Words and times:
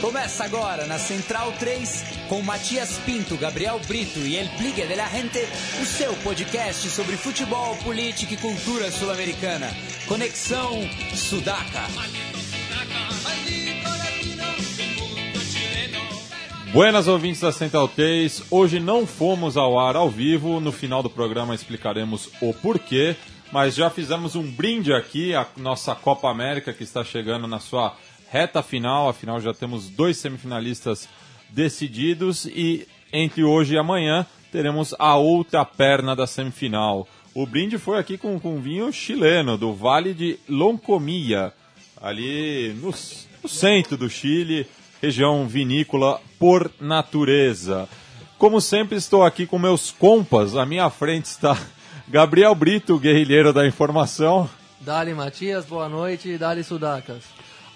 Começa 0.00 0.44
agora 0.44 0.86
na 0.86 0.98
Central 0.98 1.52
3 1.52 2.04
com 2.28 2.42
Matias 2.42 2.98
Pinto, 2.98 3.34
Gabriel 3.38 3.80
Brito 3.88 4.18
e 4.18 4.36
El 4.36 4.46
Pligue 4.50 4.86
de 4.86 4.94
la 4.94 5.08
Gente, 5.08 5.40
o 5.80 5.86
seu 5.86 6.12
podcast 6.16 6.90
sobre 6.90 7.16
futebol, 7.16 7.74
política 7.76 8.34
e 8.34 8.36
cultura 8.36 8.90
sul-americana. 8.90 9.66
Conexão 10.06 10.82
Sudaca. 11.14 11.86
Buenas 16.74 17.08
ouvintes 17.08 17.40
da 17.40 17.50
Central 17.50 17.88
3, 17.88 18.42
hoje 18.50 18.78
não 18.78 19.06
fomos 19.06 19.56
ao 19.56 19.78
ar 19.78 19.96
ao 19.96 20.10
vivo, 20.10 20.60
no 20.60 20.72
final 20.72 21.02
do 21.02 21.08
programa 21.08 21.54
explicaremos 21.54 22.28
o 22.42 22.52
porquê, 22.52 23.16
mas 23.50 23.74
já 23.74 23.88
fizemos 23.88 24.36
um 24.36 24.42
brinde 24.42 24.92
aqui, 24.92 25.34
a 25.34 25.46
nossa 25.56 25.94
Copa 25.94 26.28
América 26.28 26.74
que 26.74 26.82
está 26.82 27.02
chegando 27.02 27.46
na 27.46 27.58
sua 27.58 27.96
reta 28.30 28.62
final, 28.62 29.08
afinal 29.08 29.40
já 29.40 29.54
temos 29.54 29.88
dois 29.88 30.16
semifinalistas 30.16 31.08
decididos 31.50 32.46
e 32.46 32.86
entre 33.12 33.44
hoje 33.44 33.74
e 33.74 33.78
amanhã 33.78 34.26
teremos 34.50 34.94
a 34.98 35.16
outra 35.16 35.64
perna 35.64 36.14
da 36.16 36.26
semifinal. 36.26 37.06
O 37.34 37.46
brinde 37.46 37.78
foi 37.78 37.98
aqui 37.98 38.16
com, 38.16 38.40
com 38.40 38.60
vinho 38.60 38.92
chileno, 38.92 39.58
do 39.58 39.74
Vale 39.74 40.14
de 40.14 40.38
Loncomia, 40.48 41.52
ali 42.00 42.74
no, 42.80 42.94
no 43.42 43.48
centro 43.48 43.96
do 43.96 44.08
Chile, 44.08 44.66
região 45.02 45.46
vinícola 45.46 46.20
por 46.38 46.70
natureza. 46.80 47.88
Como 48.38 48.60
sempre, 48.60 48.96
estou 48.96 49.24
aqui 49.24 49.46
com 49.46 49.58
meus 49.58 49.90
compas. 49.90 50.56
À 50.56 50.66
minha 50.66 50.88
frente 50.90 51.26
está 51.26 51.58
Gabriel 52.08 52.54
Brito, 52.54 52.98
guerrilheiro 52.98 53.52
da 53.52 53.66
informação. 53.66 54.48
Dali 54.80 55.14
Matias, 55.14 55.64
boa 55.64 55.88
noite. 55.88 56.36
Dali 56.38 56.62
Sudacas. 56.62 57.24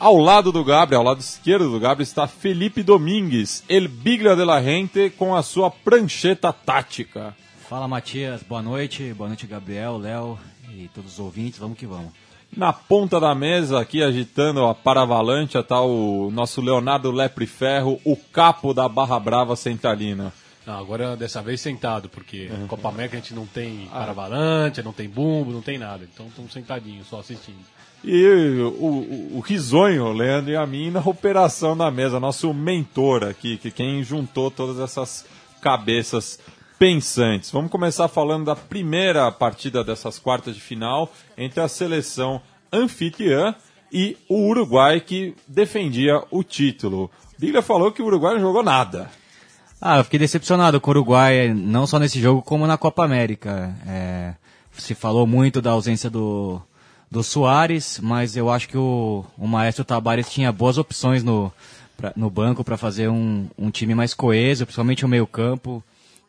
Ao 0.01 0.17
lado 0.17 0.51
do 0.51 0.65
Gabriel, 0.65 1.03
ao 1.03 1.07
lado 1.09 1.21
esquerdo 1.21 1.71
do 1.71 1.79
Gabriel, 1.79 2.05
está 2.05 2.27
Felipe 2.27 2.83
Domingues, 2.83 3.63
El 3.69 3.87
Biglia 3.87 4.35
de 4.35 4.47
la 4.47 4.63
Gente, 4.63 5.11
com 5.11 5.37
a 5.37 5.43
sua 5.43 5.71
prancheta 5.71 6.51
tática. 6.55 7.37
Fala 7.69 7.87
Matias, 7.87 8.43
boa 8.43 8.63
noite. 8.63 9.13
Boa 9.13 9.29
noite, 9.29 9.47
Gabriel, 9.47 9.99
Léo 9.99 10.39
e 10.73 10.89
todos 10.95 11.13
os 11.13 11.19
ouvintes. 11.19 11.59
Vamos 11.59 11.77
que 11.77 11.85
vamos. 11.85 12.15
Na 12.57 12.73
ponta 12.73 13.21
da 13.21 13.35
mesa, 13.35 13.79
aqui 13.79 14.03
agitando 14.03 14.65
a 14.65 14.75
paravalante, 14.75 15.59
está 15.59 15.83
o 15.83 16.31
nosso 16.31 16.63
Leonardo 16.63 17.11
Lepre 17.11 17.47
Ferro, 17.47 18.01
o 18.03 18.17
capo 18.17 18.73
da 18.73 18.89
Barra 18.89 19.21
Brava 19.21 19.55
Centralina. 19.55 20.33
Não, 20.67 20.79
agora 20.79 21.15
dessa 21.15 21.43
vez 21.43 21.61
sentado, 21.61 22.09
porque 22.09 22.49
uhum. 22.51 22.67
Copa 22.69 22.89
América 22.89 23.19
a 23.19 23.21
gente 23.21 23.35
não 23.35 23.45
tem 23.45 23.87
paravalante, 23.93 24.83
não 24.83 24.95
tem 24.95 25.11
bumbo, 25.11 25.53
não 25.53 25.61
tem 25.61 25.77
nada. 25.77 26.09
Então 26.11 26.27
estamos 26.29 26.55
sentadinhos, 26.55 27.07
só 27.07 27.21
assistindo. 27.21 27.59
E 28.03 28.25
o, 28.79 29.37
o, 29.37 29.41
risonho, 29.41 30.11
Leandro 30.13 30.51
e 30.51 30.57
a 30.57 30.67
mim, 30.67 30.91
na 30.91 31.01
operação 31.01 31.77
da 31.77 31.91
mesa, 31.91 32.19
nosso 32.19 32.53
mentor 32.55 33.25
aqui, 33.25 33.59
que 33.59 33.71
quem 33.71 34.03
juntou 34.03 34.51
todas 34.51 34.79
essas 34.79 35.27
cabeças 35.61 36.39
pensantes. 36.79 37.51
Vamos 37.51 37.71
começar 37.71 38.09
falando 38.09 38.47
da 38.47 38.57
primeira 38.57 39.31
partida 39.31 39.85
dessas 39.85 40.19
quartas 40.19 40.55
de 40.55 40.63
final 40.63 41.13
entre 41.37 41.61
a 41.61 41.69
seleção 41.69 42.41
anfitriã 42.73 43.55
e 43.93 44.17
o 44.27 44.49
Uruguai 44.49 44.99
que 45.01 45.35
defendia 45.47 46.23
o 46.31 46.43
título. 46.43 47.11
Bíblia 47.39 47.61
falou 47.61 47.93
que 47.93 48.01
o 48.01 48.07
Uruguai 48.07 48.35
não 48.35 48.41
jogou 48.41 48.63
nada. 48.63 49.11
Ah, 49.79 49.99
eu 49.99 50.05
fiquei 50.05 50.19
decepcionado 50.19 50.81
com 50.81 50.91
o 50.91 50.93
Uruguai, 50.93 51.53
não 51.53 51.87
só 51.87 51.99
nesse 51.99 52.19
jogo 52.19 52.41
como 52.41 52.67
na 52.67 52.79
Copa 52.79 53.05
América. 53.05 53.75
É, 53.87 54.35
se 54.73 54.95
falou 54.95 55.27
muito 55.27 55.61
da 55.61 55.73
ausência 55.73 56.09
do, 56.09 56.63
do 57.11 57.23
Soares, 57.23 57.99
mas 58.01 58.37
eu 58.37 58.51
acho 58.51 58.69
que 58.69 58.79
o, 58.79 59.25
o 59.37 59.47
Maestro 59.49 59.85
Tabares 59.85 60.31
tinha 60.31 60.53
boas 60.53 60.79
opções 60.79 61.25
no, 61.25 61.53
pra, 61.97 62.13
no 62.15 62.31
banco 62.31 62.63
para 62.63 62.77
fazer 62.77 63.09
um, 63.09 63.49
um 63.59 63.71
time 63.71 63.95
mais 63.95 64.15
coeso, 64.15 64.65
principalmente 64.65 65.05
o 65.05 65.09
meio 65.09 65.27
campo 65.27 65.83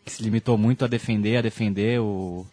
que 0.04 0.12
se 0.12 0.24
limitou 0.24 0.58
muito 0.58 0.84
a 0.84 0.88
defender, 0.88 1.38
a 1.38 1.42
defender. 1.42 2.00
O, 2.00 2.46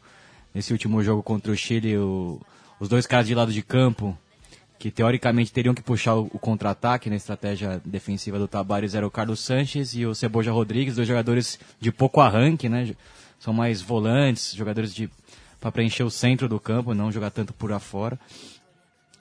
nesse 0.55 0.73
último 0.73 1.03
jogo 1.03 1.23
contra 1.23 1.51
o 1.53 1.57
Chile, 1.57 1.97
o, 1.97 2.41
os 2.79 2.89
dois 2.89 3.07
caras 3.07 3.27
de 3.27 3.35
lado 3.35 3.53
de 3.53 3.63
campo, 3.63 4.17
que 4.79 4.91
teoricamente 4.91 5.53
teriam 5.53 5.75
que 5.75 5.83
puxar 5.83 6.15
o, 6.17 6.31
o 6.33 6.39
contra-ataque 6.39 7.11
na 7.11 7.17
estratégia 7.17 7.81
defensiva 7.85 8.39
do 8.39 8.49
Tabares, 8.49 8.95
era 8.95 9.07
o 9.07 9.11
Carlos 9.11 9.41
Sanches 9.41 9.95
e 9.95 10.07
o 10.07 10.15
Ceboja 10.15 10.53
Rodrigues, 10.53 10.97
dois 10.97 11.09
jogadores 11.09 11.59
de 11.81 11.91
pouco 11.91 12.21
arranque, 12.21 12.69
né? 12.69 12.95
São 13.41 13.53
mais 13.53 13.81
volantes, 13.81 14.55
jogadores 14.55 14.95
de 14.95 15.09
para 15.61 15.73
preencher 15.73 16.03
o 16.03 16.11
centro 16.11 16.49
do 16.49 16.61
campo, 16.61 16.95
não 16.95 17.13
jogar 17.13 17.31
tanto 17.31 17.53
por 17.53 17.73
afora. 17.73 18.19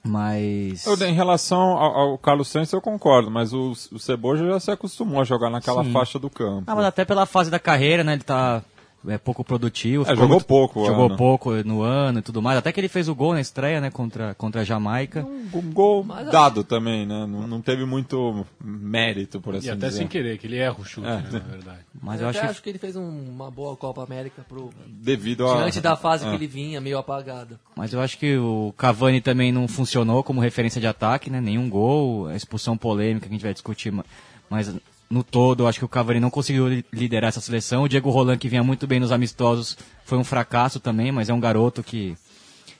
Mas. 0.03 0.85
Eu, 0.85 0.95
em 1.07 1.13
relação 1.13 1.59
ao, 1.59 1.95
ao, 1.95 2.17
Carlos 2.17 2.47
Sainz, 2.47 2.71
eu 2.71 2.81
concordo, 2.81 3.29
mas 3.29 3.53
o, 3.53 3.71
o 3.91 3.99
Ceboja 3.99 4.45
já 4.47 4.59
se 4.59 4.71
acostumou 4.71 5.21
a 5.21 5.25
jogar 5.25 5.49
naquela 5.49 5.83
Sim. 5.83 5.91
faixa 5.91 6.17
do 6.17 6.29
campo. 6.29 6.63
Ah, 6.67 6.75
mas 6.75 6.85
até 6.85 7.03
pela 7.03 7.25
fase 7.25 7.51
da 7.51 7.59
carreira, 7.59 8.03
né? 8.03 8.13
Ele 8.13 8.23
tá 8.23 8.63
é 9.07 9.17
pouco 9.17 9.43
produtivo. 9.43 10.03
É, 10.03 10.09
jogou 10.09 10.27
muito, 10.27 10.45
pouco, 10.45 10.85
Jogou 10.85 11.05
ano. 11.05 11.17
pouco 11.17 11.51
no 11.63 11.81
ano 11.81 12.19
e 12.19 12.21
tudo 12.21 12.41
mais. 12.41 12.57
Até 12.57 12.71
que 12.71 12.79
ele 12.79 12.87
fez 12.87 13.07
o 13.07 13.15
gol 13.15 13.33
na 13.33 13.41
estreia, 13.41 13.79
né, 13.79 13.89
contra, 13.89 14.33
contra 14.35 14.61
a 14.61 14.63
Jamaica. 14.63 15.25
Um, 15.25 15.57
um 15.57 15.71
gol 15.71 16.03
Mas, 16.03 16.29
dado 16.29 16.63
também, 16.63 17.05
né? 17.05 17.25
Não, 17.25 17.47
não, 17.47 17.61
teve 17.61 17.85
muito 17.85 18.45
mérito, 18.63 19.39
por 19.39 19.55
assim 19.55 19.69
e 19.69 19.75
dizer. 19.75 19.85
até 19.85 19.95
sem 19.95 20.07
querer, 20.07 20.37
que 20.37 20.47
ele 20.47 20.57
erra 20.57 20.75
o 20.79 20.85
chute, 20.85 21.07
é. 21.07 21.17
né, 21.17 21.29
na 21.31 21.39
verdade. 21.39 21.79
Mas 22.01 22.19
eu, 22.19 22.25
eu 22.25 22.29
acho, 22.29 22.39
que... 22.39 22.45
acho 22.45 22.63
que 22.63 22.69
ele 22.69 22.79
fez 22.79 22.95
um, 22.95 23.07
uma 23.07 23.49
boa 23.49 23.75
Copa 23.75 24.03
América 24.03 24.45
pro... 24.47 24.69
Devido 24.87 25.47
a... 25.47 25.57
Diante 25.57 25.81
da 25.81 25.95
fase 25.95 26.25
é. 26.25 26.29
que 26.29 26.35
ele 26.35 26.47
vinha, 26.47 26.81
meio 26.81 26.97
apagada. 26.97 27.59
Mas 27.75 27.93
eu 27.93 28.01
acho 28.01 28.17
que 28.17 28.37
o 28.37 28.73
Cavani 28.77 29.21
também 29.21 29.51
não 29.51 29.67
funcionou 29.67 30.23
como 30.23 30.41
referência 30.41 30.81
de 30.81 30.87
ataque, 30.87 31.29
né? 31.29 31.39
Nenhum 31.39 31.69
gol, 31.69 32.27
a 32.27 32.35
expulsão 32.35 32.77
polêmica 32.77 33.27
que 33.27 33.33
a 33.33 33.35
gente 33.35 33.43
vai 33.43 33.53
discutir, 33.53 33.93
mas 34.49 34.73
no 35.09 35.23
todo, 35.23 35.63
eu 35.63 35.67
acho 35.67 35.79
que 35.79 35.85
o 35.85 35.89
Cavani 35.89 36.19
não 36.19 36.29
conseguiu 36.29 36.83
liderar 36.91 37.29
essa 37.29 37.41
seleção. 37.41 37.83
O 37.83 37.89
Diego 37.89 38.09
Roland, 38.09 38.37
que 38.37 38.49
vinha 38.49 38.63
muito 38.63 38.85
bem 38.85 38.99
nos 38.99 39.11
amistosos, 39.11 39.77
foi 40.03 40.17
um 40.17 40.23
fracasso 40.23 40.79
também, 40.79 41.11
mas 41.11 41.29
é 41.29 41.33
um 41.33 41.39
garoto 41.39 41.81
que, 41.81 42.15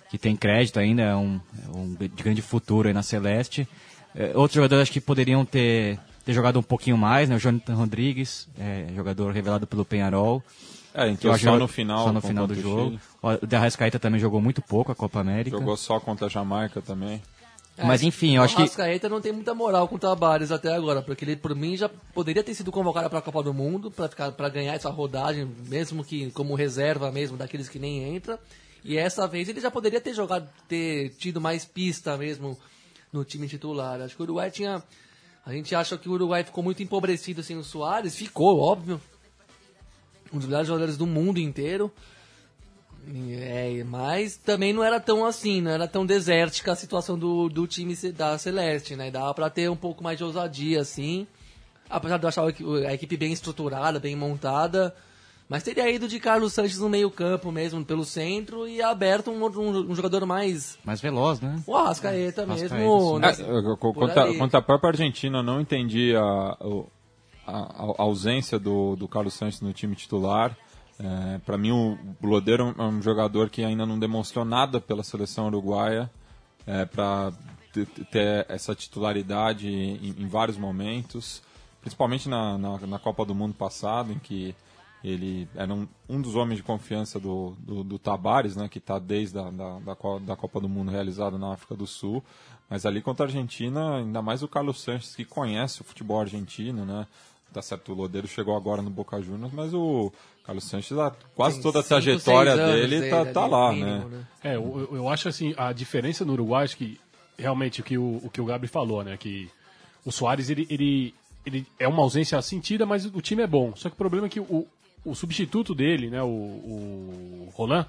que 0.09 0.17
tem 0.17 0.35
crédito 0.35 0.79
ainda, 0.79 1.03
é 1.03 1.15
um, 1.15 1.39
é 1.65 1.77
um 1.77 1.93
de 1.93 2.23
grande 2.23 2.41
futuro 2.41 2.87
aí 2.87 2.93
na 2.93 3.03
Celeste. 3.03 3.67
É, 4.13 4.31
outros 4.35 4.55
jogadores 4.55 4.83
acho 4.83 4.91
que 4.91 4.99
poderiam 4.99 5.45
ter, 5.45 5.99
ter 6.25 6.33
jogado 6.33 6.59
um 6.59 6.63
pouquinho 6.63 6.97
mais, 6.97 7.29
né? 7.29 7.35
O 7.35 7.39
Jonathan 7.39 7.75
Rodrigues, 7.75 8.47
é, 8.57 8.87
jogador 8.95 9.31
revelado 9.31 9.65
pelo 9.65 9.85
Penharol. 9.85 10.43
É, 10.93 11.07
entrou 11.09 11.37
só 11.37 11.57
no 11.57 11.67
final. 11.67 12.05
Só 12.05 12.11
no 12.11 12.21
final 12.21 12.47
do 12.47 12.55
jogo. 12.55 12.99
O 13.21 13.45
De 13.45 13.55
Arrascaeta 13.55 13.99
também 13.99 14.19
jogou 14.19 14.41
muito 14.41 14.61
pouco 14.61 14.91
a 14.91 14.95
Copa 14.95 15.19
América. 15.19 15.57
Jogou 15.57 15.77
só 15.77 15.99
contra 15.99 16.25
a 16.25 16.29
Jamaica 16.29 16.81
também. 16.81 17.21
É, 17.77 17.85
Mas 17.85 18.01
enfim, 18.01 18.37
eu 18.37 18.43
acho 18.43 18.55
que. 18.55 18.61
O 18.63 18.65
Rascaeta 18.65 19.07
não 19.07 19.21
tem 19.21 19.31
muita 19.31 19.53
moral 19.53 19.87
com 19.87 19.95
o 19.95 19.99
Tabares 19.99 20.51
até 20.51 20.73
agora, 20.73 21.01
porque 21.03 21.23
ele, 21.23 21.35
por 21.35 21.55
mim, 21.55 21.77
já 21.77 21.87
poderia 21.87 22.43
ter 22.43 22.55
sido 22.55 22.71
convocado 22.71 23.07
para 23.07 23.19
a 23.19 23.21
Copa 23.21 23.43
do 23.43 23.53
Mundo, 23.53 23.91
para 23.91 24.49
ganhar 24.49 24.73
essa 24.73 24.89
rodagem, 24.89 25.45
mesmo 25.67 26.03
que 26.03 26.31
como 26.31 26.55
reserva 26.55 27.11
mesmo, 27.11 27.37
daqueles 27.37 27.69
que 27.69 27.77
nem 27.77 28.15
entra. 28.15 28.39
E 28.83 28.97
essa 28.97 29.27
vez 29.27 29.47
ele 29.47 29.61
já 29.61 29.69
poderia 29.69 30.01
ter 30.01 30.13
jogado, 30.13 30.49
ter 30.67 31.09
tido 31.17 31.39
mais 31.39 31.65
pista 31.65 32.17
mesmo 32.17 32.57
no 33.13 33.23
time 33.23 33.47
titular. 33.47 34.01
Acho 34.01 34.15
que 34.15 34.21
o 34.21 34.25
Uruguai 34.25 34.49
tinha. 34.49 34.81
A 35.45 35.53
gente 35.53 35.75
acha 35.75 35.97
que 35.97 36.09
o 36.09 36.13
Uruguai 36.13 36.43
ficou 36.43 36.63
muito 36.63 36.81
empobrecido 36.81 37.43
sem 37.43 37.57
o 37.57 37.63
Soares, 37.63 38.15
ficou, 38.15 38.59
óbvio. 38.59 38.99
Um 40.33 40.39
dos 40.39 40.47
melhores 40.47 40.67
jogadores 40.67 40.97
do 40.97 41.05
mundo 41.05 41.39
inteiro. 41.39 41.91
É, 43.31 43.83
mas 43.85 44.35
também 44.35 44.73
não 44.73 44.83
era 44.83 44.99
tão 44.99 45.25
assim, 45.25 45.61
não 45.61 45.71
era 45.71 45.87
tão 45.87 46.05
desértica 46.05 46.73
a 46.73 46.75
situação 46.75 47.17
do, 47.17 47.47
do 47.47 47.65
time 47.65 47.95
da 48.11 48.37
Celeste, 48.37 48.95
né? 48.95 49.09
Dava 49.09 49.33
pra 49.33 49.49
ter 49.49 49.69
um 49.69 49.75
pouco 49.75 50.03
mais 50.03 50.17
de 50.17 50.23
ousadia, 50.23 50.81
assim. 50.81 51.25
Apesar 51.89 52.17
de 52.17 52.25
eu 52.25 52.29
achar 52.29 52.43
a 52.43 52.93
equipe 52.93 53.15
bem 53.15 53.31
estruturada, 53.31 53.99
bem 53.99 54.15
montada. 54.15 54.93
Mas 55.47 55.63
teria 55.63 55.89
ido 55.89 56.09
de 56.09 56.19
Carlos 56.19 56.51
Sanches 56.51 56.79
no 56.79 56.89
meio 56.89 57.09
campo 57.09 57.49
mesmo, 57.53 57.83
pelo 57.85 58.03
centro, 58.03 58.67
e 58.67 58.81
aberto 58.81 59.31
um, 59.31 59.45
um, 59.45 59.91
um 59.91 59.95
jogador 59.95 60.25
mais... 60.25 60.77
Mais 60.83 60.99
veloz, 60.99 61.39
né? 61.39 61.63
O 61.65 61.73
Arrascaeta 61.73 62.41
é, 62.41 62.45
mesmo. 62.45 63.19
Nesse, 63.19 63.41
é, 63.41 63.75
quanto, 63.79 64.37
quanto 64.37 64.55
a 64.55 64.61
própria 64.61 64.89
Argentina, 64.89 65.41
não 65.41 65.61
entendi 65.61 66.13
a, 66.13 66.57
a, 67.47 67.93
a 67.97 68.03
ausência 68.03 68.59
do, 68.59 68.97
do 68.97 69.07
Carlos 69.07 69.35
Sanches 69.35 69.61
no 69.61 69.71
time 69.71 69.95
titular. 69.95 70.53
É, 70.99 71.37
para 71.39 71.57
mim, 71.57 71.71
o 71.71 71.97
Blodeiro 72.19 72.73
é 72.77 72.81
um 72.81 73.01
jogador 73.01 73.49
que 73.49 73.63
ainda 73.63 73.85
não 73.85 73.99
demonstrou 73.99 74.43
nada 74.43 74.81
pela 74.81 75.03
seleção 75.03 75.47
uruguaia 75.47 76.09
é, 76.65 76.85
para 76.85 77.31
ter 78.11 78.45
essa 78.49 78.73
titularidade 78.73 79.67
em, 79.67 80.15
em, 80.17 80.27
vários 80.27 80.57
momentos, 80.57 81.43
principalmente 81.81 82.27
na, 82.27 82.57
na, 82.57 82.77
na, 82.79 82.99
Copa 82.99 83.23
do 83.23 83.35
Mundo 83.35 83.53
passado, 83.53 84.11
em 84.11 84.17
que 84.17 84.55
ele 85.03 85.47
era 85.55 85.71
um, 85.71 85.87
um 86.09 86.19
dos 86.19 86.35
homens 86.35 86.57
de 86.57 86.63
confiança 86.63 87.19
do, 87.19 87.55
do, 87.59 87.83
do 87.83 87.99
Tabares, 87.99 88.55
né, 88.55 88.67
que 88.67 88.79
está 88.79 88.97
desde 88.97 89.37
a 89.37 89.51
da, 89.51 89.79
da, 89.79 89.95
da 90.19 90.35
Copa 90.35 90.59
do 90.59 90.67
Mundo 90.67 90.89
realizada 90.89 91.37
na 91.37 91.53
África 91.53 91.75
do 91.75 91.85
Sul. 91.85 92.23
Mas 92.67 92.85
ali 92.85 93.01
contra 93.01 93.25
a 93.25 93.27
Argentina, 93.27 93.97
ainda 93.97 94.21
mais 94.21 94.41
o 94.41 94.47
Carlos 94.47 94.81
Sanches, 94.81 95.15
que 95.15 95.23
conhece 95.23 95.81
o 95.81 95.83
futebol 95.85 96.19
argentino, 96.19 96.83
né? 96.83 97.07
Tá 97.57 97.61
certo, 97.63 97.91
o 97.91 97.95
Lodeiro 97.95 98.27
chegou 98.27 98.55
agora 98.55 98.83
no 98.83 98.91
Boca 98.91 99.19
Juniors, 99.19 99.51
mas 99.51 99.73
o 99.73 100.13
Carlos 100.43 100.63
Sanches, 100.65 100.95
quase 101.35 101.55
Tem 101.55 101.63
toda 101.63 101.79
a 101.79 101.83
trajetória 101.83 102.55
dele 102.55 103.09
tá, 103.09 103.25
tá 103.25 103.47
lá, 103.47 103.71
mínimo, 103.71 104.09
né? 104.09 104.17
né? 104.17 104.27
É, 104.43 104.55
eu, 104.57 104.87
eu 104.91 105.09
acho 105.09 105.27
assim, 105.27 105.55
a 105.57 105.73
diferença 105.73 106.23
no 106.23 106.33
Uruguai, 106.33 106.65
acho 106.65 106.77
que 106.77 106.99
realmente 107.35 107.81
o 107.81 107.83
que 107.83 107.97
o, 107.97 108.21
o 108.23 108.29
que 108.29 108.39
o 108.39 108.45
Gabri 108.45 108.67
falou, 108.67 109.03
né? 109.03 109.17
Que 109.17 109.49
o 110.05 110.11
Soares, 110.11 110.51
ele, 110.51 110.67
ele 110.69 111.15
ele 111.47 111.65
é 111.79 111.87
uma 111.87 112.03
ausência 112.03 112.39
sentida, 112.43 112.85
mas 112.85 113.05
o 113.05 113.21
time 113.21 113.41
é 113.41 113.47
bom. 113.47 113.73
Só 113.75 113.89
que 113.89 113.95
o 113.95 113.97
problema 113.97 114.27
é 114.27 114.29
que 114.29 114.39
o, 114.39 114.67
o 115.03 115.15
substituto 115.15 115.73
dele, 115.73 116.11
né, 116.11 116.21
o, 116.21 116.27
o 116.27 117.49
Roland, 117.55 117.87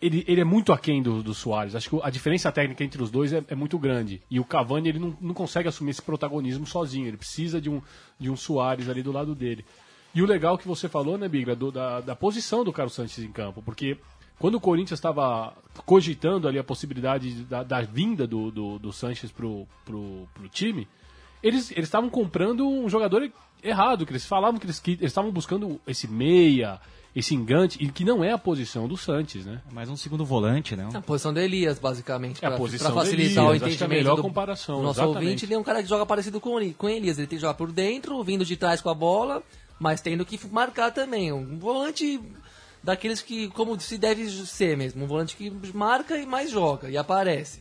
ele, 0.00 0.24
ele 0.26 0.40
é 0.40 0.44
muito 0.44 0.72
aquém 0.72 1.02
do, 1.02 1.22
do 1.22 1.34
Soares. 1.34 1.74
Acho 1.74 1.90
que 1.90 1.98
a 2.02 2.10
diferença 2.10 2.52
técnica 2.52 2.84
entre 2.84 3.02
os 3.02 3.10
dois 3.10 3.32
é, 3.32 3.42
é 3.48 3.54
muito 3.54 3.78
grande. 3.78 4.20
E 4.30 4.38
o 4.38 4.44
Cavani 4.44 4.88
ele 4.88 4.98
não, 4.98 5.16
não 5.20 5.34
consegue 5.34 5.68
assumir 5.68 5.90
esse 5.90 6.02
protagonismo 6.02 6.66
sozinho. 6.66 7.06
Ele 7.06 7.16
precisa 7.16 7.60
de 7.60 7.70
um, 7.70 7.80
de 8.18 8.30
um 8.30 8.36
Soares 8.36 8.88
ali 8.88 9.02
do 9.02 9.12
lado 9.12 9.34
dele. 9.34 9.64
E 10.14 10.22
o 10.22 10.26
legal 10.26 10.56
que 10.56 10.66
você 10.66 10.88
falou, 10.88 11.18
né, 11.18 11.28
Bigra, 11.28 11.54
do, 11.54 11.70
da, 11.70 12.00
da 12.00 12.16
posição 12.16 12.64
do 12.64 12.72
Carlos 12.72 12.94
Sanches 12.94 13.24
em 13.24 13.32
campo. 13.32 13.62
Porque 13.62 13.98
quando 14.38 14.56
o 14.56 14.60
Corinthians 14.60 14.98
estava 14.98 15.54
cogitando 15.84 16.46
ali 16.48 16.58
a 16.58 16.64
possibilidade 16.64 17.44
da, 17.44 17.62
da 17.62 17.80
vinda 17.80 18.26
do, 18.26 18.50
do, 18.50 18.78
do 18.78 18.92
Sanches 18.92 19.30
pro, 19.30 19.66
pro, 19.84 20.28
pro 20.34 20.48
time, 20.48 20.86
eles 21.42 21.70
estavam 21.70 22.10
comprando 22.10 22.66
um 22.66 22.88
jogador 22.88 23.30
errado, 23.62 24.06
que 24.06 24.12
eles 24.12 24.24
falavam 24.24 24.58
que 24.58 24.66
eles 24.66 24.82
estavam 25.02 25.30
buscando 25.30 25.80
esse 25.86 26.08
meia, 26.08 26.80
esse 27.14 27.34
engante, 27.34 27.82
e 27.82 27.88
que 27.90 28.04
não 28.04 28.22
é 28.22 28.32
a 28.32 28.38
posição 28.38 28.86
do 28.86 28.96
Santos, 28.96 29.44
né? 29.46 29.60
Mais 29.72 29.88
um 29.88 29.96
segundo 29.96 30.24
volante, 30.24 30.76
né? 30.76 30.88
A 30.92 31.00
posição 31.00 31.32
do 31.32 31.40
Elias, 31.40 31.78
basicamente. 31.78 32.44
É 32.44 32.48
a 32.48 32.52
posição 32.52 32.92
pra 32.92 33.02
facilitar 33.02 33.44
Elias, 33.44 33.44
o 33.44 33.50
acho 33.50 33.58
que 33.58 33.64
é 33.64 33.66
a 33.66 33.68
entendimento 33.68 33.98
melhor 33.98 34.16
do, 34.16 34.22
comparação, 34.22 34.76
do 34.76 34.82
nosso 34.82 35.00
exatamente. 35.00 35.24
ouvinte, 35.24 35.44
ele 35.46 35.54
é 35.54 35.58
um 35.58 35.62
cara 35.62 35.82
que 35.82 35.88
joga 35.88 36.04
parecido 36.04 36.40
com, 36.40 36.72
com 36.74 36.86
o 36.86 36.90
Elias. 36.90 37.18
Ele 37.18 37.26
tem 37.26 37.38
que 37.38 37.42
jogar 37.42 37.54
por 37.54 37.72
dentro, 37.72 38.22
vindo 38.22 38.44
de 38.44 38.56
trás 38.56 38.80
com 38.80 38.90
a 38.90 38.94
bola, 38.94 39.42
mas 39.78 40.00
tendo 40.00 40.24
que 40.24 40.38
marcar 40.48 40.90
também. 40.90 41.32
Um 41.32 41.58
volante 41.58 42.20
daqueles 42.82 43.20
que, 43.20 43.48
como 43.48 43.78
se 43.80 43.98
deve 43.98 44.28
ser 44.28 44.76
mesmo, 44.76 45.04
um 45.04 45.08
volante 45.08 45.36
que 45.36 45.50
marca 45.74 46.16
e 46.16 46.26
mais 46.26 46.50
joga, 46.50 46.88
e 46.88 46.96
aparece. 46.96 47.60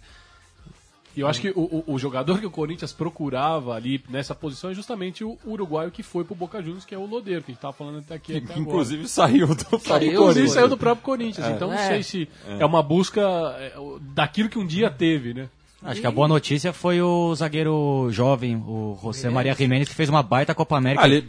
E 1.15 1.21
eu 1.21 1.27
acho 1.27 1.39
que 1.41 1.49
o, 1.51 1.61
o- 1.87 1.93
o 1.93 1.99
jogador 1.99 2.39
que 2.39 2.45
o 2.45 2.51
Corinthians 2.51 2.91
procurava 2.91 3.73
ali 3.73 4.03
nessa 4.09 4.35
posição 4.35 4.69
é 4.69 4.73
justamente 4.73 5.23
o 5.23 5.37
uruguaio 5.45 5.89
que 5.91 6.03
foi 6.03 6.23
pro 6.23 6.35
Boca 6.35 6.61
Juniors, 6.61 6.83
que 6.85 6.93
é 6.93 6.97
o 6.97 7.05
Lodeiro, 7.05 7.41
que 7.43 7.51
a 7.51 7.53
gente 7.53 7.61
tava 7.61 7.73
falando 7.73 7.99
até 7.99 8.15
aqui. 8.15 8.33
até 8.37 8.39
Que, 8.47 8.51
agora. 8.53 8.59
inclusive 8.61 9.07
saiu 9.07 9.47
do 9.47 9.79
Saiu, 9.79 10.19
Corinthians. 10.21 10.51
Saiu 10.51 10.67
do 10.67 10.77
próprio 10.77 11.03
Corinthians, 11.05 11.47
então 11.47 11.69
não 11.69 11.75
É. 11.75 11.87
sei 11.87 12.03
se 12.03 12.29
é, 12.59 12.65
uma 12.65 12.83
busca 12.83 13.21
é, 13.59 13.73
daquilo 14.13 14.49
que 14.49 14.59
um 14.59 14.65
dia 14.67 14.89
teve, 14.91 15.33
né? 15.33 15.47
Acho 15.83 16.01
que 16.01 16.07
a 16.07 16.11
boa 16.11 16.27
notícia 16.27 16.73
foi 16.73 16.99
o 17.01 17.35
zagueiro 17.35 18.07
jovem, 18.11 18.55
o 18.55 18.97
José 19.03 19.29
Maria 19.29 19.53
Jiménez, 19.53 19.87
que 19.87 19.93
fez 19.93 20.09
uma 20.09 20.23
baita 20.23 20.55
Copa 20.55 20.77
América. 20.77 21.03
Ah, 21.03 21.07
ele 21.07 21.27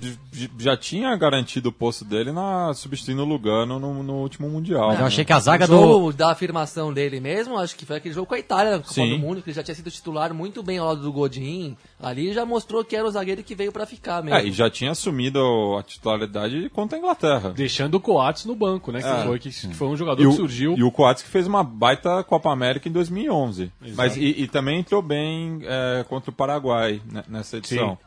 já 0.59 0.75
tinha 0.77 1.15
garantido 1.17 1.69
o 1.69 1.73
posto 1.73 2.05
dele 2.07 2.33
na 2.33 2.73
substituindo 2.73 3.23
o 3.23 3.25
Lugano 3.27 3.79
no, 3.79 4.03
no 4.03 4.15
último 4.15 4.49
Mundial. 4.49 4.89
Mas 4.89 5.01
eu 5.01 5.07
achei 5.07 5.25
que 5.27 5.33
a 5.33 5.39
zaga 5.41 5.65
o 5.67 5.69
do. 5.69 5.75
jogo 5.77 6.13
da 6.13 6.31
afirmação 6.33 6.91
dele 6.93 7.21
mesmo, 7.21 7.59
acho 7.59 7.77
que 7.77 7.85
foi 7.85 7.97
aquele 7.97 8.15
jogo 8.15 8.27
com 8.27 8.35
a 8.35 8.39
Itália 8.39 8.73
na 8.73 8.79
Copa 8.79 8.93
Sim. 8.95 9.11
do 9.11 9.19
Mundo, 9.19 9.43
que 9.43 9.51
ele 9.51 9.57
já 9.57 9.63
tinha 9.63 9.75
sido 9.75 9.91
titular 9.91 10.33
muito 10.33 10.63
bem 10.63 10.79
ao 10.79 10.87
lado 10.89 11.03
do 11.03 11.13
Godin. 11.13 11.77
Ali 12.01 12.33
já 12.33 12.47
mostrou 12.47 12.83
que 12.85 12.97
era 12.97 13.07
o 13.07 13.11
zagueiro 13.11 13.43
que 13.43 13.55
veio 13.55 13.73
pra 13.73 13.85
ficar 13.85 14.23
mesmo. 14.23 14.39
É, 14.39 14.45
e 14.47 14.53
já 14.53 14.71
tinha 14.71 14.93
assumido 14.93 15.39
a 15.79 15.83
titularidade 15.83 16.71
contra 16.71 16.97
a 16.97 16.99
Inglaterra. 16.99 17.51
Deixando 17.51 17.97
o 17.97 18.01
Coates 18.01 18.45
no 18.47 18.55
banco, 18.55 18.91
né? 18.91 19.01
Que, 19.03 19.09
É. 19.09 19.25
foi, 19.25 19.39
que, 19.39 19.51
que 19.51 19.75
foi 19.75 19.89
um 19.89 19.97
jogador 19.97 20.23
E 20.23 20.27
o, 20.27 20.31
que 20.31 20.37
surgiu. 20.37 20.75
e 20.79 20.83
o 20.83 20.91
Coates 20.91 21.23
que 21.23 21.29
fez 21.29 21.47
uma 21.47 21.63
baita 21.63 22.23
Copa 22.25 22.51
América 22.51 22.89
em 22.89 22.93
2011. 22.93 23.71
Mas, 23.95 24.17
e, 24.17 24.36
e 24.37 24.47
também 24.49 24.81
entrou 24.81 25.01
bem 25.03 25.61
é, 25.63 26.05
contra 26.09 26.31
o 26.31 26.33
Paraguai 26.35 27.01
né, 27.11 27.25
nessa 27.29 27.57
edição. 27.59 27.99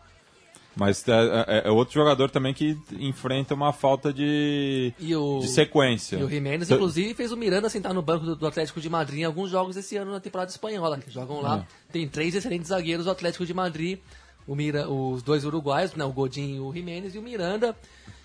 Mas 0.75 1.05
é, 1.07 1.11
é- 1.47 1.67
é 1.67 1.71
outro 1.71 1.93
jogador 1.93 2.29
também 2.29 2.53
que 2.53 2.77
enfrenta 2.99 3.53
uma 3.53 3.73
falta 3.73 4.13
de, 4.13 4.93
o- 5.15 5.39
de 5.41 5.47
sequência. 5.49 6.15
E 6.17 6.23
o 6.23 6.29
Jiménez, 6.29 6.69
inclusive, 6.75 7.13
fez 7.15 7.31
o 7.33 7.37
Miranda 7.37 7.67
sentar 7.69 7.93
no 7.93 8.01
banco 8.01 8.23
do, 8.25 8.35
do 8.35 8.47
Atlético 8.47 8.79
de 8.79 8.89
Madrid 8.89 9.19
em 9.19 9.23
alguns 9.25 9.49
jogos 9.49 9.75
esse 9.75 9.97
ano 9.97 10.11
na 10.11 10.19
temporada 10.21 10.49
espanhola, 10.51 10.97
que 10.99 11.11
jogam 11.11 11.41
lá. 11.41 11.65
Tem 11.91 12.07
três 12.07 12.33
excelentes 12.33 12.69
zagueiros 12.69 13.05
do 13.05 13.11
Atlético 13.11 13.45
de 13.45 13.53
Madrid, 13.53 13.99
o 14.47 14.55
Mira, 14.55 14.89
os 14.89 15.21
dois 15.21 15.43
uruguaios, 15.43 15.93
né, 15.95 16.05
o 16.05 16.13
Godin 16.13 16.55
e 16.55 16.59
o 16.59 16.71
Jiménez, 16.71 17.13
e 17.13 17.17
o 17.17 17.21
Miranda, 17.21 17.75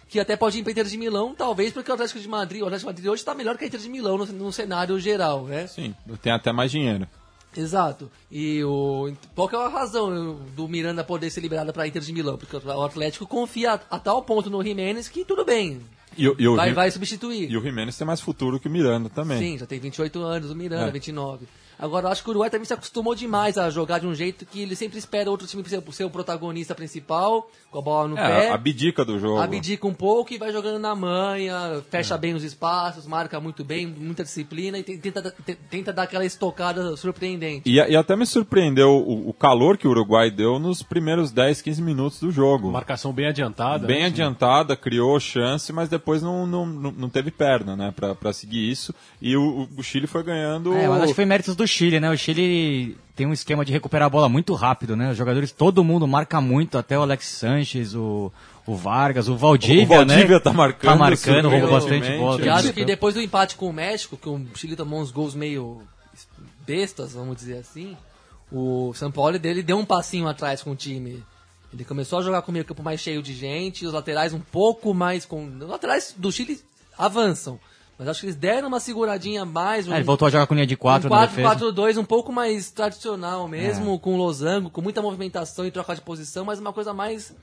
que 0.09 0.21
até 0.21 0.37
pode 0.37 0.59
ir 0.59 0.63
para 0.63 0.71
Inter 0.73 0.85
de 0.85 0.99
Milão, 0.99 1.35
talvez 1.35 1.73
porque 1.73 1.91
o 1.91 1.95
Atlético 1.95 2.21
de 2.21 2.29
Madrid, 2.29 2.61
o 2.63 2.67
Atlético 2.67 2.89
de 2.91 2.95
Madrid 2.95 3.11
hoje 3.11 3.23
está 3.23 3.35
melhor 3.35 3.57
que 3.59 3.65
a 3.65 3.67
Inter 3.67 3.81
de 3.81 3.89
Milão 3.89 4.17
no, 4.19 4.27
no 4.27 4.53
cenário 4.53 5.01
geral, 5.01 5.45
né? 5.47 5.67
Sim, 5.67 5.93
tem 6.23 6.33
até 6.33 6.53
mais 6.53 6.71
dinheiro. 6.71 7.09
Exato. 7.57 8.11
E 8.31 8.63
o 8.65 9.13
qual 9.35 9.49
que 9.49 9.57
é 9.57 9.59
a 9.59 9.69
razão 9.69 10.35
do 10.57 10.69
Miranda 10.69 11.05
poder 11.05 11.31
ser 11.31 11.41
liberado 11.41 11.73
para 11.73 11.87
Inter 11.87 12.03
de 12.03 12.13
Milão? 12.13 12.37
Porque 12.37 12.57
o 12.57 12.83
Atlético 12.83 13.27
confia 13.27 13.75
a, 13.75 13.97
a 13.97 13.99
tal 13.99 14.23
ponto 14.23 14.51
no 14.51 14.63
Jiménez 14.63 15.09
que 15.09 15.25
tudo 15.25 15.45
bem, 15.45 15.81
E, 16.17 16.29
o- 16.29 16.37
e 16.39 16.49
o, 16.49 16.57
vai, 16.57 16.73
vai 16.73 16.91
substituir. 16.91 17.51
e 17.51 17.57
o 17.57 17.61
Jimenez 17.63 17.97
tem 17.97 18.07
mais 18.07 18.21
futuro 18.21 18.59
que 18.61 18.69
o 18.69 18.71
Miranda 18.71 19.09
também. 19.09 19.39
Sim, 19.39 19.59
já 19.59 19.67
tem 19.67 19.79
28 19.81 20.21
anos, 20.23 20.51
o 20.51 20.55
Miranda, 20.55 20.89
É. 20.89 20.91
29. 20.91 21.47
Agora, 21.77 22.07
eu 22.07 22.13
acho 22.13 22.23
que 22.23 22.29
o 22.29 22.31
Uruguai 22.31 22.49
também 22.49 22.65
se 22.65 22.73
acostumou 22.73 23.17
demais 23.17 23.59
a 23.59 23.69
jogar 23.69 23.99
de 23.99 24.07
um 24.07 24.15
jeito 24.15 24.47
que 24.47 24.63
ele 24.63 24.77
sempre 24.77 24.97
espera 24.97 25.29
outro 25.29 25.45
time 25.45 25.61
ser, 25.69 25.83
ser 25.91 26.05
o 26.05 26.11
protagonista 26.11 26.73
principal, 26.73 27.51
com 27.69 27.79
a 27.81 27.83
bola 27.83 28.07
no 28.09 28.17
É, 28.17 28.29
pé. 28.43 28.51
a 28.51 28.55
abdica 28.55 29.05
do 29.05 29.19
jogo. 29.19 29.41
Abdica 29.41 29.85
um 29.85 29.93
pouco 29.93 30.33
e 30.33 30.39
vai 30.39 30.53
jogando 30.53 30.79
na 30.79 30.95
manha, 30.95 31.83
fecha 31.91 32.17
bem 32.17 32.33
os 32.33 32.45
espaços, 32.45 33.07
marca 33.09 33.41
muito 33.41 33.65
bem, 33.65 33.87
muita 33.89 34.23
disciplina 34.23 34.79
e 34.79 34.85
tenta, 34.85 35.35
te- 35.45 35.57
tenta 35.69 35.93
dar 35.93 36.05
aquela 36.05 36.25
estocada 36.25 36.97
surpreendente. 36.97 37.69
E, 37.69 37.75
e 37.75 37.97
até 37.97 38.15
me 38.15 38.25
surpreendeu 38.25 38.91
o, 38.91 39.29
o 39.31 39.33
calor 39.33 39.77
que 39.77 39.89
o 39.89 39.91
Uruguai 39.91 40.31
deu 40.31 40.61
nos 40.61 40.81
primeiros 40.81 41.33
10, 41.33 41.61
15 41.61 41.83
minutos 41.83 42.21
do 42.21 42.31
jogo. 42.31 42.71
Marcação 42.71 43.13
bem 43.13 43.27
adiantada. 43.27 43.85
Bem 43.85 44.01
né? 44.03 44.07
adiantada, 44.07 44.77
criou 44.77 45.19
chance, 45.19 45.73
mas 45.73 45.89
depois 45.89 46.04
não, 46.23 46.47
não, 46.47 46.67
não, 46.67 46.93
não 46.93 47.09
teve 47.09 47.31
perna, 47.31 47.77
né, 47.77 47.93
pra, 47.95 48.15
pra 48.15 48.33
seguir 48.33 48.71
isso. 48.71 48.95
E 49.21 49.37
o, 49.37 49.69
o 49.77 49.83
Chile 49.83 50.07
foi 50.07 50.23
ganhando. 50.23 50.73
É, 50.75 50.89
mas 50.89 51.03
acho 51.03 51.09
que 51.09 51.15
foi 51.15 51.25
méritos 51.25 51.57
do 51.57 51.67
Chile, 51.67 52.01
né? 52.01 52.11
O 52.11 52.17
Chile 52.17 52.97
tem 53.15 53.27
um 53.27 53.33
esquema 53.33 53.65
de 53.65 53.73
recuperar 53.73 54.07
a 54.07 54.11
bola 54.11 54.29
muito 54.29 54.55
rápido, 54.55 54.97
né? 54.97 55.11
Os 55.11 55.17
jogadores, 55.17 55.53
todo 55.53 55.85
mundo 55.85 56.07
marca 56.07 56.41
muito, 56.41 56.77
até 56.77 56.99
o 56.99 57.03
Alex 57.03 57.27
Sanches, 57.27 57.95
o, 57.95 58.33
o 58.67 58.75
Vargas, 58.77 59.29
o 59.29 59.37
Valdívia, 59.37 59.85
O 59.85 59.87
Valdívia 59.87 60.37
né? 60.37 60.41
tá 60.41 60.53
marcando, 60.53 60.91
Tá 60.91 60.97
marcando, 60.97 61.49
roubou 61.49 61.71
bastante 61.71 62.17
bola. 62.19 62.45
E 62.45 62.49
acho 62.49 62.73
que 62.73 62.85
depois 62.85 63.15
do 63.15 63.21
empate 63.21 63.57
com 63.57 63.69
o 63.69 63.73
México, 63.73 64.17
que 64.17 64.29
o 64.29 64.47
Chile 64.55 64.77
tomou 64.77 65.01
uns 65.01 65.11
gols 65.11 65.35
meio 65.35 65.83
bestas, 66.67 67.13
vamos 67.13 67.37
dizer 67.37 67.59
assim, 67.59 67.97
o 68.51 68.93
São 68.95 69.11
Paulo 69.11 69.39
dele 69.39 69.63
deu 69.63 69.77
um 69.77 69.85
passinho 69.85 70.27
atrás 70.27 70.63
com 70.63 70.71
o 70.73 70.77
time. 70.77 71.23
Ele 71.75 71.85
começou 71.85 72.21
a 72.21 72.23
jogar 72.23 72.41
com 72.43 72.53
o 72.53 72.53
meio 72.53 72.65
campo 72.65 72.85
mais 72.85 73.01
cheio 73.01 73.21
de 73.21 73.35
gente, 73.35 73.85
os 73.85 73.93
laterais 73.93 74.33
um 74.33 74.39
pouco 74.39 74.95
mais 74.95 75.27
com. 75.27 75.45
Os 75.45 75.69
laterais 75.69 76.15
do 76.17 76.31
Chile 76.31 76.63
avançam. 76.97 77.59
Mas 77.99 78.09
acho 78.09 78.21
que 78.21 78.27
eles 78.27 78.37
deram 78.37 78.69
uma 78.69 78.79
seguradinha 78.79 79.45
mais. 79.45 79.89
É, 79.89 79.97
ele 79.97 80.05
voltou 80.05 80.27
a 80.27 80.31
jogar 80.31 80.47
com 80.47 80.55
linha 80.55 80.67
de 80.67 80.77
4 80.77 81.09
um 81.09 81.11
na 81.13 81.27
defesa. 81.27 81.73
4-4-2 81.73 81.99
um 81.99 82.05
pouco 82.05 82.33
mais 82.33 82.71
tradicional 82.71 83.49
mesmo, 83.49 83.99
com 83.99 84.17
losango, 84.17 84.71
com 84.71 84.81
muita 84.81 85.03
movimentação 85.03 85.67
e 85.67 85.71
troca 85.71 85.97
de 85.97 86.01
posição, 86.01 86.45
mas 86.45 86.61
uma 86.61 86.73
coisa 86.73 86.95
mais 86.95 87.35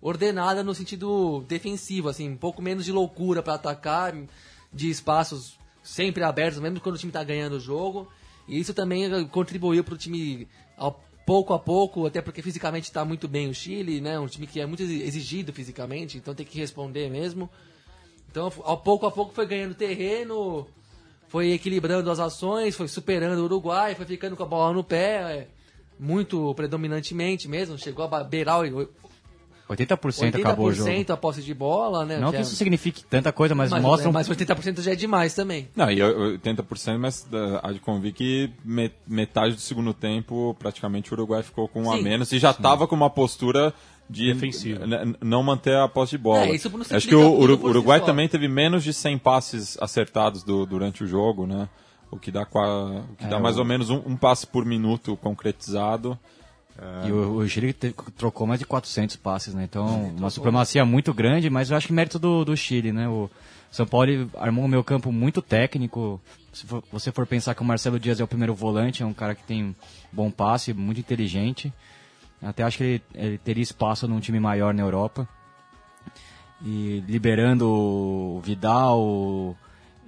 ordenada 0.00 0.62
no 0.62 0.74
sentido 0.74 1.42
defensivo, 1.48 2.08
assim, 2.08 2.28
um 2.28 2.36
pouco 2.36 2.60
menos 2.60 2.84
de 2.84 2.92
loucura 2.92 3.42
para 3.42 3.54
atacar, 3.54 4.14
de 4.72 4.90
espaços 4.90 5.56
sempre 5.82 6.22
abertos, 6.22 6.60
mesmo 6.60 6.80
quando 6.80 6.96
o 6.96 6.98
time 6.98 7.12
tá 7.12 7.24
ganhando 7.24 7.56
o 7.56 7.60
jogo. 7.60 8.06
E 8.46 8.58
isso 8.58 8.74
também 8.74 9.26
contribuiu 9.28 9.82
para 9.82 9.94
o 9.94 9.98
time 9.98 10.46
ao 10.76 11.00
pouco 11.24 11.54
a 11.54 11.58
pouco, 11.58 12.06
até 12.06 12.20
porque 12.20 12.42
fisicamente 12.42 12.84
está 12.84 13.04
muito 13.04 13.28
bem 13.28 13.48
o 13.48 13.54
Chile, 13.54 14.00
né? 14.00 14.18
Um 14.18 14.26
time 14.26 14.46
que 14.46 14.60
é 14.60 14.66
muito 14.66 14.82
exigido 14.82 15.52
fisicamente, 15.52 16.18
então 16.18 16.34
tem 16.34 16.46
que 16.46 16.58
responder 16.58 17.10
mesmo. 17.10 17.48
Então, 18.30 18.50
ao 18.62 18.78
pouco 18.78 19.06
a 19.06 19.10
pouco 19.10 19.34
foi 19.34 19.46
ganhando 19.46 19.74
terreno, 19.74 20.66
foi 21.28 21.52
equilibrando 21.52 22.10
as 22.10 22.18
ações, 22.18 22.76
foi 22.76 22.88
superando 22.88 23.38
o 23.40 23.44
Uruguai, 23.44 23.94
foi 23.94 24.06
ficando 24.06 24.36
com 24.36 24.42
a 24.42 24.46
bola 24.46 24.72
no 24.72 24.82
pé, 24.82 25.16
é, 25.36 25.48
muito 25.98 26.54
predominantemente 26.54 27.46
mesmo, 27.46 27.78
chegou 27.78 28.04
a 28.04 28.24
beirar 28.24 28.60
o 29.72 29.76
80%, 29.86 30.36
acabou 30.36 30.66
o 30.66 30.72
jogo. 30.72 30.90
80% 30.90 31.10
a 31.10 31.16
posse 31.16 31.42
de 31.42 31.54
bola, 31.54 32.04
né? 32.04 32.18
Não 32.18 32.28
que 32.28 32.32
que 32.32 32.36
é- 32.38 32.40
isso 32.42 32.56
signifique 32.56 33.04
tanta 33.04 33.32
coisa, 33.32 33.54
mas, 33.54 33.70
mas, 33.70 33.82
mostra 33.82 34.08
é, 34.08 34.12
mas 34.12 34.28
80% 34.28 34.80
já 34.82 34.92
é 34.92 34.94
demais 34.96 35.34
também. 35.34 35.68
Não, 35.74 35.90
e 35.90 36.00
80%, 36.02 36.98
mas 36.98 37.26
há 37.62 37.72
de 37.72 37.78
convir 37.80 38.12
que 38.12 38.50
me- 38.64 38.90
metade 39.06 39.54
do 39.54 39.60
segundo 39.60 39.92
tempo, 39.94 40.56
praticamente 40.58 41.10
o 41.12 41.14
Uruguai 41.14 41.42
ficou 41.42 41.66
com 41.68 41.82
um 41.84 41.90
a 41.92 41.96
menos 42.00 42.32
e 42.32 42.38
já 42.38 42.50
estava 42.50 42.86
com 42.86 42.94
uma 42.94 43.10
postura 43.10 43.72
de 44.10 44.34
n- 44.34 45.16
não 45.22 45.42
manter 45.42 45.74
a 45.76 45.88
posse 45.88 46.10
de 46.12 46.18
bola. 46.18 46.44
É, 46.44 46.54
isso 46.54 46.68
não 46.70 46.84
se 46.84 46.94
Acho 46.94 47.08
que 47.08 47.14
o 47.14 47.32
Uru- 47.38 47.58
Uruguai 47.64 48.00
também 48.00 48.28
teve 48.28 48.46
menos 48.48 48.84
de 48.84 48.92
100 48.92 49.16
passes 49.16 49.78
acertados 49.80 50.42
do- 50.42 50.66
durante 50.66 51.02
o 51.04 51.06
jogo, 51.06 51.46
né? 51.46 51.68
O 52.10 52.18
que 52.18 52.30
dá, 52.30 52.44
qua- 52.44 52.90
o 53.10 53.16
que 53.16 53.24
dá 53.24 53.36
É, 53.36 53.40
mais 53.40 53.56
o- 53.56 53.60
ou 53.60 53.64
menos 53.64 53.88
um, 53.88 54.02
um 54.04 54.16
passe 54.16 54.46
por 54.46 54.66
minuto 54.66 55.16
concretizado. 55.16 56.18
E 57.06 57.12
o, 57.12 57.36
o 57.36 57.48
Chile 57.48 57.72
trocou 58.16 58.46
mais 58.46 58.60
de 58.60 58.66
400 58.66 59.16
passes, 59.16 59.54
né? 59.54 59.64
Então, 59.64 59.86
uma 60.16 60.30
supremacia 60.30 60.84
muito 60.84 61.12
grande, 61.14 61.48
mas 61.50 61.70
eu 61.70 61.76
acho 61.76 61.86
que 61.86 61.92
mérito 61.92 62.18
do, 62.18 62.44
do 62.44 62.56
Chile, 62.56 62.92
né? 62.92 63.08
O 63.08 63.30
São 63.70 63.86
Paulo 63.86 64.30
armou 64.36 64.64
um 64.64 64.68
meio 64.68 64.84
campo 64.84 65.10
muito 65.12 65.40
técnico. 65.42 66.20
Se 66.52 66.66
for- 66.66 66.82
você 66.92 67.10
for 67.12 67.26
pensar 67.26 67.54
que 67.54 67.62
o 67.62 67.64
Marcelo 67.64 67.98
Dias 67.98 68.20
é 68.20 68.24
o 68.24 68.28
primeiro 68.28 68.54
volante, 68.54 69.02
é 69.02 69.06
um 69.06 69.14
cara 69.14 69.34
que 69.34 69.42
tem 69.44 69.74
bom 70.12 70.30
passe, 70.30 70.72
muito 70.74 71.00
inteligente. 71.00 71.72
Até 72.42 72.62
acho 72.64 72.78
que 72.78 72.84
ele, 72.84 73.02
ele 73.14 73.38
teria 73.38 73.62
espaço 73.62 74.06
num 74.08 74.18
time 74.20 74.38
maior 74.40 74.74
na 74.74 74.82
Europa. 74.82 75.28
E 76.64 77.02
liberando 77.08 77.68
o 77.68 78.40
Vidal 78.44 79.56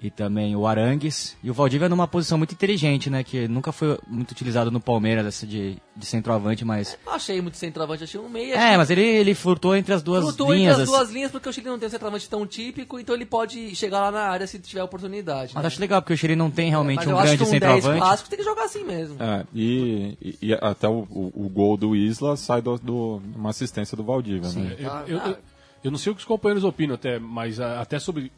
e 0.04 0.10
também 0.10 0.54
o 0.54 0.66
Arangues. 0.66 1.34
E 1.42 1.50
o 1.50 1.54
Valdívia 1.54 1.88
numa 1.88 2.06
posição 2.06 2.36
muito 2.36 2.52
inteligente, 2.52 3.08
né? 3.08 3.24
Que 3.24 3.48
nunca 3.48 3.72
foi 3.72 3.98
muito 4.06 4.32
utilizado 4.32 4.70
no 4.70 4.78
Palmeiras, 4.78 5.24
essa 5.24 5.46
de, 5.46 5.78
de 5.96 6.04
centroavante, 6.06 6.62
mas... 6.62 6.98
Achei 7.06 7.40
muito 7.40 7.56
centroavante, 7.56 8.04
achei 8.04 8.20
um 8.20 8.28
meia. 8.28 8.54
É, 8.54 8.76
mas 8.76 8.90
ele, 8.90 9.00
ele 9.00 9.34
flutuou 9.34 9.74
entre 9.74 9.94
as 9.94 10.02
duas 10.02 10.22
Flutuou 10.22 10.52
linhas. 10.52 10.72
entre 10.72 10.82
as 10.82 10.88
assim. 10.90 10.98
duas 10.98 11.10
linhas 11.10 11.30
porque 11.30 11.48
o 11.48 11.52
Chile 11.54 11.68
não 11.68 11.78
tem 11.78 11.88
um 11.88 11.90
centroavante 11.90 12.28
tão 12.28 12.46
típico, 12.46 13.00
então 13.00 13.14
ele 13.14 13.24
pode 13.24 13.74
chegar 13.74 14.00
lá 14.00 14.10
na 14.10 14.24
área 14.28 14.46
se 14.46 14.58
tiver 14.58 14.82
oportunidade. 14.82 15.52
Mas 15.54 15.62
né? 15.62 15.66
acho 15.68 15.80
legal, 15.80 16.02
porque 16.02 16.12
o 16.12 16.16
Chile 16.18 16.36
não 16.36 16.50
tem 16.50 16.68
realmente 16.68 16.98
Mas 16.98 17.06
um 17.06 17.10
eu 17.10 17.16
acho 17.18 17.26
grande 17.28 17.38
que 17.38 17.44
um 17.44 17.50
10 17.58 17.62
centroavante. 17.62 18.00
clássico 18.02 18.28
tem 18.28 18.38
que 18.38 18.44
jogar 18.44 18.64
assim 18.64 18.84
mesmo. 18.84 19.16
É, 19.22 19.44
e, 19.54 20.18
e- 20.20 20.38
e 20.42 20.54
até 20.54 20.86
o, 20.86 21.06
o- 21.10 21.32
o 21.34 21.48
gol 21.48 21.78
do 21.78 21.96
Isla 21.96 22.36
sai 22.36 22.60
de 22.60 22.64
do, 22.64 22.76
do- 22.78 23.22
uma 23.34 23.48
assistência 23.50 23.96
do 23.96 24.04
Valdívia, 24.04 24.50
né? 24.52 24.76
Eu, 24.78 24.90
Ah, 24.92 25.04
eu, 25.06 25.18
ah. 25.18 25.28
eu- 25.30 25.36
eu 25.84 25.90
não 25.90 25.98
sei 25.98 26.12
o 26.12 26.14
que 26.14 26.20
os 26.20 26.26
companheiros 26.26 26.64
opinam 26.64 26.94
até, 26.94 27.18
mas 27.18 27.58
até 27.60 27.98
sobre 27.98 28.30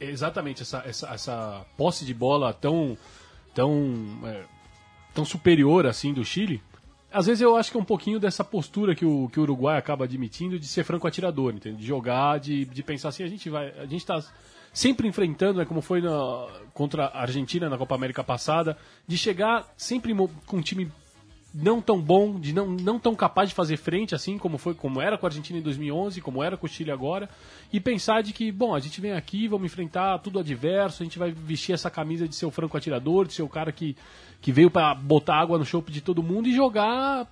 exatamente 0.00 0.62
essa, 0.62 0.82
essa, 0.86 1.08
essa 1.08 1.66
posse 1.76 2.04
de 2.04 2.14
bola 2.14 2.52
tão 2.52 2.96
tão 3.54 4.18
é, 4.24 4.44
tão 5.14 5.24
superior 5.24 5.86
assim 5.86 6.12
do 6.12 6.24
Chile. 6.24 6.62
Às 7.12 7.26
vezes 7.26 7.40
eu 7.40 7.54
acho 7.56 7.70
que 7.70 7.76
é 7.76 7.80
um 7.80 7.84
pouquinho 7.84 8.18
dessa 8.18 8.42
postura 8.42 8.92
que 8.92 9.06
o, 9.06 9.28
que 9.28 9.38
o 9.38 9.44
Uruguai 9.44 9.78
acaba 9.78 10.04
admitindo 10.04 10.58
de 10.58 10.66
ser 10.66 10.82
franco 10.82 11.06
atirador, 11.06 11.54
entende? 11.54 11.76
de 11.76 11.86
jogar, 11.86 12.40
de, 12.40 12.64
de 12.64 12.82
pensar 12.82 13.10
assim, 13.10 13.22
a 13.22 13.28
gente 13.28 13.48
vai, 13.48 13.68
a 13.78 13.86
gente 13.86 13.98
está 13.98 14.20
sempre 14.72 15.06
enfrentando, 15.06 15.60
né, 15.60 15.64
como 15.64 15.80
foi 15.80 16.00
na, 16.00 16.48
contra 16.72 17.04
a 17.04 17.20
Argentina 17.20 17.70
na 17.70 17.78
Copa 17.78 17.94
América 17.94 18.24
passada, 18.24 18.76
de 19.06 19.16
chegar 19.16 19.72
sempre 19.76 20.12
com 20.44 20.56
um 20.56 20.60
time 20.60 20.90
não 21.54 21.80
tão 21.80 22.00
bom, 22.00 22.40
de 22.40 22.52
não, 22.52 22.66
não 22.66 22.98
tão 22.98 23.14
capaz 23.14 23.48
de 23.48 23.54
fazer 23.54 23.76
frente 23.76 24.12
assim 24.12 24.36
como 24.36 24.58
foi, 24.58 24.74
como 24.74 25.00
era 25.00 25.16
com 25.16 25.24
a 25.24 25.28
Argentina 25.28 25.58
em 25.58 25.62
2011, 25.62 26.20
como 26.20 26.42
era 26.42 26.56
com 26.56 26.66
o 26.66 26.68
Chile 26.68 26.90
agora, 26.90 27.30
e 27.72 27.78
pensar 27.78 28.22
de 28.22 28.32
que, 28.32 28.50
bom, 28.50 28.74
a 28.74 28.80
gente 28.80 29.00
vem 29.00 29.12
aqui, 29.12 29.46
vamos 29.46 29.66
enfrentar 29.66 30.18
tudo 30.18 30.40
adverso, 30.40 31.02
a 31.02 31.04
gente 31.04 31.18
vai 31.18 31.30
vestir 31.30 31.72
essa 31.72 31.88
camisa 31.88 32.26
de 32.26 32.34
ser 32.34 32.46
o 32.46 32.50
franco 32.50 32.76
atirador, 32.76 33.26
de 33.26 33.34
ser 33.34 33.42
o 33.42 33.48
cara 33.48 33.70
que, 33.70 33.96
que 34.40 34.50
veio 34.50 34.68
para 34.68 34.94
botar 34.96 35.36
água 35.36 35.56
no 35.56 35.64
chope 35.64 35.92
de 35.92 36.00
todo 36.00 36.22
mundo 36.22 36.48
e 36.48 36.54
jogar 36.54 37.28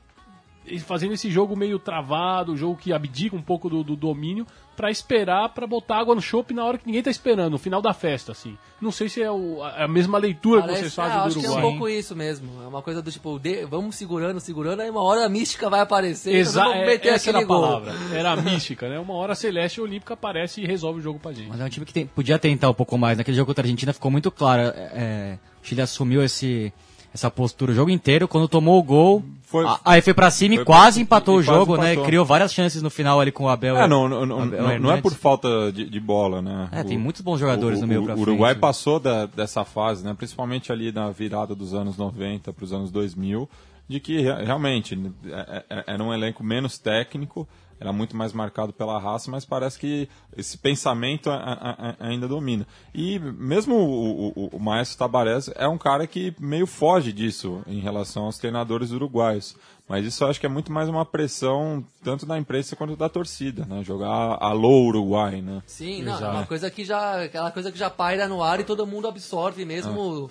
fazendo 0.85 1.15
esse 1.15 1.31
jogo 1.31 1.57
meio 1.57 1.79
travado, 1.79 2.57
jogo 2.57 2.77
que 2.77 2.93
abdica 2.93 3.35
um 3.35 3.43
pouco 3.43 3.69
do, 3.69 3.83
do 3.83 3.97
domínio, 3.97 4.47
pra 4.77 4.91
esperar 4.91 5.49
pra 5.51 5.67
botar 5.67 5.99
água 5.99 6.15
no 6.15 6.21
chope 6.23 6.55
na 6.55 6.65
hora 6.65 6.79
que 6.79 6.87
ninguém 6.87 7.03
tá 7.03 7.11
esperando, 7.11 7.53
no 7.53 7.59
final 7.59 7.83
da 7.83 7.93
festa, 7.93 8.33
assim. 8.33 8.57
Não 8.81 8.91
sei 8.91 9.09
se 9.09 9.23
é 9.23 9.31
o- 9.31 9.63
a 9.63 9.85
a 9.85 9.89
mesma 9.89 10.19
leitura 10.19 10.61
que 10.63 10.69
Parece- 10.69 10.81
vocês 10.91 10.93
é, 10.93 10.97
fazem 10.97 11.19
do 11.19 11.25
acho 11.25 11.39
que 11.41 11.47
é 11.47 11.49
um 11.49 11.53
Uruguai. 11.53 11.71
pouco 11.71 11.89
isso 11.89 12.17
mesmo. 12.17 12.63
É 12.63 12.67
uma 12.67 12.83
coisa 12.83 13.01
do 13.03 13.11
tipo, 13.13 13.39
de- 13.39 13.65
vamos 13.67 13.95
segurando, 13.97 14.41
segurando, 14.41 14.81
aí 14.81 14.91
uma 14.91 15.03
hora 15.03 15.25
a 15.25 15.29
mística 15.29 15.69
vai 15.71 15.81
aparecer 15.81 16.35
Exa 16.35 16.61
e 16.61 16.65
vamos 16.65 16.87
meter 16.87 17.09
essa 17.13 17.31
era 17.31 17.39
a 17.39 17.45
gol. 17.45 17.61
palavra. 17.61 17.93
Era 18.13 18.33
a 18.33 18.37
mística, 18.37 18.89
né? 18.89 18.99
Uma 18.99 19.15
hora 19.15 19.33
a 19.33 19.37
Celeste 19.37 19.81
Olímpica 19.81 20.15
aparece 20.15 20.61
e 20.63 20.67
resolve 20.67 21.01
o 21.01 21.03
jogo 21.03 21.19
pra 21.19 21.33
gente. 21.33 21.49
Mas 21.49 21.61
é 21.61 21.65
um 21.65 21.69
time 21.69 21.87
que 21.87 21.93
tem- 21.93 22.07
podia 22.07 22.39
tentar 22.39 22.71
um 22.71 22.75
pouco 22.75 22.97
mais. 22.99 23.19
Naquele 23.19 23.37
jogo 23.37 23.47
contra 23.49 23.63
a 23.63 23.67
Argentina 23.67 23.93
ficou 23.93 24.11
muito 24.11 24.31
claro. 24.31 24.63
é, 24.63 24.91
é, 24.95 25.39
o 25.63 25.67
Chile 25.67 25.81
assumiu 25.83 26.23
esse, 26.25 26.73
essa 27.15 27.31
postura 27.31 27.73
o 27.73 27.75
jogo 27.75 27.91
inteiro. 27.91 28.27
Quando 28.29 28.49
tomou 28.49 28.79
o 28.79 28.83
gol, 28.83 29.23
Foi- 29.45 29.67
a- 29.67 29.79
aí 29.85 30.01
foi 30.01 30.15
pra 30.15 30.31
cima 30.31 30.55
foi 30.55 30.63
e 30.63 30.67
quase 30.67 31.01
empatou 31.01 31.37
e 31.37 31.39
o 31.41 31.43
jogo, 31.43 31.77
né? 31.77 31.89
empatou. 31.93 32.05
Criou 32.07 32.25
várias 32.25 32.53
chances 32.55 32.81
no 32.83 32.89
final 32.91 33.21
ali 33.21 33.31
com 33.31 33.45
o 33.45 33.49
Abel. 33.49 33.77
É, 33.77 33.87
não, 33.87 34.09
não, 34.09 34.25
não, 34.25 34.43
Abel 34.43 34.63
não- 34.63 34.79
não 34.79 34.93
é 34.93 35.01
por 35.01 35.13
falta 35.13 35.71
de, 35.73 35.85
de 35.89 36.01
bola, 36.01 36.41
né? 36.41 36.69
É, 36.73 36.83
tem 36.83 36.97
O- 36.97 37.01
muitos 37.01 37.21
bons 37.21 37.39
jogadores 37.39 37.79
o, 37.79 37.83
no 37.83 37.87
meio 37.89 38.03
o- 38.03 38.05
pra 38.07 38.15
O 38.15 38.21
Uruguai 38.21 38.53
frente. 38.53 38.61
passou 38.63 38.99
da- 38.99 39.27
dessa 39.27 39.65
fase, 39.65 40.05
né? 40.05 40.15
Principalmente 40.17 40.73
ali 40.73 40.91
na 40.91 41.11
virada 41.11 41.55
dos 41.55 41.75
anos 41.75 41.97
90 41.99 42.53
para 42.53 42.65
os 42.65 42.73
anos 42.73 42.91
2000, 42.91 43.49
de 43.89 44.01
que 44.01 44.21
re- 44.23 44.45
realmente 44.45 44.99
é- 45.27 45.65
é- 45.69 45.85
era 45.89 46.03
um 46.03 46.15
elenco 46.15 46.43
menos 46.43 46.79
técnico, 46.79 47.47
era 47.83 47.93
muito 47.93 48.17
mais 48.17 48.33
marcado 48.33 48.73
pela 48.73 48.97
raça, 48.97 49.29
mas 49.29 49.45
parece 49.45 49.77
que 49.77 50.09
esse 50.37 50.57
pensamento 50.57 51.29
a- 51.29 51.35
a- 51.37 51.89
a- 52.01 52.07
ainda 52.07 52.29
domina. 52.29 52.65
E 52.95 53.19
mesmo 53.19 53.75
o, 53.75 54.29
o, 54.29 54.47
o 54.53 54.61
Maestro 54.61 54.97
Tabarez 54.99 55.51
é 55.57 55.67
um 55.67 55.77
cara 55.77 56.07
que 56.07 56.33
meio 56.39 56.65
foge 56.65 57.13
disso 57.13 57.61
em 57.67 57.81
relação 57.81 58.27
aos 58.27 58.39
treinadores 58.39 58.93
uruguaios. 58.93 59.57
Mas 59.89 60.07
isso 60.07 60.23
eu 60.23 60.29
acho 60.29 60.39
que 60.39 60.47
é 60.47 60.49
muito 60.49 60.71
mais 60.71 60.89
uma 60.89 61.05
pressão 61.05 61.85
tanto 62.05 62.25
da 62.25 62.39
imprensa 62.39 62.77
quanto 62.77 62.95
da 62.97 63.09
torcida, 63.09 63.67
né? 63.67 63.83
Jogar 63.83 64.39
alô 64.41 64.85
Uruguai, 64.87 65.43
né? 65.43 65.61
Sim, 65.67 66.05
não, 66.05 66.15
é 66.25 66.29
uma 66.31 66.47
coisa 66.47 66.71
que 66.71 66.85
já. 66.85 67.25
Aquela 67.25 67.51
coisa 67.51 67.73
que 67.73 67.77
já 67.79 67.91
paira 67.91 68.29
no 68.29 68.43
ar 68.45 68.61
e 68.61 68.65
todo 68.65 68.87
mundo 68.87 69.09
absorve 69.09 69.65
mesmo 69.65 70.31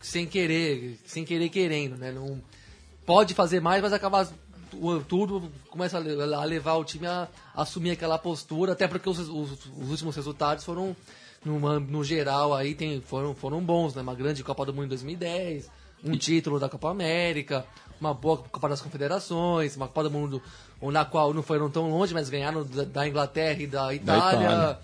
sem 0.00 0.26
querer, 0.26 0.98
sem 1.06 1.24
querer 1.24 1.48
querendo, 1.48 1.96
né? 1.96 2.10
Não, 2.10 2.40
pode 3.06 3.34
fazer 3.34 3.60
mais, 3.60 3.80
mas 3.80 3.92
acaba 3.92 4.28
tudo 5.08 5.50
começa 5.70 5.96
a 5.96 6.00
le- 6.00 6.34
a 6.34 6.44
levar 6.44 6.74
o 6.74 6.84
time 6.84 7.06
a 7.06 7.28
assumir 7.54 7.90
aquela 7.92 8.18
postura, 8.18 8.72
até 8.72 8.86
porque 8.88 9.08
os, 9.08 9.18
os- 9.18 9.66
os 9.76 9.90
últimos 9.90 10.14
resultados 10.16 10.64
foram 10.64 10.94
numa- 11.44 11.78
no 11.80 12.02
geral 12.04 12.54
aí 12.54 12.74
tem, 12.74 13.00
foram, 13.00 13.34
foram 13.34 13.60
bons, 13.60 13.94
né? 13.94 14.02
Uma 14.02 14.14
grande 14.14 14.42
Copa 14.44 14.64
do 14.66 14.72
Mundo 14.74 14.86
em 14.86 14.88
2010, 14.88 15.70
um 16.04 16.16
título 16.16 16.58
da 16.60 16.68
Copa 16.68 16.90
América, 16.90 17.64
uma 18.00 18.12
boa 18.14 18.38
Copa 18.38 18.68
das 18.68 18.80
Confederações, 18.80 19.76
uma 19.76 19.86
Copa 19.86 20.04
do 20.04 20.10
Mundo 20.10 20.42
na 20.82 21.04
qual 21.04 21.34
não 21.34 21.42
foram 21.42 21.68
tão 21.68 21.90
longe, 21.90 22.14
mas 22.14 22.28
ganharam 22.28 22.64
da, 22.64 22.84
da 22.84 23.08
Inglaterra 23.08 23.60
e 23.62 23.66
da 23.66 23.94
Itália. 23.94 24.46
Itália. 24.46 24.78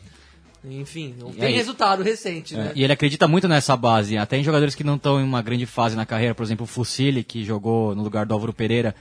Enfim, 0.66 1.14
não 1.18 1.28
E 1.30 1.34
tem 1.34 1.48
aí? 1.48 1.52
resultado 1.54 2.02
recente, 2.02 2.56
né? 2.56 2.72
E 2.74 2.82
ele 2.82 2.92
acredita 2.92 3.28
muito 3.28 3.46
nessa 3.46 3.76
base, 3.76 4.16
até 4.16 4.38
em 4.38 4.42
jogadores 4.42 4.74
que 4.74 4.82
não 4.82 4.96
estão 4.96 5.20
em 5.20 5.22
uma 5.22 5.42
grande 5.42 5.66
fase 5.66 5.94
na 5.94 6.06
carreira, 6.06 6.34
por 6.34 6.42
exemplo, 6.42 6.64
o 6.64 6.66
Fusilli, 6.66 7.22
que 7.22 7.44
jogou 7.44 7.94
no 7.94 8.02
lugar 8.02 8.24
do 8.24 8.32
Álvaro 8.32 8.52
Pereira. 8.54 8.94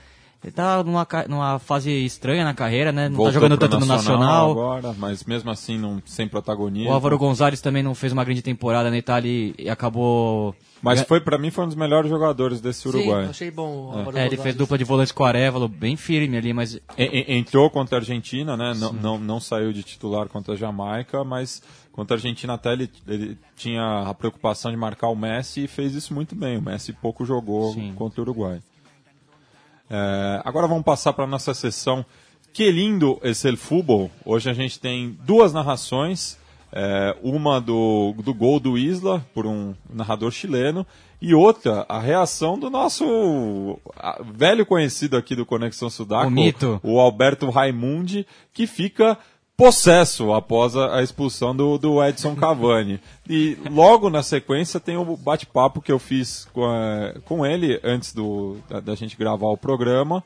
Ele 0.44 0.52
tá 0.52 0.84
numa, 0.84 1.08
numa 1.30 1.58
fase 1.60 1.90
estranha 2.04 2.44
na 2.44 2.54
carreira, 2.54 2.92
né? 2.92 3.08
Não 3.08 3.16
Voltou 3.16 3.32
tá 3.32 3.34
jogando 3.40 3.58
tanto 3.58 3.80
no 3.80 3.86
Nacional. 3.86 4.52
agora, 4.52 4.94
mas 4.98 5.24
mesmo 5.24 5.50
assim 5.50 5.78
não, 5.78 6.02
sem 6.06 6.28
protagonismo. 6.28 6.90
O 6.90 6.94
Álvaro 6.94 7.18
Gonzalez 7.18 7.62
também 7.62 7.82
não 7.82 7.96
fez 7.96 8.12
uma 8.12 8.26
grande 8.26 8.42
temporada 8.42 8.90
na 8.90 8.98
Itália 8.98 9.54
e- 9.58 9.70
acabou. 9.70 10.54
Mas 10.82 11.02
foi 11.04 11.22
para 11.22 11.38
mim 11.38 11.50
foi 11.50 11.64
um 11.64 11.68
dos 11.68 11.78
melhores 11.78 12.10
jogadores 12.10 12.60
desse 12.60 12.86
Uruguai. 12.90 13.24
Sim, 13.24 13.30
achei 13.30 13.52
bom. 13.52 13.70
o 13.88 13.98
Álvaro 13.98 14.18
É, 14.18 14.22
ele 14.26 14.30
Gonzalez. 14.32 14.42
fez 14.42 14.56
dupla 14.56 14.78
de 14.78 14.84
volantes 14.84 15.14
com 15.14 15.24
o 15.24 15.26
Arevalo, 15.26 15.70
bem 15.70 15.96
firme 15.96 16.36
ali, 16.36 16.52
mas 16.52 16.76
E- 16.76 16.82
e- 16.98 17.38
Entrou 17.38 17.70
contra 17.70 17.96
a 17.98 18.00
Argentina, 18.02 18.58
né? 18.58 18.74
Não, 18.76 18.92
não, 18.92 19.18
não 19.18 19.40
saiu 19.40 19.72
de 19.72 19.82
titular 19.82 20.28
contra 20.28 20.56
a 20.56 20.58
Jamaica, 20.58 21.24
mas 21.24 21.64
contra 21.94 22.16
a 22.16 22.18
Argentina 22.18 22.56
até 22.56 22.74
ele, 22.74 22.90
ele 23.08 23.38
tinha 23.56 24.04
a 24.10 24.14
preocupação 24.14 24.72
de 24.72 24.76
marcar 24.76 25.08
o 25.08 25.16
Messi 25.16 25.64
e 25.64 25.68
fez 25.70 25.96
isso 25.96 26.14
muito 26.14 26.36
bem. 26.36 26.58
O 26.58 26.62
Messi 26.62 26.92
pouco 26.92 27.24
jogou 27.24 27.72
Sim. 27.74 27.94
contra 27.96 28.20
o 28.20 28.24
Uruguai. 28.26 28.60
É, 29.90 30.42
agora 30.44 30.68
vamos 30.68 30.84
passar 30.84 31.14
para 31.14 31.26
a 31.26 31.28
nossa 31.28 31.54
sessão 31.54 32.06
Que 32.54 32.72
lindo 32.72 33.20
esse 33.24 33.48
el 33.48 33.58
fútbol. 33.58 34.12
Hoje 34.24 34.50
a 34.50 34.54
gente 34.54 34.80
tem 34.80 35.18
duas 35.26 35.52
narrações. 35.54 36.38
é, 36.76 37.16
uma 37.22 37.62
do, 37.62 38.16
do 38.24 38.34
gol 38.34 38.60
do 38.60 38.78
Isla, 38.78 39.24
por 39.34 39.46
um 39.46 39.76
narrador 39.88 40.32
chileno, 40.32 40.86
e 41.22 41.34
outra, 41.34 41.86
a 41.88 42.00
reação 42.00 42.58
do 42.58 42.70
nosso 42.70 43.80
velho 44.34 44.66
conhecido 44.66 45.16
aqui 45.16 45.36
do 45.36 45.46
Conexão 45.46 45.90
Sudaco, 45.90 46.28
O 46.28 46.32
o 46.82 47.00
Alberto 47.00 47.50
Raimundi, 47.50 48.26
que 48.52 48.66
fica 48.66 49.18
possesso 49.56 50.34
após 50.34 50.76
a, 50.76 50.98
a 50.98 51.04
expulsão 51.04 51.56
do, 51.56 51.78
do 51.78 52.04
Edson 52.04 52.36
Cavani. 52.36 53.00
E 53.30 53.58
logo 53.70 54.10
na 54.10 54.24
sequência 54.24 54.80
tem 54.80 54.98
o 54.98 55.16
bate-papo 55.18 55.82
que 55.82 55.92
eu 55.92 56.00
fiz 56.00 56.48
com, 56.54 56.66
a- 56.66 57.14
com 57.26 57.46
ele 57.46 57.80
antes 57.84 58.14
do, 58.14 58.58
da, 58.70 58.80
da 58.80 58.96
gente 58.96 59.16
gravar 59.18 59.48
o 59.48 59.58
programa, 59.58 60.24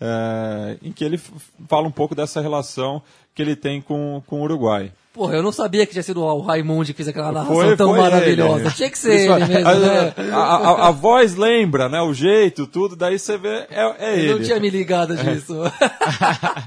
é, 0.00 0.76
em 0.82 0.92
que 0.92 1.04
ele 1.04 1.20
fala 1.68 1.88
um 1.88 1.92
pouco 1.92 2.14
dessa 2.14 2.40
relação 2.40 3.02
que 3.34 3.42
ele 3.42 3.56
tem 3.56 3.80
com, 3.80 4.22
com 4.26 4.40
o 4.40 4.44
Uruguai. 4.44 4.92
Porra, 5.18 5.34
eu 5.34 5.42
não 5.42 5.50
sabia 5.50 5.84
que 5.84 5.90
tinha 5.90 6.02
sido 6.04 6.22
o 6.22 6.40
Raimundo 6.40 6.84
que 6.86 6.92
fez 6.92 7.08
aquela 7.08 7.32
narração 7.32 7.56
Foi- 7.56 7.76
tão 7.76 7.88
foi 7.90 7.98
maravilhosa. 8.00 8.60
ele. 8.66 8.70
Tinha 8.70 8.88
que 8.88 8.96
ser 8.98 9.16
Isso, 9.16 9.32
ele 9.32 9.46
mesmo, 9.46 9.68
a, 9.68 9.74
né? 9.74 10.14
a, 10.32 10.36
a- 10.38 10.86
a 10.86 10.90
voz 10.92 11.34
lembra, 11.34 11.88
né? 11.88 12.00
O 12.00 12.14
jeito, 12.14 12.68
tudo, 12.68 12.94
daí 12.94 13.18
você 13.18 13.36
vê, 13.36 13.66
é, 13.68 13.96
é 13.98 14.12
Eu 14.14 14.18
ele. 14.18 14.34
não 14.34 14.42
tinha 14.42 14.60
me 14.60 14.70
ligado 14.70 15.16
disso. 15.16 15.54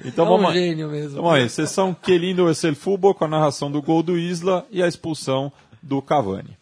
Então 0.04 0.26
é 0.26 0.28
vamos 0.28 0.50
um 0.50 0.54
gênio 0.54 0.90
mesmo. 0.90 1.12
Então, 1.20 1.32
aí, 1.32 1.48
sessão 1.50 1.94
Que 1.94 2.18
lindo 2.18 2.50
esse 2.50 2.68
el 2.68 2.76
fútbol 2.76 3.16
com 3.16 3.24
a 3.24 3.28
narração 3.30 3.72
do 3.72 3.82
gol 3.82 4.04
do 4.04 4.18
Isla 4.18 4.66
e 4.70 4.84
a 4.84 4.88
expulsão 4.88 5.50
do 5.82 6.02
Cavani. 6.02 6.58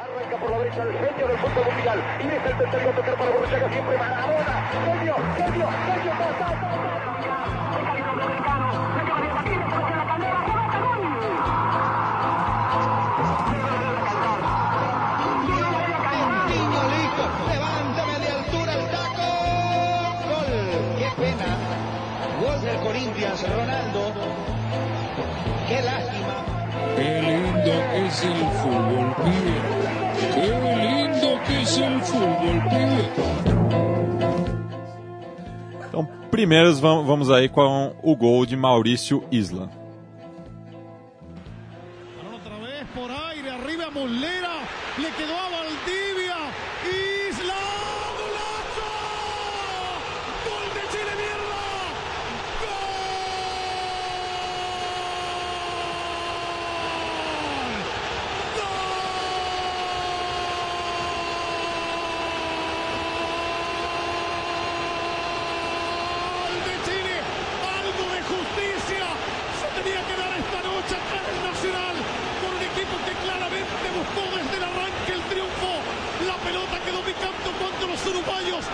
Arranca 0.00 0.36
por 0.38 0.50
la 0.50 0.58
derecha 0.58 0.82
el 0.82 0.92
genio 0.92 1.26
del 1.28 1.38
fútbol 1.38 1.64
mundial. 1.74 1.98
Y 2.20 2.26
deja 2.26 2.48
el 2.50 2.58
tercero 2.58 2.90
tocar 2.96 3.16
para 3.16 3.30
Borruchaga 3.30 3.68
siempre 3.72 3.96
Maradona. 3.98 4.70
Genio, 4.84 5.14
genio, 5.36 5.68
genio. 5.86 6.12
Ta, 6.18 6.59
es 28.10 28.24
el 28.24 28.34
fútbol, 28.60 29.14
pibe. 29.22 29.56
Qué 30.34 30.48
lindo 30.82 31.40
que 31.46 31.62
es 31.62 31.78
el 31.78 32.00
fútbol, 32.02 32.58
pibe. 32.68 33.04
Então, 35.88 36.08
primeiros 36.30 36.80
vamos 36.80 37.30
aí 37.30 37.48
com 37.48 37.94
o 38.02 38.16
gol 38.16 38.46
de 38.46 38.56
Maurício 38.56 39.22
Isla. 39.30 39.70
Outra 42.32 42.56
vez 42.58 42.84
por 42.94 43.10
aire, 43.28 43.48
arriba 43.48 43.90
Muslera, 43.90 44.54
le 44.98 45.10
quedó 45.12 45.36
a 45.36 45.48
Valdivia. 45.56 46.29
En 70.90 71.22
el 71.22 71.38
Nacional 71.46 71.94
por 72.42 72.50
un 72.50 72.62
equipo 72.66 72.98
que 73.06 73.14
claramente 73.22 73.86
buscó 73.94 74.26
desde 74.34 74.56
el 74.58 74.64
arranque 74.64 75.12
el 75.14 75.22
triunfo. 75.30 75.72
La 76.26 76.34
pelota 76.42 76.82
quedó 76.82 77.00
picando 77.06 77.46
cuando 77.62 77.86
los 77.86 78.00
uruguayos 78.10 78.64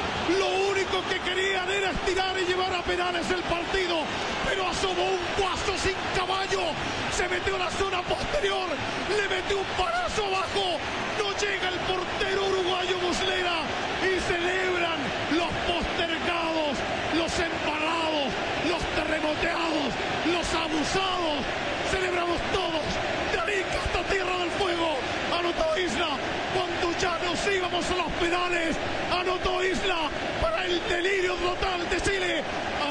lo 0.40 0.49
único 0.73 1.04
que 1.12 1.20
querían 1.20 1.68
era 1.68 1.90
estirar 1.90 2.32
y 2.40 2.46
llevar 2.46 2.73
a 2.73 2.80
penales 2.80 3.28
el 3.30 3.42
partido. 3.44 4.00
Pero 4.49 4.64
asomó 4.64 5.04
un 5.12 5.25
guaso 5.37 5.76
sin 5.76 5.96
caballo, 6.16 6.73
se 7.12 7.28
metió 7.28 7.56
a 7.56 7.68
la 7.68 7.70
zona 7.76 8.00
posterior, 8.00 8.68
le 9.12 9.25
metió 9.28 9.58
un 9.61 9.68
palazo 9.76 10.25
abajo, 10.25 10.80
no 11.20 11.28
llega 11.37 11.68
el 11.68 11.80
portero 11.85 12.40
uruguayo 12.49 12.96
Muslera 13.04 13.61
y 14.00 14.16
celebran 14.25 14.99
los 15.37 15.52
postergados, 15.68 16.80
los 17.12 17.32
embarrados, 17.44 18.32
los 18.73 18.82
terremoteados, 18.96 19.90
los 20.32 20.46
abusados. 20.54 21.75
Celebramos 21.90 22.38
todos, 22.52 22.84
de 23.32 23.38
Arica 23.38 23.78
hasta 23.84 24.02
Tierra 24.12 24.38
del 24.38 24.50
Fuego. 24.50 24.96
Anotó 25.38 25.78
Isla 25.78 26.08
cuando 26.54 26.98
ya 26.98 27.18
nos 27.24 27.54
íbamos 27.54 27.90
a 27.90 27.96
los 27.96 28.12
penales. 28.14 28.76
Anotó 29.12 29.64
Isla 29.64 30.10
para 30.40 30.64
el 30.64 30.80
delirio 30.88 31.34
total 31.34 31.88
de 31.88 32.00
Chile. 32.00 32.42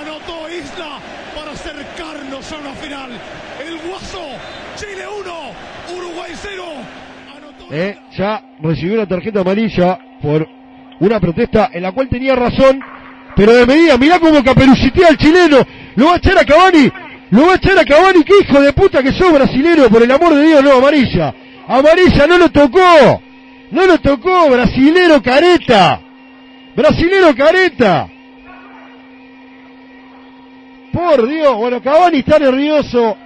Anotó 0.01 0.49
Isla 0.49 0.99
para 1.35 1.51
acercarnos 1.51 2.51
a 2.51 2.57
una 2.57 2.73
final. 2.73 3.11
El 3.65 3.77
Guaso, 3.79 4.27
Chile 4.75 5.05
1, 5.07 5.97
Uruguay 5.97 6.31
0. 6.35 6.63
Eh, 7.71 7.97
ya 8.15 8.43
recibió 8.61 8.93
una 8.93 9.07
tarjeta 9.07 9.41
amarilla 9.41 9.97
por 10.21 10.47
una 10.99 11.19
protesta 11.19 11.69
en 11.73 11.81
la 11.81 11.91
cual 11.91 12.07
tenía 12.09 12.35
razón, 12.35 12.79
pero 13.35 13.53
de 13.53 13.65
medida, 13.65 13.97
mirá 13.97 14.19
cómo 14.19 14.43
caperucitea 14.43 15.09
al 15.09 15.17
chileno, 15.17 15.57
lo 15.95 16.05
va 16.05 16.13
a 16.13 16.17
echar 16.17 16.37
a 16.37 16.45
Cavani, 16.45 16.91
lo 17.35 17.47
va 17.47 17.53
a 17.53 17.55
echar 17.55 17.77
a 17.77 17.83
Cavani, 17.83 18.23
qué 18.23 18.33
hijo 18.41 18.61
de 18.61 18.71
puta 18.71 19.03
que 19.03 19.11
sos 19.11 19.31
brasilero, 19.33 19.89
por 19.89 20.01
el 20.01 20.11
amor 20.11 20.35
de 20.35 20.43
Dios, 20.47 20.63
no, 20.63 20.73
amarilla, 20.73 21.35
amarilla 21.67 22.27
no 22.27 22.37
lo 22.37 22.49
tocó, 22.49 23.21
no 23.71 23.85
lo 23.85 23.99
tocó, 23.99 24.49
brasilero 24.49 25.21
careta, 25.21 25.99
brasilero 26.75 27.35
careta. 27.35 28.07
Por 30.93 31.27
Dios, 31.27 31.55
bueno, 31.57 31.81
Cavani 31.81 32.19
está 32.19 32.39
nervioso. 32.39 33.17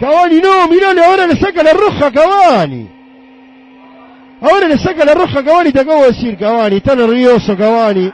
Cavani 0.00 0.40
no, 0.40 0.66
mirale, 0.66 1.04
ahora 1.04 1.28
le 1.28 1.36
saca 1.36 1.62
la 1.62 1.72
roja 1.72 2.06
a 2.06 2.12
Cavani. 2.12 2.90
Ahora 4.40 4.66
le 4.66 4.76
saca 4.78 5.04
la 5.04 5.14
roja 5.14 5.38
a 5.38 5.44
Cavani, 5.44 5.70
te 5.70 5.80
acabo 5.80 6.02
de 6.02 6.08
decir, 6.08 6.36
Cavani, 6.36 6.78
está 6.78 6.96
nervioso 6.96 7.56
Cavani. 7.56 8.12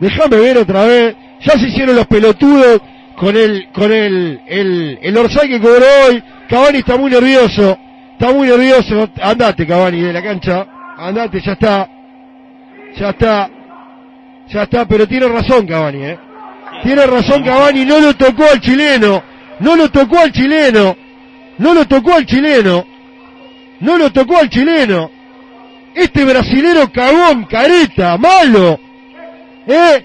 Déjame 0.00 0.36
ver 0.38 0.58
otra 0.58 0.84
vez. 0.86 1.16
Ya 1.40 1.52
se 1.52 1.68
hicieron 1.68 1.94
los 1.94 2.06
pelotudos 2.06 2.80
con 3.16 3.36
el, 3.36 3.68
con 3.72 3.92
el, 3.92 4.40
el, 4.46 4.98
el 5.02 5.16
Orsay 5.16 5.48
que 5.48 5.60
cobró 5.60 5.86
hoy. 6.06 6.22
Cavani 6.48 6.78
está 6.78 6.96
muy 6.96 7.10
nervioso. 7.10 7.78
Está 8.12 8.32
muy 8.32 8.48
nervioso. 8.48 9.08
Andate, 9.22 9.66
Cavani, 9.66 10.00
de 10.00 10.12
la 10.12 10.22
cancha. 10.22 10.66
Andate, 10.96 11.40
ya 11.40 11.52
está. 11.52 11.88
Ya 12.96 13.10
está. 13.10 13.50
Ya 14.48 14.62
está, 14.62 14.86
pero 14.86 15.08
tiene 15.08 15.26
razón 15.28 15.66
Cavani, 15.66 16.04
eh. 16.04 16.18
Tiene 16.82 17.06
razón 17.06 17.42
Cavani, 17.42 17.84
no 17.84 17.98
lo 17.98 18.14
tocó 18.14 18.44
al 18.44 18.60
chileno. 18.60 19.22
No 19.60 19.76
lo 19.76 19.90
tocó 19.90 20.18
al 20.18 20.32
chileno. 20.32 20.96
No 21.58 21.74
lo 21.74 21.86
tocó 21.86 22.14
al 22.14 22.26
chileno. 22.26 22.84
No 23.80 23.98
lo 23.98 24.12
tocó 24.12 24.38
al 24.38 24.48
chileno. 24.50 25.10
Este 25.94 26.24
brasilero 26.24 26.90
cagón, 26.92 27.44
careta, 27.44 28.18
malo. 28.18 28.78
¿Eh? 29.66 30.04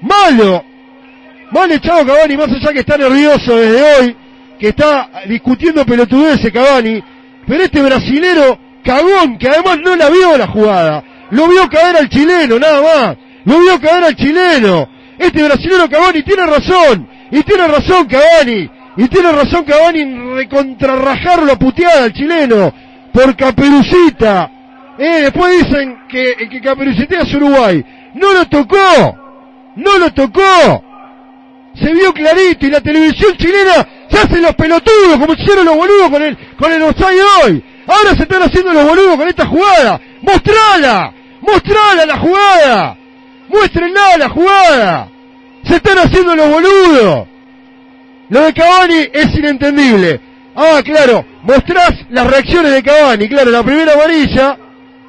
Malo. 0.00 0.64
Mal 1.50 1.70
echado 1.72 2.04
Cavani, 2.04 2.36
más 2.36 2.48
allá 2.48 2.72
que 2.72 2.80
está 2.80 2.96
nervioso 2.96 3.56
desde 3.56 3.82
hoy, 3.82 4.16
que 4.58 4.68
está 4.68 5.10
discutiendo 5.26 5.84
pelotudeces 5.86 6.52
Cavani. 6.52 7.02
Pero 7.46 7.62
este 7.62 7.82
brasilero 7.82 8.58
cagón, 8.82 9.38
que 9.38 9.48
además 9.48 9.78
no 9.84 9.94
la 9.96 10.10
vio 10.10 10.36
la 10.36 10.46
jugada. 10.46 11.04
Lo 11.30 11.48
vio 11.48 11.68
caer 11.68 11.96
al 11.96 12.08
chileno, 12.08 12.58
nada 12.58 12.80
más. 12.82 13.16
Lo 13.44 13.60
vio 13.60 13.80
caer 13.80 14.04
al 14.04 14.16
chileno. 14.16 14.88
Este 15.18 15.44
brasilero 15.44 15.88
Cavani 15.88 16.22
tiene 16.22 16.46
razón. 16.46 17.08
Y 17.30 17.42
tiene 17.42 17.66
razón 17.68 18.06
Cavani. 18.06 18.70
Y 18.96 19.08
tiene 19.08 19.32
razón 19.32 19.64
Cavani 19.64 20.00
en 20.00 20.36
recontrarrajarlo 20.36 21.52
a 21.52 21.58
puteada 21.58 22.04
al 22.04 22.12
chileno. 22.12 22.72
Por 23.12 23.36
Caperucita. 23.36 24.50
Eh, 24.98 25.20
después 25.22 25.64
dicen 25.64 25.98
que 26.08 26.34
que 26.48 27.16
es 27.20 27.34
Uruguay. 27.34 27.84
No 28.14 28.32
lo 28.32 28.46
tocó. 28.46 29.16
No 29.76 29.98
lo 29.98 30.12
tocó. 30.12 30.84
Se 31.80 31.92
vio 31.92 32.12
clarito 32.12 32.66
y 32.66 32.70
la 32.70 32.80
televisión 32.80 33.36
chilena 33.36 33.86
se 34.10 34.18
hacen 34.18 34.42
los 34.42 34.54
pelotudos 34.54 35.18
como 35.18 35.34
hicieron 35.34 35.66
los 35.66 35.76
boludos 35.76 36.10
con 36.10 36.22
el, 36.22 36.36
con 36.58 36.72
el 36.72 36.82
offside 36.82 37.22
hoy. 37.44 37.64
Ahora 37.86 38.16
se 38.16 38.22
están 38.22 38.42
haciendo 38.42 38.72
los 38.72 38.84
boludos 38.84 39.16
con 39.16 39.28
esta 39.28 39.46
jugada. 39.46 40.00
¡Mostrala! 40.22 41.12
¡Mostrala 41.40 42.06
la 42.06 42.18
jugada! 42.18 42.96
¡Muéstrenla 43.48 44.16
la 44.18 44.28
jugada! 44.28 45.08
Se 45.64 45.76
están 45.76 45.98
haciendo 45.98 46.34
los 46.34 46.48
boludos. 46.48 47.28
Lo 48.28 48.40
de 48.40 48.52
Cavani 48.52 49.08
es 49.12 49.34
inentendible. 49.36 50.20
Ah, 50.54 50.80
claro, 50.84 51.24
mostrás 51.42 51.92
las 52.08 52.26
reacciones 52.26 52.72
de 52.72 52.82
Cavani, 52.82 53.28
claro, 53.28 53.50
la 53.50 53.62
primera 53.62 53.92
amarilla, 53.92 54.56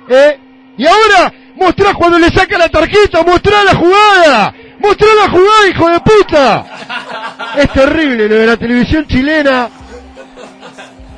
¿eh? 0.10 0.39
Y 0.77 0.86
ahora 0.86 1.34
mostrás 1.56 1.93
cuando 1.93 2.19
le 2.19 2.30
saca 2.30 2.58
la 2.58 2.69
tarjeta, 2.69 3.23
mostrá 3.23 3.63
la 3.63 3.73
jugada, 3.75 4.53
mostrá 4.79 5.07
la 5.15 5.29
jugada, 5.29 5.67
hijo 5.69 5.89
de 5.89 5.99
puta. 5.99 6.65
Es 7.57 7.71
terrible 7.73 8.27
lo 8.27 8.35
de 8.35 8.45
la 8.45 8.57
televisión 8.57 9.07
chilena. 9.07 9.69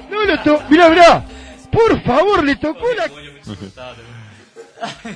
No 0.09 0.25
lo 0.25 0.39
to... 0.41 0.61
Mirá, 0.69 0.89
mirá, 0.89 1.23
por 1.71 2.01
favor, 2.03 2.43
le 2.43 2.55
tocó 2.55 2.85
la... 2.95 3.05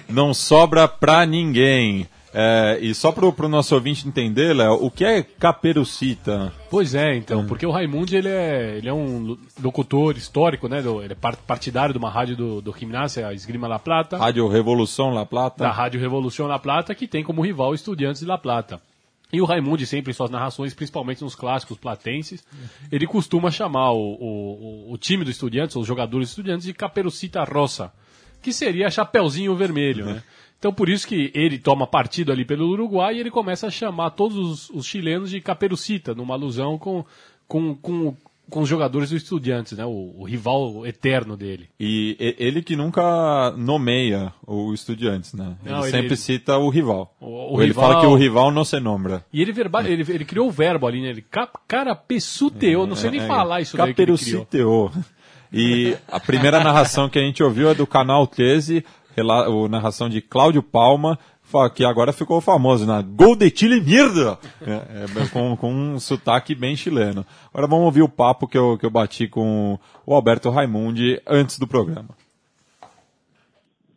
Não 0.10 0.34
sobra 0.34 0.88
pra 0.88 1.25
ninguém. 1.25 2.08
É, 2.34 2.80
e 2.82 2.96
só 2.96 3.12
pro, 3.12 3.32
pro 3.32 3.48
nosso 3.48 3.76
ouvinte 3.76 4.08
entender, 4.08 4.54
Léo, 4.56 4.74
o 4.84 4.89
que 4.89 5.06
é 5.06 5.22
caperucita? 5.22 6.52
Pois 6.69 6.96
é, 6.96 7.15
então, 7.15 7.46
porque 7.46 7.65
o 7.65 7.72
Raimundo 7.72 8.15
ele 8.15 8.28
é, 8.30 8.78
ele 8.78 8.89
é 8.89 8.93
um 8.93 9.38
locutor 9.62 10.17
histórico, 10.17 10.67
né? 10.67 10.82
Do, 10.82 11.02
ele 11.02 11.13
é 11.13 11.15
part- 11.15 11.39
partidário 11.46 11.93
de 11.93 11.98
uma 12.00 12.10
rádio 12.10 12.36
do, 12.36 12.62
do 12.62 12.76
Gimnasia, 12.78 13.28
a 13.28 13.34
Esgrima 13.34 13.67
La 13.67 13.80
Plata, 13.80 14.17
Rádio 14.17 14.48
Revolução 14.48 15.12
La 15.12 15.26
Plata? 15.26 15.63
da 15.63 15.72
Rádio 15.72 16.00
Revolução 16.00 16.48
La 16.48 16.60
Plata, 16.60 16.96
que 16.96 17.08
tem 17.08 17.24
como 17.24 17.41
rival 17.41 17.72
o 17.72 17.76
Estudiantes 17.76 18.22
de 18.22 18.28
La 18.28 18.38
Plata. 18.38 18.82
E 19.32 19.41
o 19.41 19.46
Raimundo, 19.46 19.84
sempre 19.86 20.12
em 20.12 20.13
suas 20.13 20.30
narrações, 20.30 20.76
principalmente 20.76 21.24
nos 21.24 21.34
clássicos 21.34 21.78
platenses, 21.78 22.43
ele 22.91 23.08
costuma 23.08 23.50
chamar 23.50 23.91
o, 23.91 23.98
o, 23.98 24.91
o- 24.93 24.98
time 24.98 25.24
do 25.26 25.32
Estudiantes, 25.32 25.76
os 25.76 25.88
jogadores 25.88 26.28
do 26.28 26.32
Estudiantes, 26.32 26.65
de 26.67 26.74
Caperucita 26.74 27.43
Rossa, 27.43 27.91
que 28.43 28.54
seria 28.54 28.91
Chapeuzinho 28.91 29.56
Vermelho, 29.56 30.06
né? 30.06 30.24
Então 30.63 30.71
por 30.73 30.88
isso 30.88 31.06
que 31.06 31.30
ele 31.36 31.60
toma 31.60 31.86
partido 31.86 32.32
ali 32.32 32.45
pelo 32.45 32.69
Uruguai 32.69 33.17
e 33.17 33.19
ele 33.19 33.30
começa 33.30 33.67
a 33.67 33.69
chamar 33.69 34.12
todos 34.12 34.38
os, 34.38 34.69
os 34.69 34.86
chilenos 34.86 35.30
de 35.30 35.41
Caperucita, 35.41 36.15
numa 36.15 36.36
alusão 36.36 36.78
com, 36.78 37.04
com, 37.45 37.76
com, 37.76 38.15
com 38.49 38.62
os 38.62 38.69
jogadores 38.69 39.10
do 39.10 39.17
Estudiantes, 39.17 39.78
né? 39.78 39.86
O, 39.86 40.13
o 40.19 40.23
rival 40.23 40.88
eterno 40.88 41.36
dele. 41.36 41.67
E 41.78 42.15
ele 42.39 42.62
que 42.62 42.78
nunca 42.78 43.52
nomeia 43.58 44.32
o 44.47 44.73
Estudiantes, 44.73 45.34
né? 45.34 45.58
Não, 45.65 45.80
ele, 45.80 45.84
ele- 45.88 45.91
sempre 45.91 46.15
cita 46.15 46.58
o 46.58 46.69
rival. 46.69 47.13
O- 47.19 47.58
o 47.58 47.62
ele 47.62 47.67
rival- 47.73 47.89
fala 47.89 47.99
que 47.99 48.08
o 48.08 48.15
rival 48.15 48.49
não 48.49 48.63
se 48.63 48.80
nombra. 48.80 49.26
E 49.34 49.41
ele, 49.41 49.52
verba, 49.52 49.82
ele, 49.86 50.10
ele 50.10 50.23
criou 50.23 50.47
o 50.47 50.52
verbo 50.52 50.88
ali, 50.88 51.02
né? 51.02 51.10
Ele 51.10 51.21
cap, 51.23 51.60
carapeçuteou, 51.67 52.88
não 52.88 52.95
sei 52.95 53.12
nem 53.12 53.19
É, 53.19 53.28
falar 53.28 53.60
isso 53.60 53.76
daí 53.76 53.93
que 53.93 54.02
ele 54.02 54.17
criou. 54.17 54.45
Caperuciteou. 54.45 54.91
E 55.56 55.95
a 56.08 56.19
primeira 56.19 56.63
narração 56.63 57.08
que 57.08 57.19
a 57.19 57.21
gente 57.21 57.43
ouviu 57.43 57.69
é 57.69 57.76
do 57.76 57.86
canal 57.86 58.26
13, 58.26 58.84
rela- 59.15 59.49
o 59.49 59.67
narração 59.67 60.10
de 60.10 60.21
Cláudio 60.21 60.62
Palma, 60.63 61.17
que 61.76 61.86
agora 61.86 62.12
ficou 62.12 62.41
famoso 62.41 62.86
na 62.86 63.02
Gol 63.02 63.36
de 63.36 63.52
Chile 63.56 63.80
Mierda, 63.80 64.39
é, 64.62 64.71
é, 64.71 65.28
com, 65.28 65.56
com 65.56 65.71
um 65.71 65.99
sotaque 65.99 66.56
bem 66.56 66.76
chileno. 66.76 67.23
Agora 67.54 67.67
vamos 67.67 67.86
ouvir 67.86 68.02
o 68.02 68.10
papo 68.10 68.47
que 68.47 68.58
eu, 68.58 68.78
que 68.78 68.86
eu 68.86 68.89
bati 68.89 69.28
com 69.28 69.78
o 70.06 70.15
Alberto 70.15 70.49
Raimundi 70.49 71.21
antes 71.28 71.60
do 71.60 71.67
programa. 71.67 72.10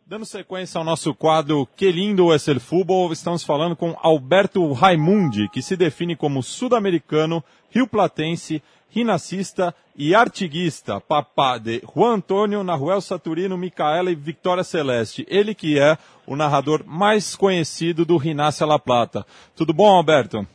Dando 0.05 0.25
sequência 0.25 0.77
ao 0.77 0.85
nosso 0.85 1.13
quadro 1.13 1.67
Que 1.75 1.91
Lindo 1.91 2.31
é 2.31 2.37
Ser 2.37 2.59
Futebol, 2.59 3.11
estamos 3.11 3.43
falando 3.43 3.75
com 3.75 3.97
Alberto 4.01 4.71
Raimundi, 4.71 5.49
que 5.49 5.61
se 5.61 5.75
define 5.75 6.15
como 6.15 6.41
sul-americano, 6.41 7.43
rio-platense, 7.71 8.63
rinacista 8.89 9.73
e 9.95 10.13
artiguista, 10.13 10.99
papá 11.01 11.57
de 11.57 11.81
Juan 11.95 12.15
Antônio, 12.15 12.63
Nahuel 12.63 13.01
Saturino, 13.01 13.57
Micaela 13.57 14.11
e 14.11 14.15
Vitória 14.15 14.63
Celeste. 14.63 15.25
Ele 15.29 15.53
que 15.55 15.79
é 15.79 15.97
o 16.25 16.35
narrador 16.35 16.83
mais 16.85 17.35
conhecido 17.35 18.05
do 18.05 18.17
Rinácia 18.17 18.65
La 18.65 18.77
Plata. 18.79 19.25
Tudo 19.55 19.73
bom, 19.73 19.87
Alberto? 19.89 20.45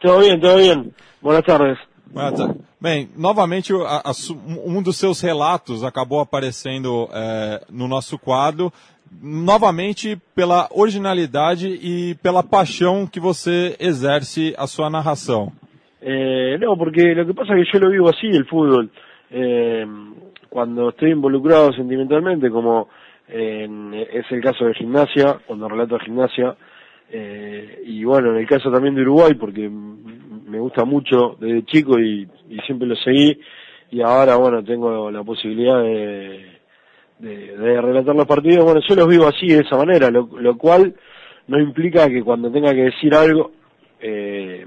Todo 0.00 0.20
bien, 0.20 0.38
todo 0.40 0.56
bien. 0.58 0.92
Buenas 1.22 1.44
tardes. 1.44 1.78
Boa 2.06 2.32
tarde. 2.32 2.60
Bem, 2.80 3.08
novamente 3.16 3.72
a- 3.74 4.02
a 4.04 4.12
um 4.64 4.80
dos 4.80 4.96
seus 4.96 5.20
relatos 5.20 5.82
acabou 5.84 6.20
aparecendo 6.20 7.08
é, 7.12 7.64
no 7.70 7.86
nosso 7.88 8.16
quadro 8.18 8.72
novamente 9.22 10.20
pela 10.34 10.68
originalidade 10.70 11.68
e 11.68 12.14
pela 12.22 12.42
paixão 12.42 13.06
que 13.06 13.18
você 13.18 13.76
exerce 13.80 14.54
a 14.58 14.66
sua 14.66 14.88
narração. 14.90 15.52
Eh, 16.00 16.56
no, 16.60 16.76
porque 16.76 17.14
lo 17.14 17.26
que 17.26 17.34
pasa 17.34 17.54
es 17.56 17.66
que 17.66 17.78
yo 17.78 17.84
lo 17.84 17.90
vivo 17.90 18.08
así, 18.08 18.26
el 18.28 18.46
fútbol. 18.46 18.90
Eh, 19.30 19.86
cuando 20.48 20.90
estoy 20.90 21.10
involucrado 21.12 21.72
sentimentalmente, 21.72 22.50
como 22.50 22.88
en- 23.28 23.92
es 23.94 24.24
el 24.30 24.40
caso 24.40 24.64
de 24.64 24.74
gimnasia, 24.74 25.38
cuando 25.46 25.68
relato 25.68 25.98
gimnasia, 25.98 26.56
eh, 27.10 27.82
y 27.86 28.04
bueno, 28.04 28.30
en 28.30 28.38
el 28.38 28.46
caso 28.46 28.70
también 28.70 28.94
de 28.94 29.02
Uruguay, 29.02 29.34
porque 29.34 29.68
me 29.68 30.58
gusta 30.60 30.84
mucho 30.84 31.36
desde 31.40 31.64
chico 31.64 31.98
y, 31.98 32.26
siempre 32.66 32.88
lo 32.88 32.96
seguí, 32.96 33.38
y 33.90 34.00
ahora, 34.00 34.36
bueno, 34.36 34.62
tengo 34.64 35.10
la 35.10 35.22
posibilidad 35.22 35.82
de, 35.82 36.58
de, 37.18 37.56
de 37.56 37.80
relatar 37.80 38.14
los 38.14 38.26
partidos, 38.26 38.64
bueno, 38.64 38.80
yo 38.86 38.94
los 38.94 39.08
vivo 39.08 39.26
así, 39.26 39.48
de 39.48 39.60
esa 39.60 39.76
manera, 39.76 40.10
lo, 40.10 40.28
lo 40.40 40.56
cual 40.56 40.94
no 41.48 41.58
implica 41.58 42.08
que 42.08 42.22
cuando 42.22 42.50
tenga 42.50 42.72
que 42.72 42.84
decir 42.84 43.14
algo 43.14 43.52
eh, 44.00 44.66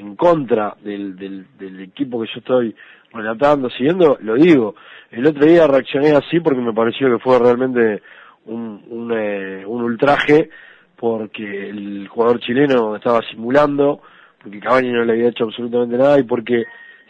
en 0.00 0.16
contra 0.16 0.74
del, 0.82 1.14
del, 1.16 1.46
del 1.58 1.80
equipo 1.80 2.20
que 2.20 2.28
yo 2.32 2.38
estoy 2.40 2.74
relatando, 3.12 3.68
siguiendo, 3.70 4.18
lo 4.20 4.34
digo. 4.34 4.74
El 5.10 5.26
otro 5.26 5.44
día 5.44 5.66
reaccioné 5.66 6.10
así 6.12 6.40
porque 6.40 6.60
me 6.60 6.72
pareció 6.72 7.08
que 7.08 7.22
fue 7.22 7.38
realmente 7.38 8.02
un, 8.46 8.82
un, 8.88 9.12
eh, 9.12 9.64
un 9.66 9.82
ultraje 9.82 10.50
porque 10.96 11.70
el 11.70 12.08
jugador 12.08 12.40
chileno 12.40 12.96
estaba 12.96 13.20
simulando, 13.30 14.00
porque 14.42 14.60
Cavani 14.60 14.90
no 14.90 15.04
le 15.04 15.12
había 15.12 15.28
hecho 15.28 15.44
absolutamente 15.44 15.96
nada 15.96 16.18
y 16.18 16.24
porque 16.24 16.64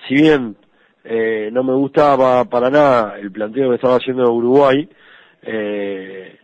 si 0.07 0.15
bien 0.15 0.57
eh, 1.05 1.51
no 1.53 1.65
me 1.65 1.75
gustaba 1.75 2.45
para 2.45 2.71
nada 2.71 3.19
el 3.19 3.33
planteo 3.33 3.71
que 3.71 3.77
estaba 3.77 3.97
haciendo 3.97 4.33
Uruguay, 4.33 4.89
eh, 5.43 6.39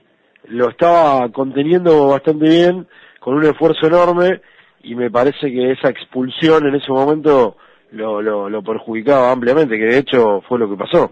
lo 0.48 0.70
estaba 0.70 1.28
conteniendo 1.30 2.08
bastante 2.08 2.48
bien, 2.48 2.86
con 3.20 3.34
un 3.34 3.44
esfuerzo 3.44 3.86
enorme, 3.86 4.40
y 4.86 4.94
me 4.94 5.10
parece 5.10 5.50
que 5.50 5.72
esa 5.72 5.88
expulsión 5.90 6.66
en 6.66 6.76
ese 6.76 6.90
momento 6.92 7.56
lo, 7.92 8.22
lo, 8.22 8.48
lo 8.48 8.62
perjudicaba 8.62 9.32
ampliamente, 9.32 9.76
que 9.76 9.84
de 9.84 9.98
hecho 9.98 10.42
fue 10.48 10.58
lo 10.58 10.68
que 10.70 10.76
pasó. 10.76 11.10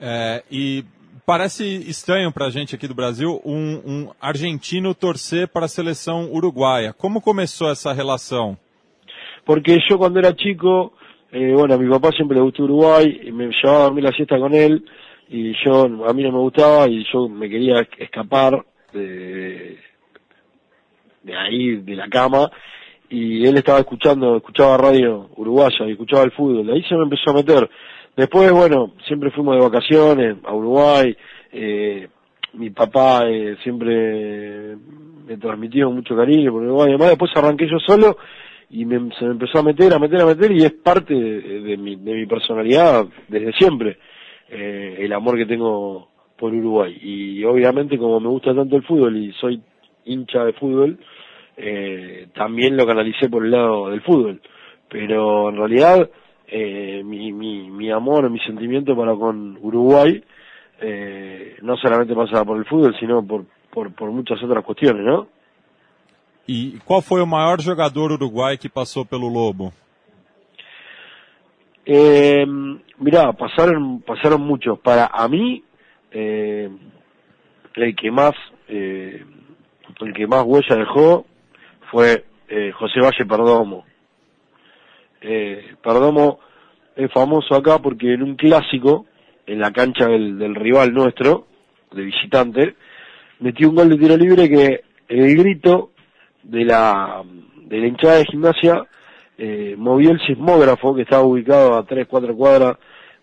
É, 0.00 0.42
e 0.50 0.84
parece 1.24 1.64
estranho 1.88 2.32
para 2.32 2.46
a 2.46 2.50
gente 2.50 2.74
aqui 2.74 2.86
do 2.88 2.94
Brasil 2.94 3.40
um, 3.44 3.82
um 3.84 4.10
argentino 4.20 4.94
torcer 4.94 5.48
para 5.48 5.66
a 5.66 5.68
seleção 5.68 6.32
uruguaia. 6.32 6.92
Como 6.92 7.20
começou 7.20 7.70
essa 7.70 7.92
relação? 7.92 8.56
Porque 9.44 9.78
yo 9.88 9.98
cuando 9.98 10.18
era 10.18 10.34
chico, 10.34 10.92
eh, 11.32 11.52
bueno, 11.54 11.74
a 11.74 11.78
mi 11.78 11.88
papá 11.88 12.10
siempre 12.12 12.36
le 12.36 12.42
gustó 12.42 12.64
Uruguay, 12.64 13.22
y 13.24 13.32
me 13.32 13.50
llevaba 13.50 13.80
a 13.80 13.84
dormir 13.84 14.04
la 14.04 14.12
siesta 14.12 14.38
con 14.38 14.52
él, 14.54 14.84
y 15.28 15.52
yo, 15.64 15.84
a 15.84 16.12
mí 16.12 16.22
no 16.22 16.32
me 16.32 16.38
gustaba, 16.38 16.88
y 16.88 17.04
yo 17.12 17.28
me 17.28 17.48
quería 17.48 17.86
escapar 17.98 18.64
de, 18.92 19.78
de 21.28 21.36
ahí, 21.36 21.76
de 21.76 21.94
la 21.94 22.08
cama, 22.08 22.50
y 23.10 23.46
él 23.46 23.56
estaba 23.56 23.78
escuchando, 23.78 24.36
escuchaba 24.36 24.78
radio 24.78 25.28
uruguaya 25.36 25.86
y 25.86 25.92
escuchaba 25.92 26.24
el 26.24 26.32
fútbol, 26.32 26.66
de 26.66 26.72
ahí 26.72 26.82
se 26.84 26.94
me 26.94 27.04
empezó 27.04 27.30
a 27.30 27.34
meter. 27.34 27.68
Después, 28.16 28.50
bueno, 28.52 28.94
siempre 29.06 29.30
fuimos 29.30 29.56
de 29.56 29.62
vacaciones 29.62 30.36
a 30.44 30.54
Uruguay, 30.54 31.16
eh, 31.52 32.08
mi 32.54 32.70
papá 32.70 33.22
eh, 33.26 33.56
siempre 33.62 34.76
me 35.26 35.36
transmitió 35.36 35.90
mucho 35.90 36.16
cariño 36.16 36.50
por 36.50 36.62
Uruguay, 36.62 36.88
además 36.88 37.10
después 37.10 37.30
arranqué 37.36 37.68
yo 37.70 37.78
solo 37.86 38.16
y 38.70 38.84
me, 38.84 39.14
se 39.16 39.24
me 39.24 39.32
empezó 39.32 39.58
a 39.58 39.62
meter, 39.62 39.92
a 39.92 39.98
meter, 39.98 40.20
a 40.22 40.26
meter 40.26 40.50
y 40.52 40.64
es 40.64 40.72
parte 40.72 41.14
de, 41.14 41.60
de 41.60 41.76
mi, 41.76 41.96
de 41.96 42.14
mi 42.14 42.26
personalidad 42.26 43.06
desde 43.28 43.52
siempre, 43.52 43.98
eh, 44.50 44.96
el 45.00 45.12
amor 45.12 45.36
que 45.36 45.46
tengo 45.46 46.08
por 46.38 46.54
Uruguay. 46.54 46.96
Y 47.02 47.44
obviamente 47.44 47.98
como 47.98 48.20
me 48.20 48.28
gusta 48.28 48.54
tanto 48.54 48.76
el 48.76 48.82
fútbol 48.84 49.16
y 49.16 49.32
soy 49.32 49.60
hincha 50.04 50.44
de 50.44 50.52
fútbol, 50.54 50.98
eh, 51.58 52.28
también 52.34 52.76
lo 52.76 52.86
canalicé 52.86 53.28
por 53.28 53.44
el 53.44 53.50
lado 53.50 53.90
del 53.90 54.00
fútbol. 54.02 54.40
Pero 54.88 55.50
en 55.50 55.56
realidad 55.56 56.08
eh, 56.46 57.02
mi, 57.04 57.32
mi, 57.32 57.70
mi 57.70 57.90
amor, 57.90 58.30
mi 58.30 58.38
sentimiento 58.40 58.96
para 58.96 59.14
con 59.14 59.58
Uruguay 59.60 60.22
eh, 60.80 61.56
no 61.62 61.76
solamente 61.76 62.14
pasa 62.14 62.44
por 62.44 62.56
el 62.56 62.64
fútbol, 62.64 62.96
sino 62.98 63.26
por, 63.26 63.44
por, 63.70 63.92
por 63.92 64.10
muchas 64.10 64.42
otras 64.42 64.64
cuestiones, 64.64 65.04
¿no? 65.04 65.26
E 66.48 66.78
qual 66.86 67.02
foi 67.02 67.20
o 67.20 67.26
maior 67.26 67.60
jogador 67.60 68.12
uruguai 68.12 68.56
que 68.56 68.70
passou 68.70 69.04
pelo 69.04 69.28
Lobo? 69.28 69.70
Eh, 71.84 72.46
mirá, 72.98 73.34
pasaron, 73.34 74.00
pasaron 74.00 74.40
muchos. 74.40 74.78
Para 74.78 75.10
a 75.12 75.28
mí, 75.28 75.62
eh, 76.10 76.70
el 77.76 77.94
que 77.94 78.10
más, 78.10 78.32
eh, 78.66 79.22
el 80.00 80.14
que 80.14 80.26
más 80.26 80.42
huella 80.44 80.76
dejó 80.76 81.26
fue 81.90 82.24
eh, 82.48 82.72
José 82.72 83.00
Valle 83.00 83.26
Perdomo. 83.26 83.84
Eh, 85.20 85.74
Perdomo 85.82 86.40
es 86.96 87.12
famoso 87.12 87.54
acá 87.54 87.78
porque 87.78 88.14
en 88.14 88.22
un 88.22 88.36
clásico, 88.36 89.06
en 89.46 89.60
la 89.60 89.72
cancha 89.72 90.06
del, 90.06 90.54
rival 90.54 90.92
nuestro, 90.92 91.46
de 91.92 92.02
visitante, 92.02 92.74
metió 93.40 93.68
un 93.68 93.76
gol 93.76 93.88
de 93.88 93.98
tiro 93.98 94.16
libre 94.16 94.48
que 94.48 94.80
el 95.08 95.36
grito 95.36 95.90
de 96.42 96.64
la, 96.64 97.22
de 97.66 97.78
la 97.78 97.86
hinchada 97.86 98.16
de 98.16 98.26
gimnasia 98.26 98.86
eh, 99.38 99.74
movió 99.78 100.10
el 100.10 100.20
sismógrafo 100.20 100.94
que 100.94 101.02
estaba 101.02 101.22
ubicado 101.22 101.76
a 101.76 101.84
3, 101.84 102.06
4 102.08 102.36
cuadras 102.36 102.76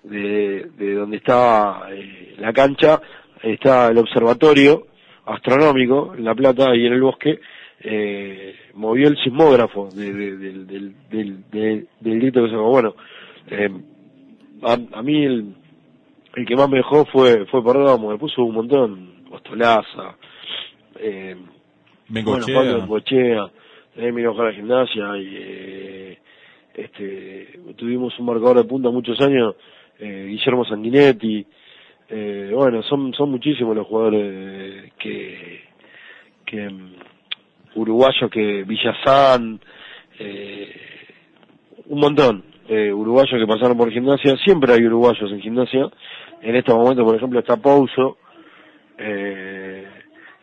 de, 0.03 0.69
de 0.77 0.93
donde 0.93 1.17
estaba 1.17 1.87
eh, 1.91 2.35
la 2.37 2.53
cancha, 2.53 3.01
está 3.41 3.87
el 3.87 3.97
observatorio 3.97 4.87
astronómico 5.25 6.13
en 6.17 6.23
La 6.23 6.35
Plata 6.35 6.75
y 6.75 6.85
en 6.85 6.93
el 6.93 7.01
bosque, 7.01 7.39
eh, 7.81 8.55
movió 8.73 9.07
el 9.07 9.17
sismógrafo 9.17 9.89
de- 9.91 10.13
de- 10.13 10.37
del- 10.37 10.67
del, 10.67 10.95
del, 11.09 11.43
del- 11.51 11.87
del 11.99 12.19
grito 12.19 12.43
que 12.43 12.49
se 12.49 12.55
Bueno, 12.55 12.95
eh, 13.49 13.69
a, 14.63 14.77
a 14.99 15.01
mí 15.03 15.23
el, 15.23 15.53
el 16.35 16.45
que 16.45 16.55
más 16.55 16.69
me 16.69 16.77
dejó 16.77 17.05
fue, 17.05 17.45
fue 17.47 17.63
Perdomo, 17.63 18.09
me 18.11 18.17
puso 18.17 18.43
un 18.43 18.55
montón, 18.55 19.09
Ostolaza, 19.31 20.17
eh, 20.99 21.35
Bengochea. 22.07 22.55
bueno, 22.55 22.59
Pablo 22.69 22.81
Bengochea, 22.81 23.51
a 24.39 24.43
la 24.43 24.53
gimnasia 24.53 25.17
y 25.17 25.35
eh, 25.37 26.17
este, 26.73 27.59
tuvimos 27.75 28.17
un 28.19 28.25
marcador 28.25 28.57
de 28.57 28.63
punta 28.65 28.89
muchos 28.89 29.19
años, 29.21 29.55
eh, 29.99 30.25
Guillermo 30.29 30.65
Sanguinetti, 30.65 31.45
eh, 32.09 32.51
bueno, 32.53 32.83
son, 32.83 33.13
son 33.13 33.31
muchísimos 33.31 33.75
los 33.75 33.87
jugadores 33.87 34.91
que, 34.99 35.61
que 36.45 36.69
uruguayos 37.75 38.29
que 38.31 38.63
Villazán, 38.63 39.59
eh, 40.19 40.71
un 41.87 41.99
montón, 41.99 42.43
eh, 42.67 42.91
uruguayos 42.91 43.39
que 43.39 43.47
pasaron 43.47 43.77
por 43.77 43.91
gimnasia, 43.91 44.35
siempre 44.43 44.73
hay 44.73 44.85
uruguayos 44.85 45.31
en 45.31 45.41
gimnasia, 45.41 45.89
en 46.41 46.55
estos 46.55 46.75
momentos 46.75 47.05
por 47.05 47.15
ejemplo 47.15 47.39
está 47.39 47.57
Pouso, 47.57 48.17
eh, 48.97 49.87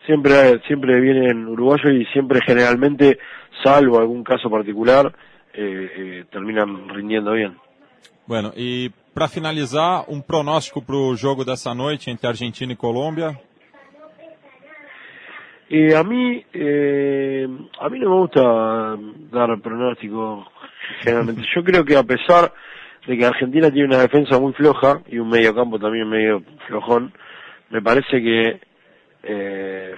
siempre 0.05 0.61
siempre 0.67 0.99
vienen 1.01 1.47
uruguayos 1.47 1.91
y 1.93 2.05
siempre 2.13 2.39
generalmente, 2.45 3.17
salvo 3.63 3.99
algún 3.99 4.23
caso 4.23 4.49
particular, 4.49 5.13
eh, 5.53 6.25
terminan 6.31 6.89
rindiendo 6.89 7.33
bien. 7.33 7.55
Bueno, 8.25 8.53
e 8.55 8.89
para 9.13 9.27
finalizar, 9.27 10.05
um 10.07 10.21
pronóstico 10.21 10.81
para 10.81 10.95
o 10.95 11.15
jogo 11.15 11.43
dessa 11.43 11.75
noite 11.75 12.09
entre 12.09 12.27
Argentina 12.27 12.71
e 12.71 12.75
Colômbia. 12.75 13.37
Eh, 15.75 15.95
a 15.95 16.03
mí, 16.03 16.45
eh, 16.53 17.47
a 17.79 17.89
mí 17.89 17.97
no 17.97 18.11
me 18.11 18.15
gusta 18.17 18.95
dar 19.31 19.59
pronóstico 19.59 20.45
generalmente. 20.99 21.41
Yo 21.55 21.63
creo 21.63 21.83
que 21.83 21.97
a 21.97 22.03
pesar 22.03 22.53
de 23.07 23.17
que 23.17 23.25
Argentina 23.25 23.71
tiene 23.71 23.87
una 23.87 24.03
defensa 24.03 24.39
muy 24.39 24.53
floja 24.53 25.01
y 25.07 25.17
un 25.17 25.29
medio 25.29 25.55
campo 25.55 25.79
también 25.79 26.07
medio 26.07 26.43
flojón, 26.67 27.11
me 27.71 27.81
parece 27.81 28.21
que 28.21 28.59
eh, 29.23 29.95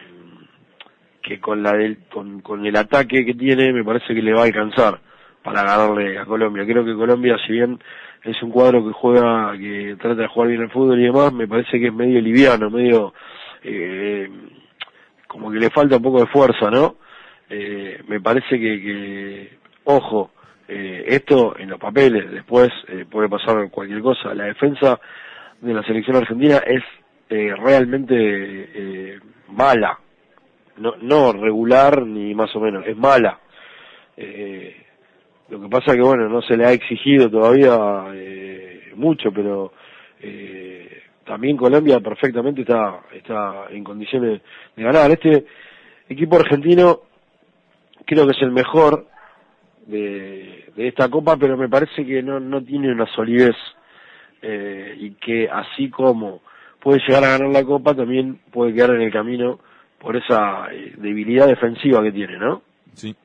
que 1.21 1.41
con 1.41 1.61
la 1.61 1.73
del, 1.73 1.97
con, 2.09 2.39
con 2.39 2.65
el 2.65 2.77
ataque 2.77 3.25
que 3.25 3.33
tiene 3.33 3.73
me 3.73 3.83
parece 3.83 4.15
que 4.15 4.21
le 4.21 4.31
va 4.31 4.43
a 4.43 4.45
alcanzar 4.45 5.01
para 5.43 5.63
ganarle 5.63 6.17
a 6.17 6.23
Colombia. 6.23 6.63
Creo 6.65 6.85
que 6.85 6.95
Colombia, 6.95 7.35
si 7.45 7.51
bien 7.51 7.77
es 8.23 8.41
un 8.41 8.49
cuadro 8.49 8.81
que 8.87 8.93
juega, 8.93 9.51
que 9.57 9.97
trata 9.99 10.21
de 10.21 10.27
jugar 10.29 10.47
bien 10.51 10.61
el 10.61 10.71
fútbol 10.71 11.01
y 11.01 11.03
demás, 11.03 11.33
me 11.33 11.49
parece 11.49 11.81
que 11.81 11.87
es 11.87 11.93
medio 11.93 12.21
liviano, 12.21 12.69
medio 12.69 13.13
eh, 13.61 14.29
como 15.35 15.51
que 15.51 15.59
le 15.59 15.69
falta 15.69 15.97
un 15.97 16.01
poco 16.01 16.21
de 16.21 16.27
fuerza, 16.27 16.71
¿no? 16.71 16.95
Eh, 17.49 18.01
me 18.07 18.21
parece 18.21 18.57
que, 18.57 18.81
que 18.81 19.57
ojo, 19.83 20.31
eh, 20.65 21.03
esto 21.07 21.59
en 21.59 21.71
los 21.71 21.77
papeles, 21.79 22.31
después 22.31 22.69
eh, 22.87 23.03
puede 23.09 23.27
pasar 23.27 23.69
cualquier 23.69 23.99
cosa. 24.01 24.33
La 24.33 24.45
defensa 24.45 24.97
de 25.59 25.73
la 25.73 25.83
selección 25.83 26.15
argentina 26.15 26.61
es 26.65 26.81
eh, 27.29 27.53
realmente 27.53 29.19
mala, 29.49 29.99
no, 30.77 30.95
no 31.01 31.33
regular 31.33 32.01
ni 32.03 32.33
más 32.33 32.55
o 32.55 32.61
menos, 32.61 32.87
es 32.87 32.95
mala. 32.95 33.37
Lo 35.49 35.61
que 35.61 35.69
pasa 35.69 35.95
que 35.95 36.01
bueno, 36.01 36.29
no 36.29 36.41
se 36.43 36.55
le 36.55 36.65
ha 36.65 36.71
exigido 36.71 37.29
todavía 37.29 37.77
mucho, 38.95 39.33
pero 39.33 39.73
también 41.25 41.57
Colombia 41.57 41.99
perfectamente 41.99 42.61
está, 42.61 43.01
está 43.11 43.65
en 43.69 43.83
condiciones 43.83 44.41
de 44.75 44.83
ganar. 44.83 45.11
Este 45.11 45.45
equipo 46.07 46.37
argentino 46.37 47.01
creo 48.05 48.25
que 48.25 48.31
es 48.31 48.41
el 48.41 48.51
mejor 48.51 49.07
de, 49.87 50.71
esta 50.77 51.09
copa, 51.09 51.37
pero 51.37 51.57
me 51.57 51.69
parece 51.69 52.05
que 52.05 52.21
no, 52.21 52.39
no 52.39 52.63
tiene 52.63 52.91
una 52.91 53.07
solidez 53.07 53.55
eh, 54.41 54.95
y 54.99 55.11
que 55.11 55.49
así 55.49 55.89
como 55.89 56.41
puede 56.79 56.99
llegar 56.99 57.23
a 57.23 57.37
ganar 57.37 57.49
la 57.49 57.63
copa, 57.63 57.95
también 57.95 58.39
puede 58.51 58.73
quedar 58.73 58.91
en 58.91 59.01
el 59.01 59.11
camino 59.11 59.59
por 59.99 60.15
esa 60.15 60.67
eh, 60.71 60.93
debilidad 60.97 61.47
defensiva 61.47 62.03
que 62.03 62.11
tiene, 62.11 62.37
¿no? 62.37 62.61
Sim. 62.93 63.15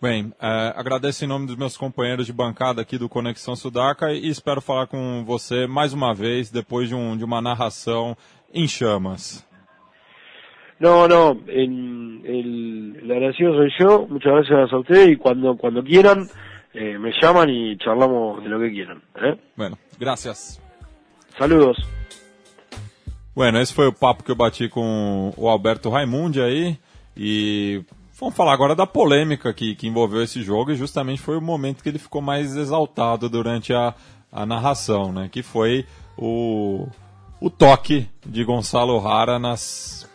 Bem, 0.00 0.30
é, 0.38 0.74
agradeço 0.76 1.24
em 1.24 1.28
nome 1.28 1.46
dos 1.46 1.56
meus 1.56 1.74
companheiros 1.74 2.26
de 2.26 2.32
bancada 2.32 2.82
aqui 2.82 2.98
do 2.98 3.08
Conexão 3.08 3.56
Sudaca 3.56 4.12
e 4.12 4.28
espero 4.28 4.60
falar 4.60 4.86
com 4.86 5.24
você 5.24 5.66
mais 5.66 5.94
uma 5.94 6.12
vez 6.12 6.50
depois 6.50 6.90
de, 6.90 6.94
um, 6.94 7.16
de 7.16 7.24
uma 7.24 7.40
narração 7.40 8.14
em 8.52 8.68
chamas. 8.68 9.42
No, 10.78 11.08
no, 11.08 11.40
en, 11.48 12.20
el, 12.26 13.10
agradecido 13.10 13.54
soy 13.54 13.70
yo, 13.78 14.06
muchas 14.06 14.32
gracias 14.32 14.70
a 14.70 14.78
ustedes 14.78 15.08
y 15.08 15.16
cuando, 15.16 15.56
cuando 15.56 15.82
quieran 15.82 16.28
eh, 16.74 16.98
me 16.98 17.12
llaman 17.18 17.48
y 17.48 17.78
charlamos 17.78 18.42
de 18.42 18.50
lo 18.50 18.60
que 18.60 18.70
quieran. 18.70 19.02
¿eh? 19.14 19.38
Bueno, 19.56 19.78
gracias. 19.98 20.60
Saludos. 21.38 21.78
Bueno, 23.34 23.58
esse 23.60 23.72
foi 23.72 23.86
o 23.86 23.92
papo 23.92 24.22
que 24.22 24.30
eu 24.30 24.36
bati 24.36 24.68
com 24.68 25.32
o 25.38 25.48
Alberto 25.48 25.88
Raimundi 25.88 26.42
aí 26.42 26.78
e 27.16 27.82
vamos 28.18 28.34
falar 28.34 28.52
agora 28.52 28.74
da 28.74 28.86
polêmica 28.86 29.52
que, 29.52 29.74
que 29.74 29.86
envolveu 29.86 30.22
esse 30.22 30.42
jogo 30.42 30.72
e 30.72 30.76
justamente 30.76 31.20
foi 31.20 31.36
o 31.36 31.40
momento 31.40 31.82
que 31.82 31.88
ele 31.88 31.98
ficou 31.98 32.20
mais 32.22 32.56
exaltado 32.56 33.28
durante 33.28 33.72
a, 33.72 33.94
a 34.32 34.44
narração, 34.46 35.12
né? 35.12 35.28
Que 35.30 35.42
foi 35.42 35.84
o, 36.16 36.86
o 37.40 37.50
toque 37.50 38.08
de 38.24 38.42
Gonçalo 38.44 38.98
Rara 38.98 39.38
nas 39.38 40.08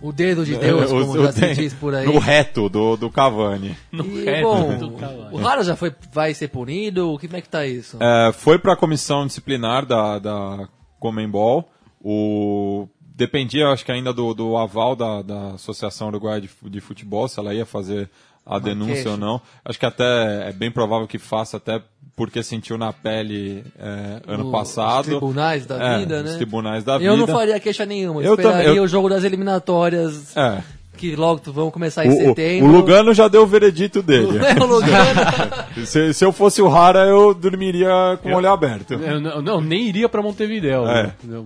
O 0.00 0.12
dedo 0.12 0.44
de 0.44 0.56
Deus, 0.56 0.90
o- 0.92 1.00
como 1.06 1.12
o- 1.12 1.24
já 1.24 1.32
se 1.32 1.54
diz 1.54 1.74
por 1.74 1.94
aí. 1.94 2.06
no 2.06 2.18
reto 2.18 2.68
do, 2.68 2.96
do 2.96 3.10
Cavani. 3.10 3.76
E, 3.92 4.42
bom, 4.42 5.28
o 5.32 5.36
Rara 5.36 5.62
já 5.62 5.76
foi, 5.76 5.92
vai 6.12 6.32
ser 6.34 6.48
punido? 6.48 7.18
Como 7.20 7.36
é 7.36 7.40
que 7.40 7.48
tá 7.48 7.66
isso? 7.66 7.98
É, 8.00 8.32
foi 8.32 8.58
para 8.58 8.72
a 8.72 8.76
comissão 8.76 9.26
disciplinar 9.26 9.84
da, 9.86 10.18
da 10.18 10.68
Comembol. 10.98 11.68
O, 12.04 12.88
dependia, 13.14 13.68
acho 13.68 13.84
que 13.84 13.92
ainda 13.92 14.12
do, 14.12 14.32
do 14.34 14.56
aval 14.56 14.94
da, 14.96 15.22
da 15.22 15.48
Associação 15.54 16.08
Uruguaia 16.08 16.40
de, 16.40 16.50
de 16.64 16.80
Futebol, 16.80 17.28
se 17.28 17.38
ela 17.38 17.54
ia 17.54 17.66
fazer 17.66 18.08
a 18.44 18.58
denúncia 18.58 18.94
queixa. 18.94 19.10
ou 19.10 19.16
não. 19.16 19.40
Acho 19.64 19.78
que 19.78 19.86
até 19.86 20.48
é 20.48 20.52
bem 20.52 20.70
provável 20.70 21.06
que 21.06 21.18
faça, 21.18 21.58
até 21.58 21.80
porque 22.16 22.42
sentiu 22.42 22.76
na 22.76 22.92
pele 22.92 23.64
é, 23.78 24.20
ano 24.26 24.48
O- 24.48 24.50
passado. 24.52 25.00
Os 25.02 25.06
tribunais 25.06 25.64
da 25.66 25.76
É, 25.94 25.98
vida, 25.98 26.22
né? 26.22 26.30
Os 26.30 26.36
tribunais 26.36 26.84
da 26.84 26.94
eu 26.94 26.98
vida. 26.98 27.16
não 27.16 27.26
faria 27.26 27.60
queixa 27.60 27.86
nenhuma. 27.86 28.20
Eu 28.20 28.26
Eu 28.28 28.34
esperaria 28.34 28.62
também- 28.64 28.76
eu- 28.78 28.82
o 28.84 28.88
jogo 28.88 29.08
das 29.08 29.22
eliminatórias, 29.24 30.36
É. 30.36 30.60
que 30.96 31.14
logo 31.16 31.40
vão 31.52 31.70
começar 31.70 32.04
em 32.04 32.10
O, 32.10 32.12
o, 32.12 32.16
setembro. 32.28 32.68
o 32.68 32.72
Lugano 32.72 33.14
já 33.14 33.28
deu 33.28 33.42
o 33.42 33.46
veredito 33.46 34.02
dele. 34.02 34.38
É, 34.44 34.60
o 34.60 34.66
Lugano. 34.66 35.20
se, 35.86 36.12
se 36.12 36.24
eu 36.24 36.32
fosse 36.32 36.60
o 36.60 36.68
Rara, 36.68 37.06
eu 37.06 37.32
dormiria 37.32 38.18
com 38.22 38.30
o 38.32 38.34
olho 38.36 38.50
aberto. 38.50 38.94
Eu 38.94 39.20
não, 39.20 39.40
não, 39.40 39.60
nem 39.60 39.86
iria 39.88 40.08
para 40.08 40.20
Montevideo. 40.20 40.84
É. 40.86 41.14
né? 41.24 41.44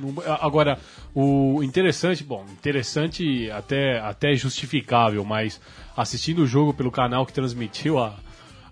Não- 0.00 0.14
agora, 0.40 0.78
o 1.14 1.62
interessante, 1.62 2.24
bom, 2.24 2.44
interessante 2.52 3.50
até, 3.50 4.00
até 4.00 4.34
justificável, 4.34 5.24
mas 5.24 5.60
assistindo 5.96 6.42
o 6.42 6.46
jogo 6.46 6.72
pelo 6.72 6.90
canal 6.90 7.26
que 7.26 7.32
transmitiu 7.32 7.98
a, 7.98 8.14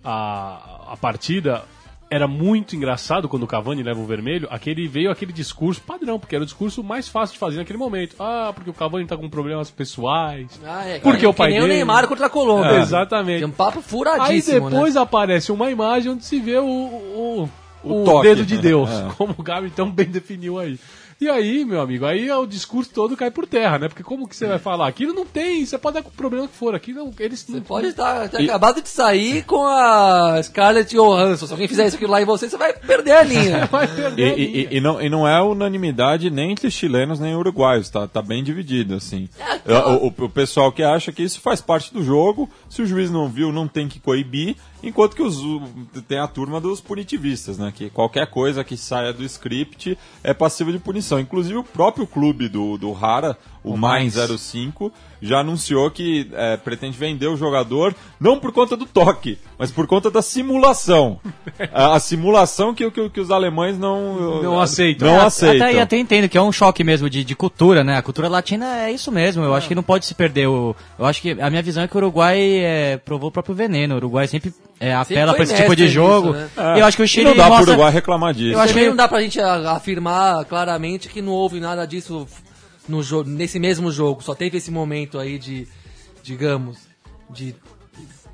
a, 0.04 0.92
a 0.92 0.96
partida, 0.96 1.62
era 2.10 2.26
muito 2.26 2.74
engraçado 2.74 3.28
quando 3.28 3.42
o 3.42 3.46
Cavani 3.46 3.82
leva 3.82 4.00
o 4.00 4.06
vermelho, 4.06 4.48
aquele 4.50 4.88
veio 4.88 5.10
aquele 5.10 5.30
discurso 5.32 5.80
padrão, 5.82 6.18
porque 6.18 6.34
era 6.34 6.42
o 6.42 6.46
discurso 6.46 6.82
mais 6.82 7.06
fácil 7.06 7.34
de 7.34 7.38
fazer 7.38 7.58
naquele 7.58 7.78
momento. 7.78 8.16
Ah, 8.18 8.50
porque 8.54 8.70
o 8.70 8.72
Cavani 8.72 9.06
tá 9.06 9.14
com 9.16 9.28
problemas 9.28 9.70
pessoais. 9.70 10.58
Ah, 10.64 10.86
é, 10.86 10.98
Porque 11.00 11.18
que 11.20 11.26
o 11.26 11.34
pai 11.34 11.50
nem 11.50 11.58
o 11.58 11.62
dele- 11.62 11.74
Neymar 11.74 12.08
contra 12.08 12.26
a 12.26 12.30
Colômbia. 12.30 12.70
É, 12.70 12.80
exatamente. 12.80 13.40
Tem 13.40 13.48
um 13.48 13.50
papo 13.50 13.78
Aí 13.80 13.84
furadíssimo, 13.84 14.70
depois 14.70 14.94
né? 14.94 15.00
aparece 15.02 15.52
uma 15.52 15.70
imagem 15.70 16.12
onde 16.12 16.24
se 16.24 16.38
vê 16.40 16.56
o, 16.56 16.64
o, 16.64 17.50
O 17.84 18.00
o 18.00 18.04
toque. 18.06 18.26
dedo 18.28 18.46
de 18.46 18.56
Deus, 18.58 18.88
É. 18.88 19.08
como 19.18 19.34
o 19.36 19.42
Gabi 19.42 19.68
tão 19.68 19.90
bem 19.90 20.06
definiu 20.06 20.58
aí. 20.58 20.78
E 21.20 21.28
aí, 21.28 21.64
meu 21.64 21.80
amigo, 21.80 22.04
aí 22.06 22.30
o 22.30 22.46
discurso 22.46 22.90
todo 22.94 23.16
cai 23.16 23.28
por 23.28 23.44
terra, 23.44 23.76
né? 23.76 23.88
Porque 23.88 24.04
como 24.04 24.28
que 24.28 24.36
você 24.36 24.46
vai 24.46 24.58
falar? 24.60 24.86
Aquilo 24.86 25.12
não 25.12 25.26
tem, 25.26 25.66
você 25.66 25.76
pode 25.76 25.94
dar 25.94 26.02
com 26.04 26.10
o 26.10 26.12
problema 26.12 26.46
que 26.46 26.54
for, 26.54 26.76
aqui 26.76 26.92
não, 26.92 27.12
eles 27.18 27.44
não 27.48 27.60
Pode 27.60 27.88
estar 27.88 28.28
ter 28.28 28.44
acabado 28.44 28.80
de 28.80 28.88
sair 28.88 29.42
com 29.44 29.66
a 29.66 30.40
Scarlett 30.40 30.94
Johansson. 30.94 31.46
Se 31.48 31.52
alguém 31.52 31.66
fizer 31.66 31.88
isso 31.88 31.96
aqui 31.96 32.06
lá 32.06 32.22
em 32.22 32.24
você, 32.24 32.48
você 32.48 32.56
vai 32.56 32.72
perder 32.72 33.12
a 33.16 33.22
linha. 33.24 33.66
vai 33.70 33.86
E, 33.86 33.88
perder 33.88 34.32
a 34.32 34.36
linha. 34.36 34.46
e- 34.70 34.76
e 34.76 34.80
não, 34.80 35.02
e 35.02 35.08
não 35.08 35.26
é 35.26 35.42
unanimidade 35.42 36.30
nem 36.30 36.52
entre 36.52 36.70
chilenos 36.70 37.18
nem 37.18 37.34
uruguaios, 37.34 37.90
tá, 37.90 38.06
tá 38.06 38.22
bem 38.22 38.44
dividido, 38.44 38.94
assim. 38.94 39.28
O, 39.66 40.06
o- 40.06 40.24
o 40.26 40.28
pessoal 40.30 40.70
que 40.70 40.84
acha 40.84 41.10
que 41.10 41.24
isso 41.24 41.40
faz 41.40 41.60
parte 41.60 41.92
do 41.92 42.00
jogo, 42.00 42.48
se 42.70 42.80
o 42.80 42.86
juiz 42.86 43.10
não 43.10 43.28
viu, 43.28 43.50
não 43.52 43.66
tem 43.66 43.88
que 43.88 43.98
coibir, 43.98 44.54
enquanto 44.84 45.16
que 45.16 45.22
os, 45.22 45.36
tem 46.06 46.20
a 46.20 46.28
turma 46.28 46.60
dos 46.60 46.80
punitivistas, 46.80 47.58
né? 47.58 47.72
Que 47.74 47.90
qualquer 47.90 48.28
coisa 48.28 48.62
que 48.62 48.76
saia 48.76 49.12
do 49.12 49.24
script 49.24 49.98
é 50.22 50.32
passiva 50.32 50.70
de 50.70 50.78
punição. 50.78 51.07
Inclusive 51.16 51.56
o 51.56 51.64
próprio 51.64 52.06
clube 52.06 52.48
do, 52.48 52.76
do 52.76 52.90
Rara, 52.92 53.38
o, 53.64 53.72
O 53.74 53.76
Mainz 53.76 54.16
Mainz. 54.16 54.40
05, 54.40 54.92
já 55.20 55.40
anunciou 55.40 55.90
que 55.90 56.28
é, 56.32 56.56
pretende 56.56 56.96
vender 56.96 57.26
o 57.26 57.36
jogador 57.36 57.94
não 58.20 58.38
por 58.38 58.52
conta 58.52 58.76
do 58.76 58.86
toque, 58.86 59.36
mas 59.58 59.70
por 59.70 59.86
conta 59.86 60.10
da 60.10 60.22
simulação. 60.22 61.18
a, 61.72 61.94
a 61.96 62.00
simulação 62.00 62.72
que, 62.74 62.88
que, 62.90 63.10
que 63.10 63.20
os 63.20 63.30
alemães 63.30 63.78
não, 63.78 64.42
Não 64.42 64.60
aceitam. 64.60 65.08
Não 65.08 65.16
É, 65.20 65.24
aceitam. 65.26 65.66
Até, 65.66 65.76
e 65.76 65.80
até 65.80 65.96
entendo 65.98 66.28
que 66.28 66.38
é 66.38 66.42
um 66.42 66.52
choque 66.52 66.84
mesmo 66.84 67.10
de, 67.10 67.24
de 67.24 67.34
cultura, 67.34 67.82
né? 67.82 67.96
A 67.96 68.02
cultura 68.02 68.28
latina 68.28 68.84
é 68.84 68.92
isso 68.92 69.10
mesmo. 69.10 69.42
Eu 69.42 69.54
acho 69.54 69.66
que 69.68 69.74
não 69.74 69.82
pode 69.82 70.06
se 70.06 70.14
perder. 70.14 70.46
O, 70.46 70.74
eu 70.98 71.04
acho 71.04 71.20
que 71.20 71.32
a 71.40 71.50
minha 71.50 71.62
visão 71.62 71.82
é 71.82 71.88
que 71.88 71.94
o 71.94 71.98
Uruguai 71.98 72.38
é, 72.40 72.96
provou 72.96 73.28
o 73.28 73.32
próprio 73.32 73.54
veneno. 73.54 73.94
O 73.94 73.98
Uruguai 73.98 74.26
sempre 74.28 74.52
é, 74.78 74.94
apela 74.94 75.34
pra 75.34 75.42
esse 75.42 75.54
tipo 75.56 75.74
de 75.74 75.88
jogo. 75.88 76.32
nisso, 76.32 76.50
E 76.76 76.78
eu 76.80 76.86
acho 76.86 76.96
que 76.96 77.02
o 77.02 77.04
E 77.04 77.08
Chile 77.08 77.24
não 77.30 77.36
dá 77.36 77.48
mostra... 77.48 77.70
Uruguai 77.72 77.92
reclamar 77.92 78.32
disso. 78.34 78.54
Eu 78.54 78.60
acho 78.60 78.72
que- 78.72 78.88
não 78.88 78.96
dá 78.96 79.08
pra 79.08 79.20
gente 79.20 79.40
a- 79.40 79.72
afirmar 79.72 80.44
claramente 80.44 81.08
que 81.08 81.20
não 81.20 81.32
houve 81.32 81.58
nada 81.58 81.84
disso 81.86 82.26
no 82.88 83.02
jo- 83.02 83.24
nesse 83.24 83.58
mesmo 83.58 83.90
jogo. 83.92 84.22
Só 84.22 84.34
teve 84.34 84.58
esse 84.58 84.70
momento 84.70 85.18
aí 85.18 85.38
de, 85.38 85.68
digamos, 86.22 86.78
de 87.30 87.54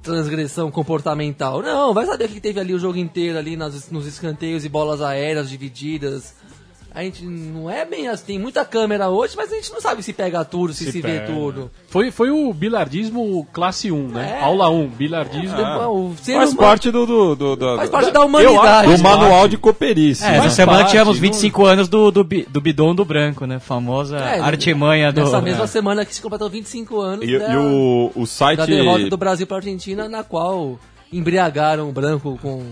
transgressão 0.03 0.71
comportamental. 0.71 1.63
Não, 1.63 1.95
vai 1.95 2.05
saber 2.07 2.27
o 2.27 2.29
que 2.29 2.41
teve 2.41 2.61
ali 2.61 2.75
o 2.75 2.79
jogo 2.79 2.99
inteiro, 2.99 3.39
ali 3.39 3.57
nas- 3.57 3.91
nos 3.91 4.07
escanteios 4.07 4.65
e 4.65 4.69
bolas 4.69 5.01
aéreas 5.01 5.49
divididas. 5.49 6.35
A 6.95 7.03
gente 7.03 7.25
não 7.27 7.69
é 7.69 7.85
bem 7.85 8.07
assim, 8.07 8.25
tem 8.25 8.39
muita 8.39 8.65
câmera 8.65 9.09
hoje, 9.09 9.35
mas 9.37 9.53
a 9.53 9.57
gente 9.57 9.73
não 9.73 9.81
sabe 9.81 10.01
se 10.01 10.13
pega 10.13 10.45
tudo, 10.45 10.73
se 10.73 10.93
se, 10.93 11.01
vê 11.01 11.19
pega. 11.19 11.27
tudo. 11.33 11.69
Foi, 11.89 12.13
foi 12.13 12.31
o 12.31 12.55
bilardismo 12.55 13.45
classe 13.53 13.91
1, 13.91 14.09
né? 14.11 14.37
É. 14.39 14.45
Aula 14.45 14.71
1, 14.71 14.87
bilardismo. 14.91 15.57
O 15.91 16.15
ser 16.23 16.35
Faz 16.37 16.51
humano- 16.53 16.57
parte 16.69 16.93
do, 16.93 17.05
do, 17.05 17.35
do, 17.35 17.57
do- 17.57 17.77
faz 17.79 17.91
parte 17.91 18.13
da 18.13 18.21
humanidade. 18.21 18.97
do 18.97 19.03
manual 19.03 19.49
de 19.49 19.57
cooperice. 19.59 20.23
É, 20.25 20.29
essa 20.35 20.41
Faz 20.43 20.53
semana 20.53 20.79
parte, 20.79 20.91
tivemos 20.93 21.17
não- 21.17 21.23
25 21.23 21.65
anos 21.67 21.89
do, 21.89 22.13
do, 22.13 22.23
do 22.23 22.61
bidon 22.61 22.95
do 22.95 23.05
branco, 23.05 23.45
né? 23.45 23.59
Famosa 23.59 24.19
É, 24.19 24.39
artimanha 24.39 25.13
do... 25.13 25.21
Nessa 25.23 25.41
mesma 25.41 25.65
É. 25.65 25.67
semana 25.67 26.05
que 26.05 26.15
se 26.15 26.23
completou 26.23 26.49
25 26.49 27.01
anos 27.01 27.27
E, 27.29 27.37
da, 27.39 27.53
e 27.55 27.57
o, 27.57 28.13
o 28.15 28.25
site. 28.25 28.59
da 28.59 28.67
derrota 28.67 29.09
do 29.09 29.17
Brasil 29.17 29.49
para 29.49 29.57
a 29.57 29.59
Argentina, 29.59 30.09
na 30.09 30.23
qual 30.23 30.79
embriagaram 31.13 31.89
o 31.89 31.93
branco 31.93 32.39
com, 32.41 32.63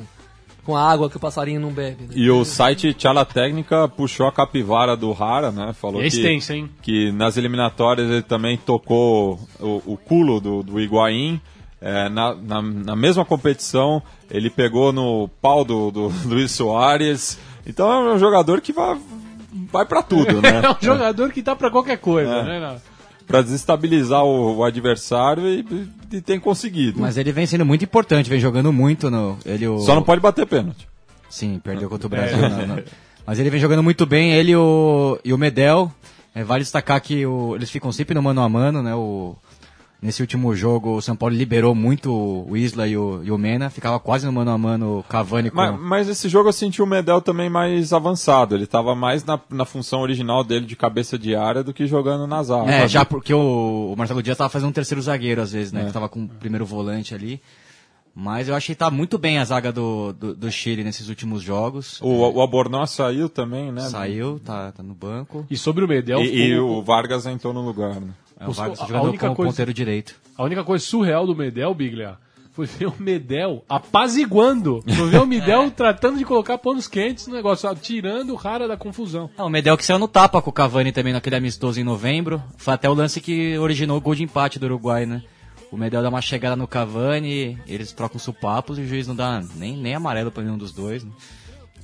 com 0.64 0.76
a 0.76 0.90
água 0.90 1.10
que 1.10 1.16
o 1.16 1.20
passarinho 1.20 1.60
não 1.60 1.70
bebe. 1.70 2.04
né? 2.04 2.08
E 2.14 2.30
o 2.30 2.44
site 2.44 2.94
Tchala 2.94 3.24
Técnica 3.24 3.88
puxou 3.88 4.26
a 4.26 4.32
capivara 4.32 4.96
do 4.96 5.10
Rara, 5.12 5.50
né? 5.50 5.72
Falou 5.72 6.00
É 6.00 6.02
que, 6.02 6.08
extenso, 6.16 6.52
hein? 6.52 6.70
que 6.80 7.10
nas 7.12 7.36
eliminatórias 7.36 8.08
ele 8.10 8.22
também 8.22 8.56
tocou 8.56 9.40
o, 9.60 9.82
o 9.86 9.96
culo 9.96 10.40
do, 10.40 10.62
do 10.62 10.80
Higuaín. 10.80 11.40
É, 11.84 12.08
na, 12.08 12.32
na, 12.36 12.62
na 12.62 12.94
mesma 12.94 13.24
competição, 13.24 14.00
ele 14.30 14.48
pegou 14.48 14.92
no 14.92 15.26
pau 15.40 15.64
do, 15.64 15.90
do 15.90 16.12
Luiz 16.26 16.52
Soares. 16.52 17.38
Então 17.66 17.90
é 17.90 18.14
um 18.14 18.18
jogador 18.20 18.60
que 18.60 18.72
vai, 18.72 18.96
vai 19.72 19.84
pra 19.84 20.00
tudo, 20.00 20.40
né? 20.40 20.62
É 20.64 20.70
um 20.70 20.76
jogador 20.80 21.32
que 21.32 21.42
tá 21.42 21.56
pra 21.56 21.70
qualquer 21.72 21.98
coisa, 21.98 22.30
É. 22.30 22.42
né? 22.60 22.76
Pra 23.26 23.42
desestabilizar 23.42 24.24
o, 24.24 24.58
o 24.58 24.64
adversário 24.64 25.48
e, 25.48 25.88
e 26.16 26.20
tem 26.20 26.38
conseguido. 26.40 27.00
Mas 27.00 27.16
ele 27.16 27.32
vem 27.32 27.46
sendo 27.46 27.64
muito 27.64 27.84
importante, 27.84 28.28
vem 28.30 28.40
jogando 28.40 28.72
muito 28.72 29.10
no... 29.10 29.38
Ele, 29.44 29.66
o... 29.66 29.78
Só 29.80 29.94
não 29.94 30.02
pode 30.02 30.20
bater 30.20 30.46
pênalti. 30.46 30.88
Sim, 31.30 31.60
perdeu 31.62 31.88
contra 31.88 32.06
o 32.06 32.10
Brasil. 32.10 32.36
não, 32.36 32.66
não. 32.66 32.82
Mas 33.26 33.38
ele 33.38 33.50
vem 33.50 33.60
jogando 33.60 33.82
muito 33.82 34.04
bem, 34.04 34.32
ele 34.32 34.52
e 34.52 34.56
o, 34.56 35.18
e 35.24 35.32
o 35.32 35.38
Medel. 35.38 35.90
É, 36.34 36.42
vale 36.42 36.62
destacar 36.64 37.00
que 37.00 37.24
o- 37.26 37.54
eles 37.56 37.70
ficam 37.70 37.92
sempre 37.92 38.14
no 38.14 38.22
mano 38.22 38.40
a 38.40 38.48
mano, 38.48 38.82
né? 38.82 38.94
O, 38.94 39.36
nesse 40.02 40.20
último 40.20 40.54
jogo, 40.54 40.96
o 40.96 41.00
São 41.00 41.14
Paulo 41.14 41.34
liberou 41.34 41.74
muito 41.74 42.12
o 42.12 42.56
Isla 42.56 42.88
e 42.88 42.96
o, 42.96 43.22
e 43.22 43.30
o 43.30 43.38
Mena. 43.38 43.70
Ficava 43.70 44.00
quase 44.00 44.26
no 44.26 44.32
mano 44.32 44.50
a 44.50 44.58
mano 44.58 44.98
o 44.98 45.02
Cavani 45.04 45.48
com... 45.48 45.56
Mas, 45.56 45.80
mas 45.80 46.08
esse 46.08 46.28
jogo 46.28 46.48
eu 46.48 46.52
senti 46.52 46.82
o 46.82 46.86
Medel 46.86 47.22
também 47.22 47.48
mais 47.48 47.92
avançado. 47.92 48.56
Ele 48.56 48.66
tava 48.66 48.96
mais 48.96 49.24
na, 49.24 49.40
na 49.48 49.64
função 49.64 50.00
original 50.00 50.42
dele 50.42 50.66
de 50.66 50.74
cabeça 50.74 51.16
de 51.16 51.36
área 51.36 51.62
do 51.62 51.72
que 51.72 51.86
jogando 51.86 52.26
nas 52.26 52.50
alas. 52.50 52.68
É, 52.68 52.88
já 52.88 53.04
porque 53.04 53.32
o, 53.32 53.92
o 53.92 53.96
Marcelo 53.96 54.22
Dias 54.22 54.36
tava 54.36 54.50
fazendo 54.50 54.70
um 54.70 54.72
terceiro 54.72 55.00
zagueiro 55.00 55.40
às 55.40 55.52
vezes, 55.52 55.72
né? 55.72 55.82
É. 55.82 55.84
Que 55.86 55.92
tava 55.92 56.08
com 56.08 56.24
o 56.24 56.28
primeiro 56.28 56.66
volante 56.66 57.14
ali. 57.14 57.40
Mas 58.14 58.46
eu 58.48 58.54
achei 58.54 58.74
que 58.74 58.78
tá 58.78 58.90
muito 58.90 59.16
bem 59.16 59.38
a 59.38 59.44
zaga 59.44 59.72
do, 59.72 60.12
do, 60.12 60.34
do 60.34 60.52
Chile 60.52 60.84
nesses 60.84 61.08
últimos 61.08 61.42
jogos. 61.42 61.98
O, 62.02 62.28
o 62.30 62.40
Albornoz 62.42 62.90
saiu 62.90 63.26
também, 63.26 63.72
né? 63.72 63.88
Saiu, 63.88 64.38
tá, 64.38 64.70
tá 64.70 64.82
no 64.82 64.94
banco. 64.94 65.46
E 65.48 65.56
sobre 65.56 65.82
o 65.82 65.88
Medel, 65.88 66.20
E, 66.20 66.48
e 66.48 66.58
o 66.58 66.82
Vargas 66.82 67.24
entrou 67.24 67.54
no 67.54 67.62
lugar, 67.62 67.98
né? 68.00 68.10
É, 68.38 68.48
o 68.48 68.52
Vargas 68.52 68.80
a- 68.80 68.84
a 68.84 68.86
jogando 68.86 69.08
única 69.08 69.26
como 69.26 69.36
coisa- 69.36 69.50
ponteiro 69.52 69.72
direito. 69.74 70.14
A 70.36 70.44
única 70.44 70.64
coisa 70.64 70.84
surreal 70.84 71.26
do 71.26 71.34
Medel, 71.36 71.74
Biglia, 71.74 72.16
foi 72.52 72.66
ver 72.66 72.86
o 72.86 72.94
Medel 72.98 73.64
apaziguando. 73.68 74.82
Foi 74.96 75.08
ver 75.08 75.20
o 75.20 75.26
Medel 75.26 75.70
tratando 75.70 76.18
de 76.18 76.24
colocar 76.24 76.58
panos 76.58 76.86
quentes 76.88 77.26
no 77.26 77.34
negócio, 77.34 77.72
tirando 77.76 78.30
o 78.30 78.36
Rara 78.36 78.66
da 78.68 78.76
confusão. 78.76 79.30
Ah, 79.38 79.44
o 79.44 79.48
Medel 79.50 79.76
que 79.76 79.84
saiu 79.84 79.98
no 79.98 80.08
tapa 80.08 80.42
com 80.42 80.50
o 80.50 80.52
Cavani 80.52 80.92
também 80.92 81.12
naquele 81.12 81.36
amistoso 81.36 81.80
em 81.80 81.84
novembro. 81.84 82.42
Foi 82.56 82.74
até 82.74 82.88
o 82.90 82.94
lance 82.94 83.20
que 83.20 83.56
originou 83.58 83.96
o 83.96 84.00
gol 84.00 84.14
de 84.14 84.22
empate 84.22 84.58
do 84.58 84.66
Uruguai, 84.66 85.06
né? 85.06 85.22
O 85.70 85.76
Medel 85.76 86.02
dá 86.02 86.08
uma 86.10 86.20
chegada 86.20 86.54
no 86.54 86.66
Cavani, 86.68 87.58
eles 87.66 87.92
trocam 87.92 88.18
supapos 88.18 88.76
e 88.78 88.82
o 88.82 88.86
juiz 88.86 89.06
não 89.06 89.16
dá 89.16 89.42
nem, 89.56 89.74
nem 89.76 89.94
amarelo 89.94 90.30
pra 90.30 90.42
nenhum 90.42 90.58
dos 90.58 90.72
dois, 90.72 91.02
né? 91.04 91.10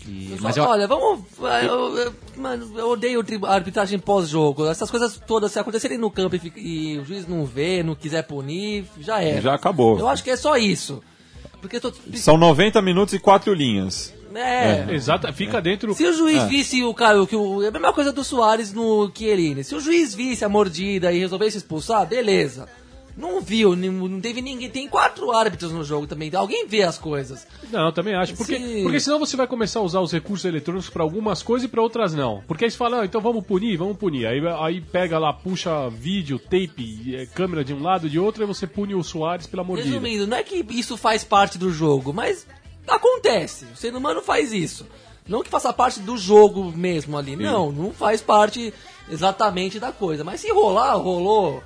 E- 0.09 0.37
mas 0.41 0.57
eu, 0.57 0.65
Olha, 0.65 0.87
vamos. 0.87 1.21
Eu, 1.63 1.97
eu- 1.99 2.15
mano, 2.37 2.79
eu 2.79 2.89
odeio 2.91 3.23
a 3.45 3.55
arbitragem 3.55 3.99
pós-jogo. 3.99 4.67
Essas 4.67 4.91
coisas 4.91 5.21
todas, 5.27 5.53
se 5.53 5.59
acontecerem 5.59 5.99
no 5.99 6.11
campo 6.11 6.37
e, 6.37 6.53
e 6.57 6.99
o 6.99 7.05
juiz 7.05 7.27
não 7.29 7.45
vê, 7.45 7.83
não 7.83 7.95
quiser 7.95 8.23
punir, 8.23 8.85
já 9.01 9.23
é. 9.23 9.41
Já 9.41 9.55
acabou. 9.55 9.99
Eu 9.99 10.09
acho 10.09 10.25
que 10.25 10.31
é 10.31 10.37
só 10.37 10.57
isso. 10.57 11.03
Porque 11.61 11.79
tô. 11.81 11.93
São 12.15 12.37
90 12.39 12.81
minutos 12.81 13.15
e 13.15 13.19
4 13.19 13.53
linhas. 13.53 14.15
É. 14.35 14.87
Exato, 14.95 15.33
fica 15.33 15.61
dentro. 15.61 15.95
Se 15.95 16.05
o 16.07 16.13
juiz 16.13 16.43
É. 16.43 16.47
visse 16.47 16.85
o 16.85 16.93
cara, 16.95 17.27
que 17.27 17.35
o, 17.35 17.63
é 17.63 17.69
a 17.69 17.71
mesma 17.71 17.93
coisa 17.93 18.13
do 18.13 18.23
Soares 18.23 18.73
no 18.73 19.11
Chiellini. 19.13 19.65
Se 19.65 19.75
o 19.75 19.81
juiz 19.81 20.15
visse 20.15 20.45
a 20.45 20.49
mordida 20.49 21.11
e 21.13 21.19
resolvesse 21.19 21.57
expulsar, 21.59 22.07
beleza. 22.07 22.69
Não 23.19 23.41
viu, 23.41 23.75
não 23.75 24.21
teve 24.21 24.41
ninguém. 24.41 24.71
Tem 24.71 24.87
quatro 24.89 25.33
árbitros 25.33 25.73
no 25.73 25.83
jogo 25.83 26.07
também. 26.07 26.31
Alguém 26.35 26.69
vê 26.69 26.83
as 26.85 26.97
coisas. 26.97 27.45
Não, 27.71 27.87
eu 27.87 27.93
também 27.93 28.15
acho. 28.15 28.37
Porque, 28.37 28.57
Se- 28.57 28.83
porque 28.85 29.01
senão 29.01 29.19
você 29.19 29.37
vai 29.37 29.47
começar 29.49 29.81
a 29.81 29.83
usar 29.83 30.01
os 30.01 30.13
recursos 30.13 30.45
eletrônicos 30.45 30.89
pra 30.89 31.03
algumas 31.03 31.43
coisas 31.43 31.67
e 31.67 31.69
pra 31.69 31.83
outras 31.83 32.15
não. 32.15 32.45
Porque 32.47 32.65
aí 32.65 32.71
você 32.71 32.77
fala, 32.77 33.01
ah, 33.01 33.05
então 33.05 33.21
vamos 33.21 33.45
punir, 33.45 33.77
vamos 33.77 33.97
punir. 33.97 34.25
Aí, 34.27 34.41
aí 34.61 34.81
pega 34.81 35.19
lá, 35.19 35.33
puxa 35.33 35.91
vídeo, 35.91 36.39
tape, 36.39 37.17
eh, 37.17 37.27
câmera 37.35 37.65
de 37.65 37.75
um 37.75 37.83
lado 37.83 38.07
e 38.07 38.11
de 38.11 38.21
outro, 38.21 38.45
e 38.45 38.47
você 38.47 38.67
pune 38.69 38.95
o 38.95 39.03
Soares 39.03 39.49
pela 39.49 39.65
mordida. 39.65 39.89
Resumindo, 39.91 40.25
não 40.27 40.37
é 40.37 40.45
que 40.45 40.65
isso 40.71 40.97
faz 40.97 41.25
parte 41.25 41.59
do 41.59 41.73
jogo, 41.73 42.13
mas 42.13 42.47
acontece. 42.87 43.67
O 43.73 43.77
ser 43.77 43.95
humano 43.95 44.23
faz 44.23 44.53
isso. 44.53 44.87
Não 45.27 45.43
que 45.43 45.51
faça 45.51 45.73
parte 45.73 46.01
do 46.01 46.17
jogo 46.17 46.73
mesmo 46.75 47.19
ali. 47.19 47.37
Não, 47.37 47.71
não 47.71 47.93
faz 47.93 48.23
parte 48.23 48.73
exatamente 49.11 49.79
da 49.79 49.93
coisa. 49.93 50.25
Mas 50.25 50.41
se 50.41 50.51
rolar, 50.53 50.95
rolou. 50.95 51.63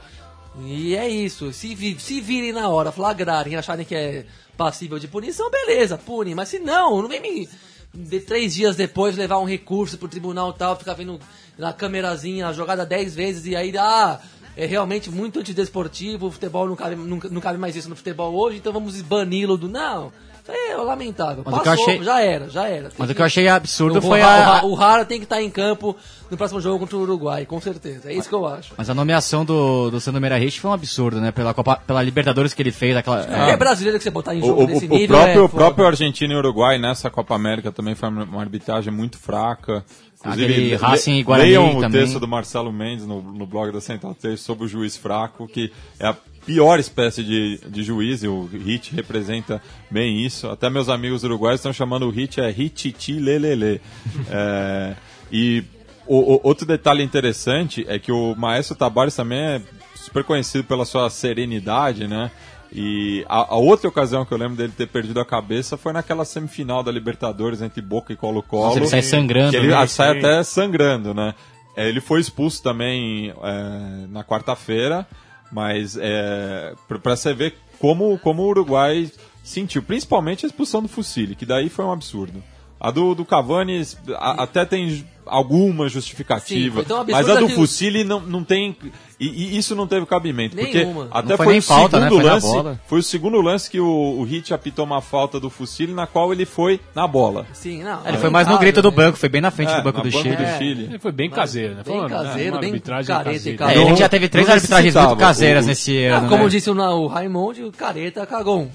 E 0.61 0.95
é 0.95 1.09
isso. 1.09 1.53
Se, 1.53 1.75
vi- 1.75 1.99
se 1.99 2.21
virem 2.21 2.53
na 2.53 2.69
hora, 2.69 2.93
flagrarem, 2.93 3.57
acharem 3.57 3.87
que 3.87 3.95
é 3.95 4.27
passível 4.57 4.99
de 4.99 5.09
punição, 5.09 5.51
beleza, 5.51 5.97
pune. 5.97 6.35
Mas 6.35 6.49
se 6.51 6.59
não, 6.59 7.01
não 7.01 7.09
vem 7.09 7.21
me. 7.21 7.49
De 7.95 8.21
três 8.21 8.55
dias 8.55 8.75
depois 8.77 9.17
levar 9.17 9.38
um 9.38 9.45
recurso 9.45 9.99
pro 9.99 10.09
tribunal 10.09 10.53
tal, 10.53 10.77
ficar 10.79 10.95
vendo 10.95 11.21
na 11.59 11.73
câmerazinha 11.75 12.49
a 12.49 12.53
jogada 12.53 12.87
dez 12.87 13.15
vezes 13.15 13.45
e 13.45 13.55
aí, 13.55 13.71
ah, 13.77 14.19
é 14.57 14.65
realmente 14.65 15.11
muito 15.11 15.38
antidesportivo, 15.41 16.27
o 16.27 16.31
futebol 16.31 16.67
não 16.67 16.75
cabe, 16.75 16.97
não, 16.97 17.19
não 17.31 17.41
cabe 17.41 17.59
mais 17.59 17.77
isso 17.77 17.91
no 17.91 17.97
futebol 17.97 18.33
hoje, 18.35 18.57
então 18.59 18.73
vamos 18.73 18.99
bani-lo 19.03 19.59
do. 19.59 19.69
Não, 19.69 20.11
é 20.49 20.77
lamentável. 20.77 21.43
Mas 21.45 21.55
o 21.55 21.59
que 21.59 21.65
Passou, 21.65 21.85
achei- 21.85 22.03
já 22.03 22.21
era, 22.21 22.49
já 22.51 22.67
era. 22.69 22.89
Tem 22.89 22.97
mas 22.99 23.11
o 23.11 23.15
que 23.15 23.21
eu 23.21 23.27
achei 23.27 23.47
absurdo 23.49 23.99
o, 23.99 24.03
foi 24.03 24.21
Ra- 24.21 24.59
a, 24.61 24.65
o 24.65 24.75
Rara 24.75 25.05
tem 25.05 25.19
que 25.19 25.25
estar 25.25 25.41
em 25.41 25.49
campo 25.49 25.97
no 26.31 26.37
próximo 26.37 26.61
jogo 26.61 26.81
contra 26.81 26.97
o 26.97 27.03
Uruguai, 27.03 27.47
com 27.47 27.61
certeza. 27.61 28.11
É 28.11 28.15
isso 28.15 28.29
que 28.29 28.35
eu 28.35 28.45
acho. 28.47 28.73
Mas 28.77 28.91
a 28.91 28.95
nomeação 28.95 29.45
do, 29.45 29.91
do 29.91 30.01
Sandro 30.01 30.21
Meirahit 30.21 30.59
foi 30.61 30.71
um 30.71 30.75
absurdo, 30.75 31.21
né? 31.21 31.31
Pela, 31.31 31.55
Copa, 31.55 31.77
pela 31.87 32.03
Libertadores 32.03 32.53
que 32.55 32.61
ele 32.63 32.73
fez, 32.73 32.97
aquela... 32.97 33.21
É, 33.23 33.57
brasileiro 33.57 33.99
que 33.99 34.05
você 34.05 34.11
botar 34.11 34.35
em 34.35 34.43
O, 34.43 34.47
jogo 34.47 34.65
o- 34.65 34.67
desse 34.67 34.87
o 34.87 34.89
nível. 34.89 35.09
próprio, 35.17 35.41
é 35.41 35.45
o 35.45 35.49
próprio. 35.49 35.87
Argentina 35.87 36.33
e 36.33 36.37
Uruguai 36.37 36.79
nessa 36.79 37.09
Copa 37.11 37.35
América 37.35 37.71
também 37.71 37.95
foi 37.95 38.09
uma 38.09 38.41
arbitragem 38.41 38.93
muito 38.93 39.19
fraca. 39.19 39.85
Aquele 40.25 40.71
le- 40.71 40.77
Racing 40.77 41.19
e 41.19 41.23
Guarani 41.25 41.49
leiam 41.49 41.77
o 41.77 41.81
também. 41.81 42.01
texto 42.03 42.21
do 42.21 42.29
Marcelo 42.29 42.73
Mendes 42.73 43.05
no, 43.07 43.21
no 43.21 43.45
blog 43.45 43.73
da 43.73 43.81
Central 43.81 44.15
3 44.15 44.39
sobre 44.41 44.65
o 44.65 44.69
juiz 44.69 44.97
fraco, 44.97 45.49
que 45.49 45.73
é 45.99 46.07
a 46.07 46.17
pior 46.45 46.79
espécie 46.79 47.23
de, 47.23 47.59
de 47.69 47.83
juiz, 47.83 48.23
e 48.23 48.29
o 48.29 48.45
Hit 48.47 48.95
representa 48.95 49.63
bem 49.91 50.25
isso. 50.25 50.49
Até 50.49 50.69
meus 50.69 50.89
amigos 50.89 51.25
uruguaios 51.25 51.61
estão 51.61 51.73
chamando 51.73 52.07
o 52.07 52.11
Hit 52.11 52.41
é 52.41 52.51
Hititi 52.51 53.15
Lelele. 53.15 53.81
é, 54.31 54.95
e 55.31 55.65
o, 56.07 56.35
o- 56.35 56.41
outro 56.43 56.67
detalhe 56.67 57.03
interessante 57.03 57.85
é 57.89 57.99
que 57.99 58.13
o 58.13 58.35
Maestro 58.37 58.77
Tabares 58.77 59.15
também 59.15 59.39
é 59.39 59.63
super 59.95 60.25
conhecido 60.25 60.65
pela 60.65 60.85
sua 60.85 61.09
serenidade, 61.11 62.07
né? 62.09 62.31
E 62.75 63.25
a, 63.29 63.55
a 63.55 63.57
outra 63.57 63.87
ocasião 63.89 64.25
que 64.25 64.33
eu 64.33 64.39
lembro 64.39 64.57
dele 64.57 64.73
ter 64.75 64.89
perdido 64.89 65.21
a 65.21 65.27
cabeça 65.27 65.77
foi 65.77 65.93
naquela 65.93 66.25
semifinal 66.25 66.83
da 66.83 66.91
Libertadores 66.91 67.61
entre 67.61 67.83
Boca 67.83 68.13
e 68.13 68.17
Colo-Colo. 68.17 68.77
Ele 68.77 68.87
sai 68.87 69.03
sangrando, 69.03 69.55
ele 69.57 69.69
né? 69.69 69.75
ah, 69.75 69.87
sai 69.87 70.19
até 70.19 70.43
sangrando, 70.43 71.13
né? 71.13 71.35
É, 71.77 71.89
ele 71.89 72.01
foi 72.01 72.21
expulso 72.21 72.63
também 72.63 73.31
é, 73.31 74.07
na 74.09 74.25
quarta-feira, 74.25 75.07
mas 75.53 75.97
é, 76.01 76.75
para 76.88 77.15
você 77.17 77.33
ver 77.35 77.55
como, 77.79 78.19
como 78.19 78.43
o 78.43 78.49
Uruguai 78.49 79.11
sentiu, 79.45 79.83
principalmente 79.83 80.47
a 80.47 80.49
expulsão 80.49 80.81
do 80.83 80.88
Fusilli, 80.88 81.35
que 81.35 81.45
daí 81.45 81.69
foi 81.69 81.85
um 81.85 81.93
absurdo. 81.93 82.43
A 82.81 82.91
do, 82.91 83.15
do 83.15 83.25
Cavani 83.25 83.83
a- 84.17 84.43
até 84.43 84.65
tem 84.65 85.05
alguma 85.27 85.85
Sim, 85.89 85.95
justificativa, 85.95 86.75
foi 86.77 86.85
tão 86.85 87.01
absurda 87.01 87.23
mas 87.27 87.37
a 87.37 87.41
do 87.41 87.49
Fusilli 87.49 88.05
não, 88.05 88.21
não 88.21 88.43
tem. 88.45 88.77
E, 89.21 89.27
e 89.55 89.57
isso 89.57 89.77
não 89.77 89.87
teve 89.87 90.05
cabimento. 90.05 90.57
Nenhuma. 90.57 91.05
Porque 91.05 91.17
até 91.19 91.29
Não 91.31 91.37
foi 91.37 91.45
foi, 91.47 91.53
nem 91.53 91.59
o 91.61 91.63
falta, 91.63 92.01
né? 92.01 92.07
segundo 92.09 92.21
Foi 92.21 92.29
na 92.29 92.35
lance. 92.65 92.81
Foi 92.89 92.99
o 92.99 93.03
segundo 93.05 93.41
lance 93.41 93.71
que 93.71 93.79
o, 93.79 93.87
o 94.19 94.25
Hit 94.25 94.53
apitou 94.53 94.85
uma 94.85 95.01
falta 95.01 95.39
do 95.39 95.49
Fusilli, 95.49 95.95
na 95.95 96.09
qual 96.09 96.33
ele 96.33 96.45
foi 96.45 96.81
na 96.93 97.07
bola. 97.07 97.47
Sim, 97.53 97.85
não. 97.85 98.01
Ele 98.05 98.19
foi 98.19 98.31
mais 98.31 98.49
no 98.49 98.59
grito 98.59 98.83
do 98.83 98.91
banco, 98.91 99.17
foi 99.17 99.29
bem 99.29 99.41
na 99.41 99.53
frente 99.53 99.71
É, 99.73 99.77
do 99.77 99.83
banco 99.85 100.03
do 100.03 100.11
banco 100.11 100.23
Chile. 100.25 100.35
do 100.37 100.43
É. 100.43 100.59
Chile. 100.59 100.85
Ele 100.87 100.99
foi 100.99 101.13
bem 101.13 101.31
caseiro, 101.31 101.75
né? 101.77 101.83
bem 101.87 102.09
caseiro, 102.09 102.53
uma 102.55 102.61
bem 102.61 102.81
careta 102.81 103.01
e 103.01 103.07
caseira. 103.33 103.59
careta. 103.59 103.81
É, 103.81 103.87
gente 103.87 103.99
já 104.01 104.09
teve 104.09 104.29
três 104.29 104.49
arbitragens 104.49 104.95
muito 104.95 105.17
caseiras 105.17 105.65
O- 105.65 105.69
nesse 105.69 106.05
Ah, 106.07 106.17
ano, 106.19 106.29
como 106.29 106.43
né? 106.43 106.49
disse 106.49 106.69
o, 106.69 106.75
o 106.75 107.07
Raimundo, 107.07 107.69
o 107.69 107.73
careta 107.73 108.27
cagão. 108.27 108.69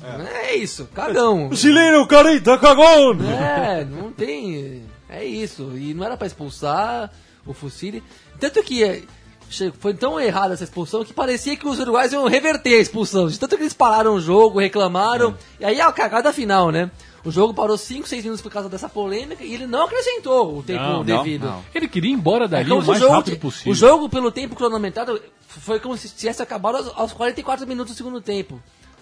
É, 0.43 0.55
isso, 0.55 0.87
cagão. 0.95 1.49
Chileno, 1.53 2.07
carita, 2.07 2.57
cagão! 2.57 3.17
É, 3.21 3.83
não 3.83 4.11
tem. 4.13 4.83
É 5.09 5.23
isso. 5.23 5.71
E 5.75 5.93
não 5.93 6.03
era 6.05 6.17
pra 6.17 6.27
expulsar 6.27 7.11
o 7.45 7.53
Fusilli. 7.53 8.03
Tanto 8.39 8.61
que 8.63 8.83
é, 8.83 9.03
che- 9.49 9.71
foi 9.79 9.93
tão 9.93 10.19
errada 10.19 10.53
essa 10.53 10.63
expulsão 10.65 11.03
que 11.05 11.13
parecia 11.13 11.55
que 11.55 11.67
os 11.67 11.79
uruguaios 11.79 12.11
iam 12.13 12.27
reverter 12.27 12.77
a 12.77 12.81
expulsão. 12.81 13.27
De 13.27 13.39
tanto 13.39 13.55
que 13.55 13.63
eles 13.63 13.73
pararam 13.73 14.15
o 14.15 14.19
jogo, 14.21 14.59
reclamaram. 14.59 15.35
E 15.59 15.65
aí 15.65 15.79
a 15.79 15.91
cagada 15.91 16.33
final, 16.33 16.71
né? 16.71 16.91
O 17.25 17.31
jogo 17.31 17.53
parou 17.53 17.77
5, 17.77 18.07
6 18.07 18.23
minutos 18.23 18.41
por 18.41 18.51
causa 18.51 18.69
dessa 18.69 18.87
polêmica 18.87 19.43
e 19.43 19.53
ele 19.53 19.67
não 19.67 19.83
acrescentou 19.83 20.57
o 20.59 20.63
tempo 20.63 20.81
Não, 20.81 21.03
não, 21.03 21.23
devido. 21.23 21.45
não. 21.45 21.63
Ele 21.75 21.87
queria 21.87 22.09
ir 22.11 22.13
embora 22.13 22.45
É 22.45 22.47
dali 22.47 22.69
como 22.69 22.81
o 22.81 22.85
mais 22.85 22.99
jogo, 22.99 23.11
rápido 23.13 23.37
possível. 23.39 23.71
o 23.71 23.75
jogo, 23.75 24.07
pelo 24.07 24.31
tempo 24.31 24.55
cronometrado, 24.55 25.21
foi 25.47 25.77
como 25.79 25.97
se 25.97 26.07
tivesse 26.09 26.41
acabado 26.41 26.75
aos, 26.77 26.87
aos 26.95 27.13
44 27.13 27.67
minutos 27.67 27.93
do 27.93 27.97
segundo 27.97 28.21
tempo. 28.21 28.61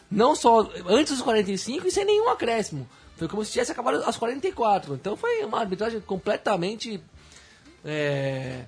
Não 0.10 0.36
só 0.36 0.68
antes 0.88 1.14
dos 1.14 1.22
45 1.22 1.88
e 1.88 1.92
sem 1.92 2.04
nenhum 2.06 2.30
acréscimo. 2.30 2.88
Foi 3.16 3.28
como 3.28 3.44
se 3.44 3.52
tivesse 3.52 3.72
acabado 3.72 4.04
aos 4.04 4.18
44. 4.18 4.96
Então 4.96 5.16
foi 5.16 5.44
uma 5.44 5.60
arbitragem 5.60 6.02
completamente 6.02 7.00
é, 7.84 8.66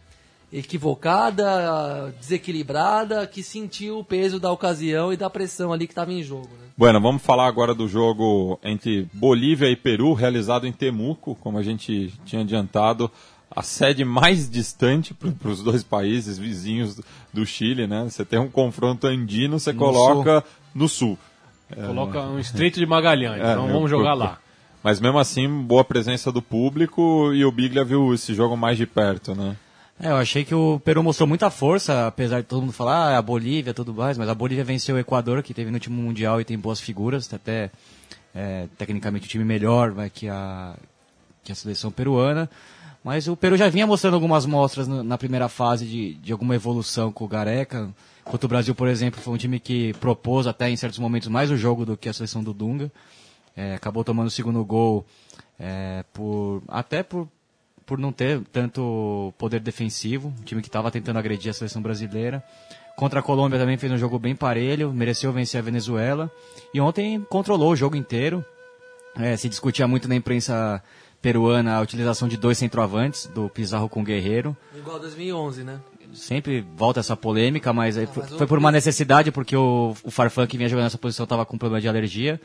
equivocada, 0.52 2.14
desequilibrada, 2.20 3.28
que 3.28 3.44
sentiu 3.44 4.00
o 4.00 4.04
peso 4.04 4.40
da 4.40 4.52
ocasião 4.52 5.12
e 5.12 5.18
da 5.18 5.30
pressão 5.30 5.74
ali 5.74 5.86
que 5.86 5.92
estava 5.92 6.14
em 6.14 6.24
jogo. 6.24 6.48
Né? 6.48 6.68
Bueno, 6.78 7.02
vamos 7.02 7.22
falar 7.22 7.48
agora 7.48 7.74
do 7.74 7.88
jogo 7.88 8.60
entre 8.64 9.08
Bolívia 9.12 9.70
e 9.70 9.76
Peru, 9.76 10.14
realizado 10.14 10.66
em 10.66 10.72
Temuco, 10.72 11.36
como 11.36 11.58
a 11.58 11.64
gente 11.64 12.14
tinha 12.24 12.43
adiantado, 12.43 13.12
a 13.50 13.64
sede 13.64 14.06
mais 14.06 14.50
distante 14.50 15.14
para 15.14 15.50
os 15.50 15.64
dois 15.64 15.84
países 15.84 16.38
vizinhos 16.38 17.00
do, 17.34 17.45
Chile, 17.45 17.88
né? 17.88 18.04
Você 18.04 18.24
tem 18.24 18.39
um 18.39 18.50
confronto 18.50 19.08
andino, 19.08 19.60
você 19.60 19.74
coloca 19.74 20.43
no 20.76 20.88
sul. 20.88 21.18
Coloca 21.76 22.22
um 22.22 22.39
estreito 22.39 22.80
de 22.80 22.86
Magalhães, 22.86 23.41
É, 23.41 23.51
então 23.51 23.68
vamos 23.68 23.89
jogar 23.89 24.13
lá. 24.13 24.39
Mas 24.84 24.99
mesmo 24.99 25.20
assim, 25.20 25.47
boa 25.49 25.84
presença 25.84 26.32
do 26.32 26.41
público 26.41 27.34
e 27.34 27.43
o 27.43 27.51
Biglia 27.51 27.84
viu 27.84 28.13
esse 28.13 28.34
jogo 28.34 28.55
mais 28.55 28.78
de 28.78 28.86
perto, 28.86 29.36
né? 29.36 29.55
É, 29.99 30.09
eu 30.09 30.15
achei 30.15 30.45
que 30.45 30.53
o 30.53 30.80
Peru 30.80 31.01
mostrou 31.03 31.28
muita 31.28 31.49
força, 31.49 32.07
apesar 32.07 32.41
de 32.41 32.47
todo 32.47 32.61
mundo 32.61 32.72
falar, 32.72 33.13
ah, 33.13 33.18
a 33.18 33.22
Bolívia 33.22 33.74
tudo 33.74 33.93
mais, 33.93 34.18
mas 34.18 34.30
a 34.30 34.36
Bolívia 34.36 34.63
venceu 34.63 34.95
o 34.95 34.99
Equador, 34.99 35.41
que 35.41 35.53
teve 35.53 35.72
no 35.72 35.76
último 35.76 35.99
Mundial 36.01 36.39
e 36.39 36.45
tem 36.45 36.57
boas 36.57 36.80
figuras, 36.80 37.34
até 37.34 37.72
é, 38.34 38.68
tecnicamente 38.78 39.26
o 39.26 39.30
time 39.30 39.43
melhor 39.43 39.91
vai, 39.91 40.09
que, 40.09 40.30
a, 40.30 40.76
que 41.43 41.51
a 41.51 41.55
seleção 41.55 41.91
peruana. 41.91 42.47
Mas 43.03 43.28
o 43.28 43.36
Peru 43.36 43.57
já 43.57 43.70
vinha 43.70 43.88
mostrando 43.88 44.13
algumas 44.13 44.45
mostras 44.45 44.88
na 44.88 45.18
primeira 45.18 45.49
fase 45.49 45.86
de, 45.86 46.13
de 46.15 46.32
alguma 46.32 46.55
evolução 46.55 47.11
com 47.11 47.26
o 47.26 47.28
Gareca. 47.28 47.89
Enquanto 48.28 48.43
o 48.43 48.47
Brasil, 48.49 48.75
por 48.75 48.89
exemplo, 48.89 49.21
foi 49.21 49.34
um 49.34 49.38
time 49.38 49.57
que 49.57 49.93
propôs 49.93 50.47
até 50.47 50.69
em 50.69 50.75
certos 50.75 50.99
momentos 50.99 51.30
mais 51.30 51.49
o 51.49 51.55
jogo 51.55 51.86
do 51.86 51.95
que 51.95 52.09
a 52.09 52.13
seleção 52.13 52.43
do 52.43 52.53
Dunga. 52.53 52.91
É, 53.55 53.75
acabou 53.75 54.03
tomando 54.03 54.28
o 54.28 54.32
segundo 54.32 54.63
gol 54.65 55.05
é, 55.57 56.03
por 56.13 56.61
até 56.67 57.01
por, 57.01 57.28
por 57.86 57.97
não 57.97 58.11
ter 58.11 58.41
tanto 58.51 59.34
poder 59.38 59.61
defensivo, 59.61 60.34
um 60.39 60.43
time 60.43 60.61
que 60.61 60.67
estava 60.67 60.91
tentando 60.91 61.17
agredir 61.17 61.49
a 61.49 61.53
seleção 61.53 61.82
brasileira. 61.82 62.43
contra 62.97 63.21
a 63.21 63.23
Colômbia 63.23 63.57
também 63.57 63.78
fez 63.78 63.91
um 63.93 63.97
jogo 63.97 64.19
bem 64.19 64.36
parelho, 64.36 64.91
mereceu 64.91 65.32
vencer 65.32 65.59
a 65.59 65.63
Venezuela. 65.63 66.30
E 66.73 66.82
ontem 66.82 67.25
controlou 67.30 67.71
o 67.71 67.75
jogo 67.78 67.95
inteiro. 67.95 68.43
É, 69.15 69.38
se 69.38 69.47
discutia 69.47 69.88
muito 69.88 70.07
na 70.07 70.15
imprensa 70.15 70.84
peruana 71.21 71.78
a 71.78 71.82
utilização 71.82 72.28
de 72.28 72.36
dois 72.36 72.57
centroavantes, 72.57 73.25
do 73.28 73.49
Pizarro 73.49 73.89
com 73.89 74.01
o 74.01 74.03
Guerreiro. 74.03 74.55
Igual 74.75 74.99
2011, 74.99 75.63
né? 75.63 75.80
Sempre 76.14 76.62
volta 76.76 76.99
essa 76.99 77.16
polêmica, 77.16 77.72
mas, 77.74 77.97
aí 77.97 78.08
foi, 78.08 78.24
mas 78.24 78.32
o- 78.34 78.38
foi 78.38 78.47
por 78.47 78.58
uma 78.58 78.72
necessidade, 78.72 79.32
porque 79.32 79.55
o, 79.55 79.95
o 80.03 80.12
Farfan 80.12 80.47
que 80.47 80.58
vinha 80.58 80.68
jogando 80.70 80.86
nessa 80.86 80.97
posição 80.97 81.24
estava 81.26 81.45
com 81.45 81.58
problema 81.58 81.82
de 81.82 81.88
alergia. 81.88 82.39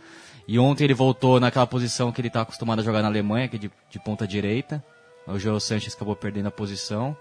E 0.47 0.59
ontem 0.59 0.85
ele 0.85 0.95
voltou 0.95 1.39
naquela 1.41 1.67
posição 1.67 2.11
que 2.13 2.21
ele 2.21 2.29
está 2.29 2.43
acostumado 2.43 2.81
a 2.81 2.83
jogar 2.83 3.01
na 3.03 3.09
Alemanha, 3.09 3.49
que 3.49 3.57
é 3.57 3.59
de, 3.59 3.71
de 3.91 3.99
ponta 4.01 4.27
direita. 4.27 4.83
O 5.27 5.39
João 5.39 5.61
Sanches 5.61 5.95
acabou 5.95 6.17
perdendo 6.17 6.49
a 6.49 6.51
posição. 6.51 7.17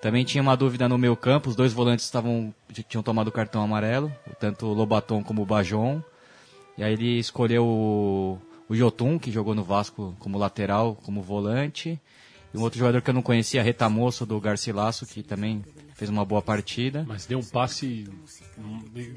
Também 0.00 0.24
tinha 0.24 0.42
uma 0.42 0.56
dúvida 0.56 0.88
no 0.88 0.96
meio 0.98 1.16
campo, 1.16 1.50
os 1.50 1.56
dois 1.56 1.72
volantes 1.72 2.04
estavam 2.04 2.54
tinham 2.88 3.02
tomado 3.02 3.28
o 3.28 3.32
cartão 3.32 3.62
amarelo, 3.62 4.12
tanto 4.40 4.66
o 4.66 4.72
Lobaton 4.72 5.22
como 5.22 5.42
o 5.42 5.46
Bajon. 5.46 6.00
E 6.78 6.82
aí 6.84 6.92
ele 6.92 7.18
escolheu 7.18 7.64
o, 7.66 8.38
o 8.68 8.74
Jotun, 8.74 9.18
que 9.18 9.30
jogou 9.30 9.54
no 9.54 9.64
Vasco 9.64 10.14
como 10.18 10.38
lateral, 10.38 10.96
como 11.02 11.22
volante. 11.22 11.98
E 12.56 12.58
um 12.58 12.62
outro 12.62 12.78
jogador 12.78 13.02
que 13.02 13.10
eu 13.10 13.14
não 13.14 13.22
conhecia, 13.22 13.62
Retamoço, 13.62 14.24
do 14.24 14.40
Garcilasso, 14.40 15.04
que 15.06 15.22
também 15.22 15.62
fez 15.94 16.10
uma 16.10 16.24
boa 16.24 16.42
partida. 16.42 17.04
Mas 17.06 17.26
deu 17.26 17.38
um 17.38 17.44
passe. 17.44 18.06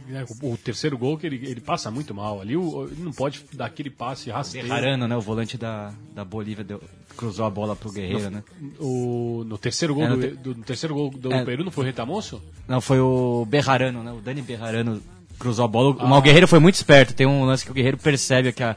né, 0.08 0.26
O 0.42 0.58
terceiro 0.58 0.98
gol 0.98 1.18
que 1.18 1.26
ele, 1.26 1.38
ele 1.50 1.62
passa 1.62 1.90
muito 1.92 2.14
mal. 2.14 2.42
Ali 2.42 2.56
o- 2.56 2.86
ele 2.92 3.02
não 3.04 3.12
pode 3.12 3.44
dar 3.54 3.66
aquele 3.66 3.90
passe 3.90 4.30
rasteiro. 4.30 4.68
Berrarano, 4.68 5.08
né? 5.08 5.16
O 5.16 5.22
volante 5.22 5.58
da, 5.58 5.94
da 6.14 6.24
Bolívia 6.24 6.64
deu- 6.64 6.82
cruzou 7.18 7.46
a 7.46 7.50
bola 7.50 7.76
pro 7.76 7.92
Guerreiro, 7.92 8.30
né? 8.30 8.44
O, 8.80 9.44
no 9.46 9.58
terceiro 9.58 9.94
gol, 9.96 10.04
É, 10.06 10.10
no 10.10 10.18
do, 10.18 10.36
do- 10.38 10.56
no 10.56 10.64
terceiro 10.64 10.94
gol 10.94 11.10
do 11.12 11.32
É. 11.34 11.44
Peru 11.44 11.64
não 11.64 11.72
foi 11.72 11.84
o 11.84 11.88
Retamoço? 11.88 12.42
Não, 12.68 12.80
foi 12.82 13.00
o 13.00 13.46
Berrarano, 13.46 14.04
né? 14.04 14.12
O 14.12 14.22
Dani 14.22 14.42
Berrarano 14.42 15.02
cruzou 15.38 15.66
a 15.66 15.68
bola. 15.68 15.96
Ah. 16.00 16.06
Mas 16.08 16.20
o 16.20 16.22
Guerreiro 16.22 16.48
foi 16.48 16.60
muito 16.60 16.76
esperto. 16.76 17.14
Tem 17.14 17.26
um 17.28 17.44
lance 17.46 17.64
que 17.66 17.72
o 17.72 17.74
Guerreiro 17.74 17.98
percebe 17.98 18.52
que 18.54 18.64
a... 18.64 18.76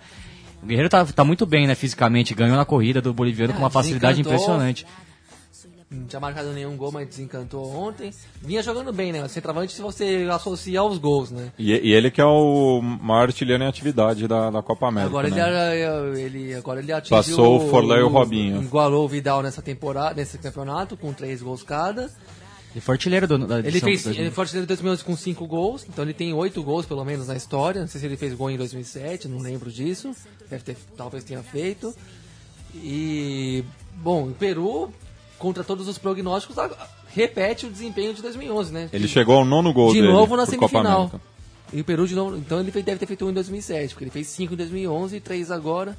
O 0.63 0.67
Guerreiro 0.67 0.89
tá, 0.89 1.05
tá 1.05 1.25
muito 1.25 1.45
bem, 1.45 1.67
né, 1.67 1.75
fisicamente. 1.75 2.35
Ganhou 2.35 2.57
na 2.57 2.65
corrida 2.65 3.01
do 3.01 3.13
boliviano 3.13 3.53
Ah, 3.53 3.57
com 3.57 3.63
uma 3.63 3.71
facilidade 3.71 4.21
impressionante. 4.21 4.87
Não 5.91 6.07
tinha 6.07 6.21
marcado 6.21 6.53
nenhum 6.55 6.75
gol, 6.75 6.91
mas 6.91 7.07
desencantou 7.07 7.71
ontem. 7.71 8.11
Vinha 8.41 8.63
jogando 8.63 8.91
bem, 8.95 9.13
né? 9.13 9.29
Centroavante, 9.29 9.75
se 9.75 9.83
você 9.83 10.27
associa 10.33 10.81
aos 10.81 10.97
gols, 10.97 11.31
né? 11.31 11.53
E, 11.59 11.71
e 11.71 11.93
ele 11.93 12.11
que 12.11 12.19
é 12.19 12.25
o 12.25 12.81
maior 12.81 13.25
artilheiro 13.25 13.63
em 13.63 13.67
atividade 13.67 14.27
da, 14.27 14.49
da 14.51 14.63
Copa 14.63 14.89
América. 14.89 15.11
Agora 15.11 15.27
ele, 15.27 15.37
né? 15.37 15.43
era- 15.43 16.19
ele, 16.19 16.55
agora 16.55 16.81
ele 16.81 16.93
atingiu... 16.93 17.15
Passou 17.19 17.57
o 17.57 17.69
Forlan 17.69 17.99
e 17.99 18.03
o 18.05 18.09
Robinho. 18.09 18.63
Igualou 18.63 19.05
o 19.05 19.09
Vidal 19.09 19.43
nessa 19.43 19.61
temporada, 19.61 20.15
nesse 20.15 20.39
campeonato, 20.39 20.97
com 20.97 21.13
três 21.13 21.43
gols 21.43 21.63
cada. 21.63 22.09
Ele 22.73 22.81
foi 22.81 22.95
artilheiro 22.95 23.27
do, 23.29 23.39
da 23.47 23.59
Ele 23.59 23.81
fez, 23.81 23.99
de 24.01 24.05
2000. 24.05 24.25
ele 24.25 24.31
foi 24.31 24.43
artilheiro 24.45 24.65
de 24.67 24.69
2011 24.69 25.05
com 25.05 25.15
5 25.17 25.47
gols, 25.47 25.85
então 25.89 26.05
ele 26.05 26.15
tem 26.15 26.33
8 26.33 26.63
gols 26.63 26.87
pelo 26.87 27.05
menos 27.05 27.27
na 27.29 27.37
história. 27.37 27.81
Não 27.83 27.89
sei 27.89 28.01
se 28.01 28.07
ele 28.07 28.17
fez 28.17 28.33
gol 28.35 28.51
em 28.51 28.57
2007, 28.57 29.29
não 29.29 29.39
lembro 29.39 29.71
disso. 29.71 30.13
Deve 30.49 30.65
ter, 30.65 30.77
talvez 30.97 31.23
tenha 31.25 31.43
feito. 31.43 31.95
E, 32.75 33.65
bom, 33.97 34.29
o 34.29 34.33
Peru, 34.33 34.91
contra 35.39 35.63
todos 35.63 35.87
os 35.89 35.99
prognósticos, 35.99 36.57
repete 37.15 37.67
o 37.67 37.71
desempenho 37.71 38.15
de 38.15 38.23
2011, 38.23 38.73
né? 38.73 38.89
Ele 38.93 39.07
chegou 39.09 39.37
ao 39.37 39.45
nono 39.45 39.73
gol 39.73 39.93
de 39.93 40.01
dele 40.01 40.13
novo 40.13 40.37
na 40.37 40.47
semifinal. 40.47 41.11
E 41.73 41.81
o 41.81 41.85
Peru 41.85 42.07
de 42.07 42.15
novo, 42.15 42.37
então 42.37 42.61
ele 42.61 42.71
deve 42.71 42.99
ter 42.99 43.07
feito 43.07 43.25
um 43.25 43.31
em 43.31 43.35
2007, 43.35 43.95
porque 43.95 44.05
ele 44.05 44.11
fez 44.11 44.27
5 44.29 44.55
em 44.55 44.57
2011 44.57 45.17
e 45.17 45.21
3 45.21 45.51
agora. 45.51 45.97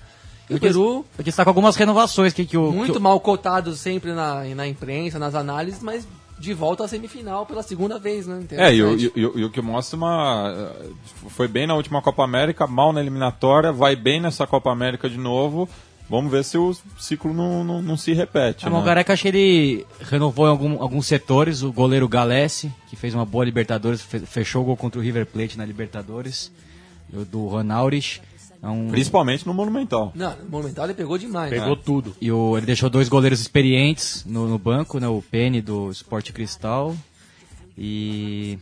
E 0.49 0.55
o 0.55 0.59
Peru, 0.59 1.05
Eu 1.17 1.23
destaco 1.23 1.49
algumas 1.49 1.75
renovações 1.75 2.33
que, 2.33 2.45
que 2.45 2.57
o... 2.57 2.71
muito 2.71 2.93
que 2.93 2.97
o- 2.97 3.01
mal 3.01 3.19
cotado 3.19 3.75
sempre 3.75 4.11
na, 4.11 4.43
na 4.55 4.67
imprensa, 4.67 5.17
nas 5.17 5.33
análises, 5.33 5.81
mas 5.81 6.05
de 6.43 6.53
volta 6.53 6.83
à 6.83 6.87
semifinal 6.87 7.45
pela 7.45 7.63
segunda 7.63 7.97
vez, 7.97 8.27
né? 8.27 8.43
É, 8.51 8.73
e 8.75 8.83
o, 8.83 8.97
e, 8.97 9.43
e 9.45 9.49
que 9.49 9.61
mostra 9.61 9.95
uma. 9.95 10.53
eh, 10.81 10.89
Foi 11.29 11.47
bem 11.47 11.65
na 11.65 11.73
última 11.73 12.01
Copa 12.01 12.23
América, 12.23 12.67
mal 12.67 12.91
na 12.91 12.99
eliminatória, 12.99 13.71
vai 13.71 13.95
bem 13.95 14.19
nessa 14.21 14.45
Copa 14.45 14.69
América 14.71 15.09
de 15.09 15.17
novo. 15.17 15.69
Vamos 16.09 16.29
ver 16.29 16.43
se 16.43 16.57
o 16.57 16.75
ciclo 16.99 17.33
não, 17.33 17.63
não, 17.63 17.81
não 17.81 17.95
se 17.97 18.11
repete. 18.13 18.67
Ah, 18.67 18.69
né? 18.69 18.77
o 18.77 18.81
Gareca, 18.83 19.13
acho 19.13 19.21
que 19.23 19.27
ele 19.29 19.85
renovou 20.01 20.45
em 20.45 20.49
algum- 20.49 20.81
alguns 20.81 21.07
setores. 21.07 21.63
O 21.63 21.71
goleiro 21.71 22.07
Galesse, 22.09 22.69
que 22.89 22.95
fez 22.97 23.15
uma 23.15 23.25
boa 23.25 23.45
Libertadores, 23.45 24.01
fe- 24.01 24.19
fechou 24.19 24.63
o 24.63 24.65
gol 24.65 24.75
contra 24.77 24.99
o 24.99 25.03
River 25.03 25.25
Plate 25.25 25.57
na 25.57 25.65
Libertadores. 25.65 26.51
Do 27.09 27.47
Ronaldes. 27.47 28.19
É 28.63 28.67
um... 28.69 28.87
Principalmente 28.87 29.45
no 29.45 29.53
Monumental. 29.53 30.13
Não, 30.15 30.33
no 30.37 30.49
Monumental 30.49 30.85
ele 30.85 30.93
pegou 30.93 31.17
demais. 31.17 31.51
né? 31.51 31.59
Pegou 31.59 31.75
tudo. 31.75 32.15
E 32.21 32.31
o, 32.31 32.55
ele 32.57 32.65
deixou 32.65 32.89
dois 32.89 33.09
goleiros 33.09 33.41
experientes 33.41 34.23
no, 34.25 34.47
no 34.47 34.57
banco, 34.57 34.99
né? 34.99 35.07
O 35.07 35.21
Penny 35.21 35.59
do 35.61 35.91
Sport 35.91 36.31
Cristal 36.31 36.95
e. 37.77 38.57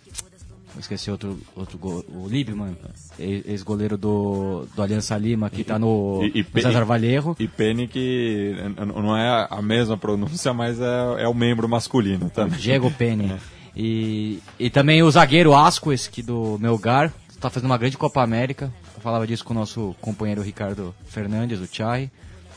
eu 0.74 0.80
Esqueci 0.80 1.12
outro, 1.12 1.38
outro 1.56 1.78
gol, 1.78 2.04
o 2.10 2.28
Liebman, 2.28 2.76
ex- 3.20 3.46
ex-goleiro 3.46 3.96
do, 3.98 4.66
do 4.76 4.82
Aliança 4.82 5.16
Lima, 5.18 5.50
que 5.52 5.64
tá 5.64 5.78
no, 5.78 6.22
E, 6.24 6.40
e, 6.40 6.46
no 6.52 6.62
César 6.62 6.84
Vallejo. 6.84 7.36
E 7.40 7.48
Penny 7.48 7.88
que 7.88 8.56
não 8.88 9.16
é 9.16 9.48
a 9.50 9.62
mesma 9.62 9.98
pronúncia, 9.98 10.52
mas 10.54 10.80
é, 10.80 11.24
é 11.24 11.28
o 11.28 11.34
membro 11.34 11.68
masculino 11.70 12.30
também. 12.30 12.58
Diego 12.58 12.90
Penny. 12.98 13.34
E, 13.76 14.40
e 14.60 14.70
também 14.70 15.04
o 15.04 15.12
zagueiro 15.12 15.54
Asquez, 15.54 16.08
que 16.08 16.24
do 16.24 16.58
Melgar, 16.60 17.14
está 17.30 17.50
fazendo 17.50 17.70
uma 17.70 17.78
grande 17.78 17.98
Copa 17.98 18.22
América. 18.24 18.74
Falava 19.02 19.26
disso 19.28 19.44
com 19.44 19.54
o 19.54 19.58
nosso 19.58 19.96
companheiro 20.02 20.42
Ricardo 20.42 20.94
Fernandes, 21.08 21.60
o 21.60 21.68
Chai. 21.72 22.10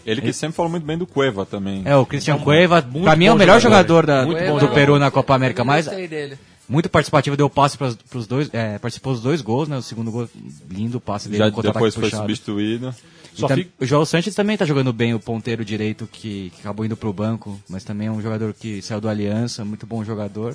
Ele 0.07 0.21
que 0.21 0.33
sempre 0.35 0.55
falou 0.55 0.71
muito 0.71 0.85
bem 0.85 0.99
do 0.99 1.07
Cueva 1.07 1.47
também. 1.47 1.83
É, 1.87 1.97
o 1.97 2.05
Cristian 2.05 2.39
Cueva, 2.39 2.83
muito 2.83 3.05
pra 3.05 3.17
mim 3.17 3.25
é 3.27 3.33
o 3.33 3.37
melhor 3.37 3.59
jogador. 3.59 4.03
jogador, 4.03 4.07
da, 4.07 4.27
Muito 4.27 4.61
do 4.61 4.69
bom. 4.69 4.75
Peru 4.75 4.99
na 4.99 5.11
Copa 5.11 5.35
América, 5.35 5.65
mas 5.65 5.87
dele. 5.87 6.37
muito 6.69 6.91
participativo, 6.91 7.37
deu 7.39 7.49
passe 7.49 7.79
para 7.79 7.89
os 8.15 8.27
dois, 8.27 8.51
é, 8.53 8.79
participou 8.79 9.15
dos 9.15 9.23
dois 9.23 9.41
gols, 9.41 9.67
né? 9.67 9.79
O 9.79 9.83
segundo 9.83 10.11
gol, 10.11 10.29
lindo 10.71 11.01
passe 11.01 11.27
dele, 11.31 11.39
Já 11.39 11.49
depois 11.49 11.95
foi 11.95 12.03
puxado. 12.05 12.23
substituído. 12.23 12.95
Só 13.33 13.49
tam- 13.49 13.57
fica- 13.57 13.71
O 13.81 13.87
João 13.87 14.05
Sanches 14.05 14.35
também 14.35 14.59
tá 14.59 14.67
jogando 14.67 14.93
bem, 14.93 15.15
o 15.15 15.19
ponteiro 15.19 15.65
direito 15.65 16.07
que, 16.13 16.51
que 16.55 16.61
acabou 16.61 16.85
indo 16.85 16.97
pro 16.99 17.11
banco, 17.13 17.59
mas 17.67 17.83
também 17.83 18.09
é 18.09 18.11
um 18.13 18.21
jogador 18.21 18.53
que 18.53 18.83
saiu 18.83 19.01
do 19.01 19.09
Aliança, 19.09 19.65
muito 19.65 19.87
bom 19.87 20.05
jogador. 20.05 20.55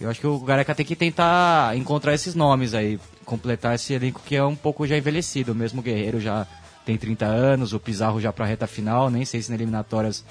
Eu 0.00 0.10
acho 0.10 0.20
que 0.20 0.26
o 0.26 0.38
Gareca 0.40 0.74
tem 0.74 0.84
que 0.84 0.94
tentar 0.94 1.76
encontrar 1.76 2.14
esses 2.14 2.34
nomes 2.34 2.74
aí, 2.74 3.00
completar 3.24 3.74
esse 3.74 3.94
elenco 3.94 4.20
que 4.24 4.36
é 4.36 4.44
um 4.44 4.54
pouco 4.54 4.86
já 4.86 4.96
envelhecido. 4.96 5.54
Mesmo 5.54 5.80
o 5.80 5.82
Guerreiro 5.82 6.20
já 6.20 6.46
tem 6.84 6.98
30 6.98 7.24
anos, 7.24 7.72
o 7.72 7.80
Pizarro 7.80 8.20
já 8.20 8.32
pra 8.32 8.44
reta 8.44 8.66
final, 8.66 9.10
nem 9.10 9.24
sei 9.24 9.40
se 9.40 9.50
nas 9.50 9.58
eliminatórias 9.58 10.24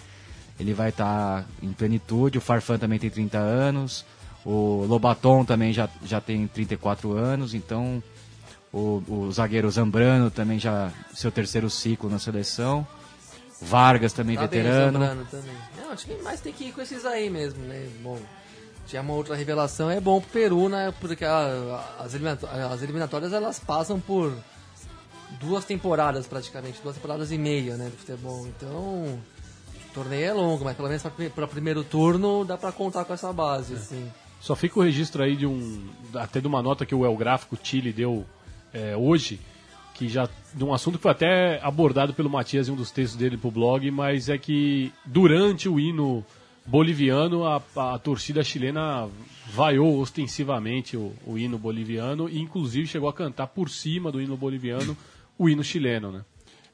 ele 0.59 0.74
vai 0.74 0.89
estar 0.89 1.45
em 1.61 1.74
plenitude. 1.74 2.38
O 2.38 2.41
Farfan 2.41 2.78
também 2.78 2.99
tem 2.99 3.09
30 3.09 3.38
anos, 3.39 4.05
o 4.45 4.86
Lobaton 4.88 5.43
também 5.43 5.74
já, 5.74 5.89
já 6.03 6.22
tem 6.22 6.47
34 6.47 7.11
anos, 7.13 7.55
então 7.55 8.01
o, 8.72 9.01
o 9.07 9.32
zagueiro 9.32 9.70
Zambrano 9.72 10.30
também 10.30 10.59
já 10.59 10.91
seu 11.13 11.32
terceiro 11.32 11.70
ciclo 11.70 12.09
na 12.09 12.20
seleção. 12.20 12.88
Vargas 13.61 14.13
também 14.13 14.36
Tá 14.36 14.45
bem, 14.45 14.61
veterano. 14.61 14.99
Zambrano 14.99 15.26
também. 15.32 15.55
Não, 15.78 15.91
acho 15.91 16.05
que 16.05 16.22
mais 16.22 16.39
tem 16.39 16.53
que 16.53 16.66
ir 16.66 16.72
com 16.72 16.82
esses 16.82 17.05
aí 17.05 17.30
mesmo, 17.30 17.63
né? 17.63 17.88
Bom, 18.03 18.20
tinha 18.88 19.01
uma 19.01 19.13
outra 19.13 19.36
revelação, 19.36 19.89
é 19.89 19.99
bom 19.99 20.19
pro 20.21 20.29
Peru, 20.31 20.69
né? 20.69 20.93
Porque 20.99 21.25
a- 21.25 21.83
as, 21.99 22.13
eliminato- 22.13 22.45
as 22.47 22.81
eliminatórias 22.81 23.33
elas 23.33 23.59
passam 23.59 23.99
por 23.99 24.33
duas 25.39 25.65
temporadas 25.65 26.27
praticamente, 26.27 26.79
duas 26.81 26.95
temporadas 26.95 27.31
e 27.31 27.38
meia, 27.38 27.75
né, 27.77 27.86
do 27.89 27.97
futebol. 27.97 28.47
Então, 28.47 28.69
o 28.71 29.19
torneio 29.93 30.25
é 30.25 30.33
longo, 30.33 30.63
mas 30.63 30.75
pelo 30.75 30.88
menos 30.88 31.03
para 31.03 31.45
o 31.45 31.47
primeiro 31.47 31.83
turno 31.83 32.45
dá 32.45 32.57
para 32.57 32.71
contar 32.71 33.05
com 33.05 33.13
essa 33.13 33.31
base, 33.33 33.73
assim. 33.75 34.11
Só 34.39 34.55
fica 34.55 34.79
o 34.79 34.83
registro 34.83 35.23
aí 35.23 35.36
de 35.36 35.45
um. 35.47 35.88
até 36.13 36.39
de 36.39 36.47
uma 36.47 36.61
nota 36.61 36.86
que 36.86 36.93
o 36.93 37.03
El 37.05 37.15
Gráfico 37.17 37.57
Chile 37.61 37.91
deu 37.91 38.25
é, 38.73 38.95
hoje, 38.95 39.39
que 39.95 40.07
já. 40.07 40.29
de 40.53 40.63
um 40.63 40.73
assunto 40.73 40.97
que 40.97 41.01
foi 41.01 41.11
até 41.11 41.59
abordado 41.63 42.13
pelo 42.13 42.29
Matias 42.29 42.67
em 42.67 42.71
um 42.71 42.75
dos 42.75 42.91
textos 42.91 43.17
dele 43.17 43.38
pro 43.38 43.49
blog, 43.49 43.89
mas 43.89 44.29
é 44.29 44.38
que 44.38 44.93
durante 45.05 45.67
o 45.67 45.79
hino 45.79 46.23
boliviano, 46.66 47.45
a, 47.45 47.61
a 47.76 47.99
torcida 47.99 48.43
chilena 48.43 49.07
vaiou 49.53 49.99
ostensivamente 49.99 50.97
o, 50.97 51.13
o 51.26 51.38
hino 51.38 51.57
boliviano 51.57 52.28
e 52.30 52.39
inclusive 52.39 52.88
chegou 52.88 53.07
a 53.09 53.13
cantar 53.13 53.47
por 53.47 53.70
cima 53.70 54.11
do 54.11 54.22
hino 54.22 54.36
boliviano 54.36 54.97
o 55.38 55.47
hino 55.49 55.63
chileno, 55.63 56.11
né? 56.11 56.26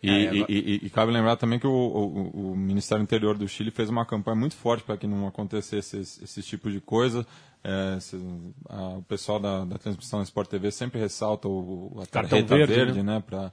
E, 0.04 0.10
É, 0.10 0.14
e- 0.24 0.28
agora- 0.30 0.46
e- 0.52 0.80
e 0.84 0.90
cabe 0.90 1.12
lembrar 1.12 1.36
também 1.36 1.60
que 1.60 1.68
o, 1.68 1.72
o- 1.72 2.52
o 2.54 2.58
Ministério 2.58 3.04
do 3.04 3.08
Interior 3.08 3.38
do 3.38 3.48
Chile 3.48 3.70
fez 3.70 3.88
uma 3.90 4.04
campanha 4.06 4.36
muito 4.36 4.56
forte 4.56 4.84
para 4.84 4.98
que 4.98 5.06
não 5.06 5.28
acontecesse 5.28 5.98
esse, 5.98 6.24
esse 6.24 6.42
tipo 6.42 6.72
de 6.72 6.80
coisa. 6.82 7.26
É, 7.64 8.00
se- 8.00 8.20
a- 8.68 8.98
o 8.98 9.04
pessoal 9.04 9.40
da, 9.40 9.64
da 9.66 9.78
transmissão 9.78 10.18
da 10.20 10.24
Sport 10.24 10.50
TV 10.50 10.72
sempre 10.72 11.00
ressalta 11.00 11.48
o, 11.48 12.00
a 12.02 12.08
Cartão 12.08 12.40
tarjeta 12.44 12.56
verde, 12.56 12.74
verde, 12.74 13.04
né? 13.04 13.16
né? 13.16 13.24
Para 13.28 13.52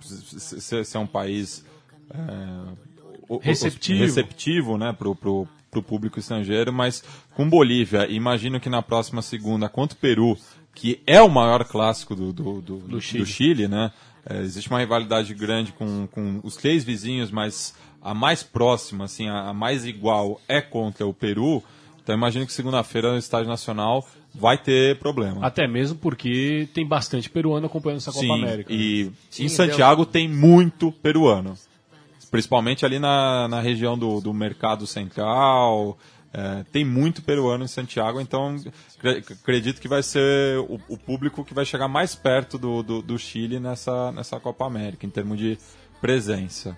ser, 0.00 0.84
ser 0.84 0.98
um 0.98 1.06
país 1.06 1.64
é, 2.10 2.91
Receptivo. 3.40 4.00
receptivo 4.00 4.78
né, 4.78 4.92
para 4.92 5.08
o 5.08 5.82
público 5.82 6.18
estrangeiro, 6.18 6.72
mas 6.72 7.02
com 7.34 7.48
Bolívia, 7.48 8.06
imagino 8.08 8.60
que 8.60 8.68
na 8.68 8.82
próxima 8.82 9.22
segunda, 9.22 9.68
contra 9.68 9.96
o 9.96 10.00
Peru, 10.00 10.36
que 10.74 11.00
é 11.06 11.20
o 11.20 11.28
maior 11.28 11.64
clássico 11.64 12.14
do, 12.14 12.32
do, 12.32 12.60
do, 12.60 12.76
do 12.78 13.00
Chile. 13.00 13.26
Chile, 13.26 13.68
né? 13.68 13.90
É, 14.24 14.40
existe 14.40 14.70
uma 14.70 14.78
rivalidade 14.78 15.34
grande 15.34 15.72
com, 15.72 16.06
com 16.06 16.40
os 16.42 16.56
três 16.56 16.84
vizinhos, 16.84 17.30
mas 17.30 17.74
a 18.00 18.14
mais 18.14 18.42
próxima, 18.42 19.04
assim, 19.04 19.28
a, 19.28 19.48
a 19.48 19.54
mais 19.54 19.84
igual 19.84 20.40
é 20.48 20.60
contra 20.60 21.06
o 21.06 21.12
Peru. 21.12 21.62
Então 22.02 22.14
imagino 22.14 22.46
que 22.46 22.52
segunda-feira 22.52 23.12
no 23.12 23.18
Estádio 23.18 23.48
Nacional 23.48 24.06
vai 24.34 24.58
ter 24.58 24.98
problema. 24.98 25.44
Até 25.44 25.68
mesmo 25.68 25.98
porque 25.98 26.68
tem 26.72 26.86
bastante 26.86 27.28
peruano 27.28 27.66
acompanhando 27.66 27.98
essa 27.98 28.12
Copa 28.12 28.24
Sim, 28.24 28.32
América. 28.32 28.72
né? 28.72 28.78
e 28.78 29.12
Sim, 29.30 29.44
em 29.44 29.48
Santiago 29.48 30.06
tem 30.06 30.28
muito 30.28 30.90
peruano. 30.90 31.54
Principalmente 32.32 32.84
ali 32.84 32.98
na, 32.98 33.46
na 33.46 33.60
região 33.60 33.96
do, 33.96 34.20
do 34.20 34.32
Mercado 34.34 34.86
Central. 34.86 35.96
é, 36.34 36.64
tem 36.72 36.82
muito 36.84 37.20
peruano 37.22 37.62
em 37.62 37.68
Santiago, 37.68 38.18
então 38.20 38.56
cre- 38.98 39.22
acredito 39.30 39.78
que 39.82 39.86
vai 39.86 40.02
ser 40.02 40.58
o, 40.60 40.80
o 40.88 40.96
público 40.96 41.44
que 41.44 41.52
vai 41.52 41.64
chegar 41.66 41.86
mais 41.88 42.14
perto 42.14 42.56
do, 42.58 42.82
do, 42.82 43.02
do 43.02 43.18
Chile 43.18 43.60
nessa, 43.60 44.10
nessa 44.12 44.40
Copa 44.40 44.64
América, 44.66 45.04
em 45.04 45.10
termos 45.10 45.36
de 45.38 45.58
presença. 46.00 46.74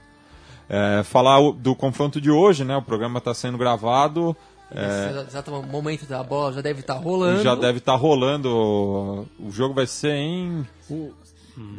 É, 0.69 1.03
falar 1.05 1.39
o- 1.39 1.53
do 1.53 1.75
confronto 1.77 2.21
de 2.21 2.31
hoje, 2.33 2.65
né? 2.65 2.77
O 2.77 2.83
programa 2.83 3.19
está 3.19 3.33
sendo 3.33 3.57
gravado. 3.57 4.37
é, 4.75 5.25
exato 5.29 5.53
momento 5.71 6.05
da 6.07 6.21
bola 6.25 6.53
já 6.53 6.61
deve 6.63 6.81
estar 6.81 6.95
rolando. 6.95 7.43
já 7.45 7.55
deve 7.55 7.79
estar 7.79 7.95
rolando. 7.95 8.49
O 9.39 9.51
jogo 9.51 9.73
vai 9.73 9.87
ser 9.87 10.15
em 10.17 10.67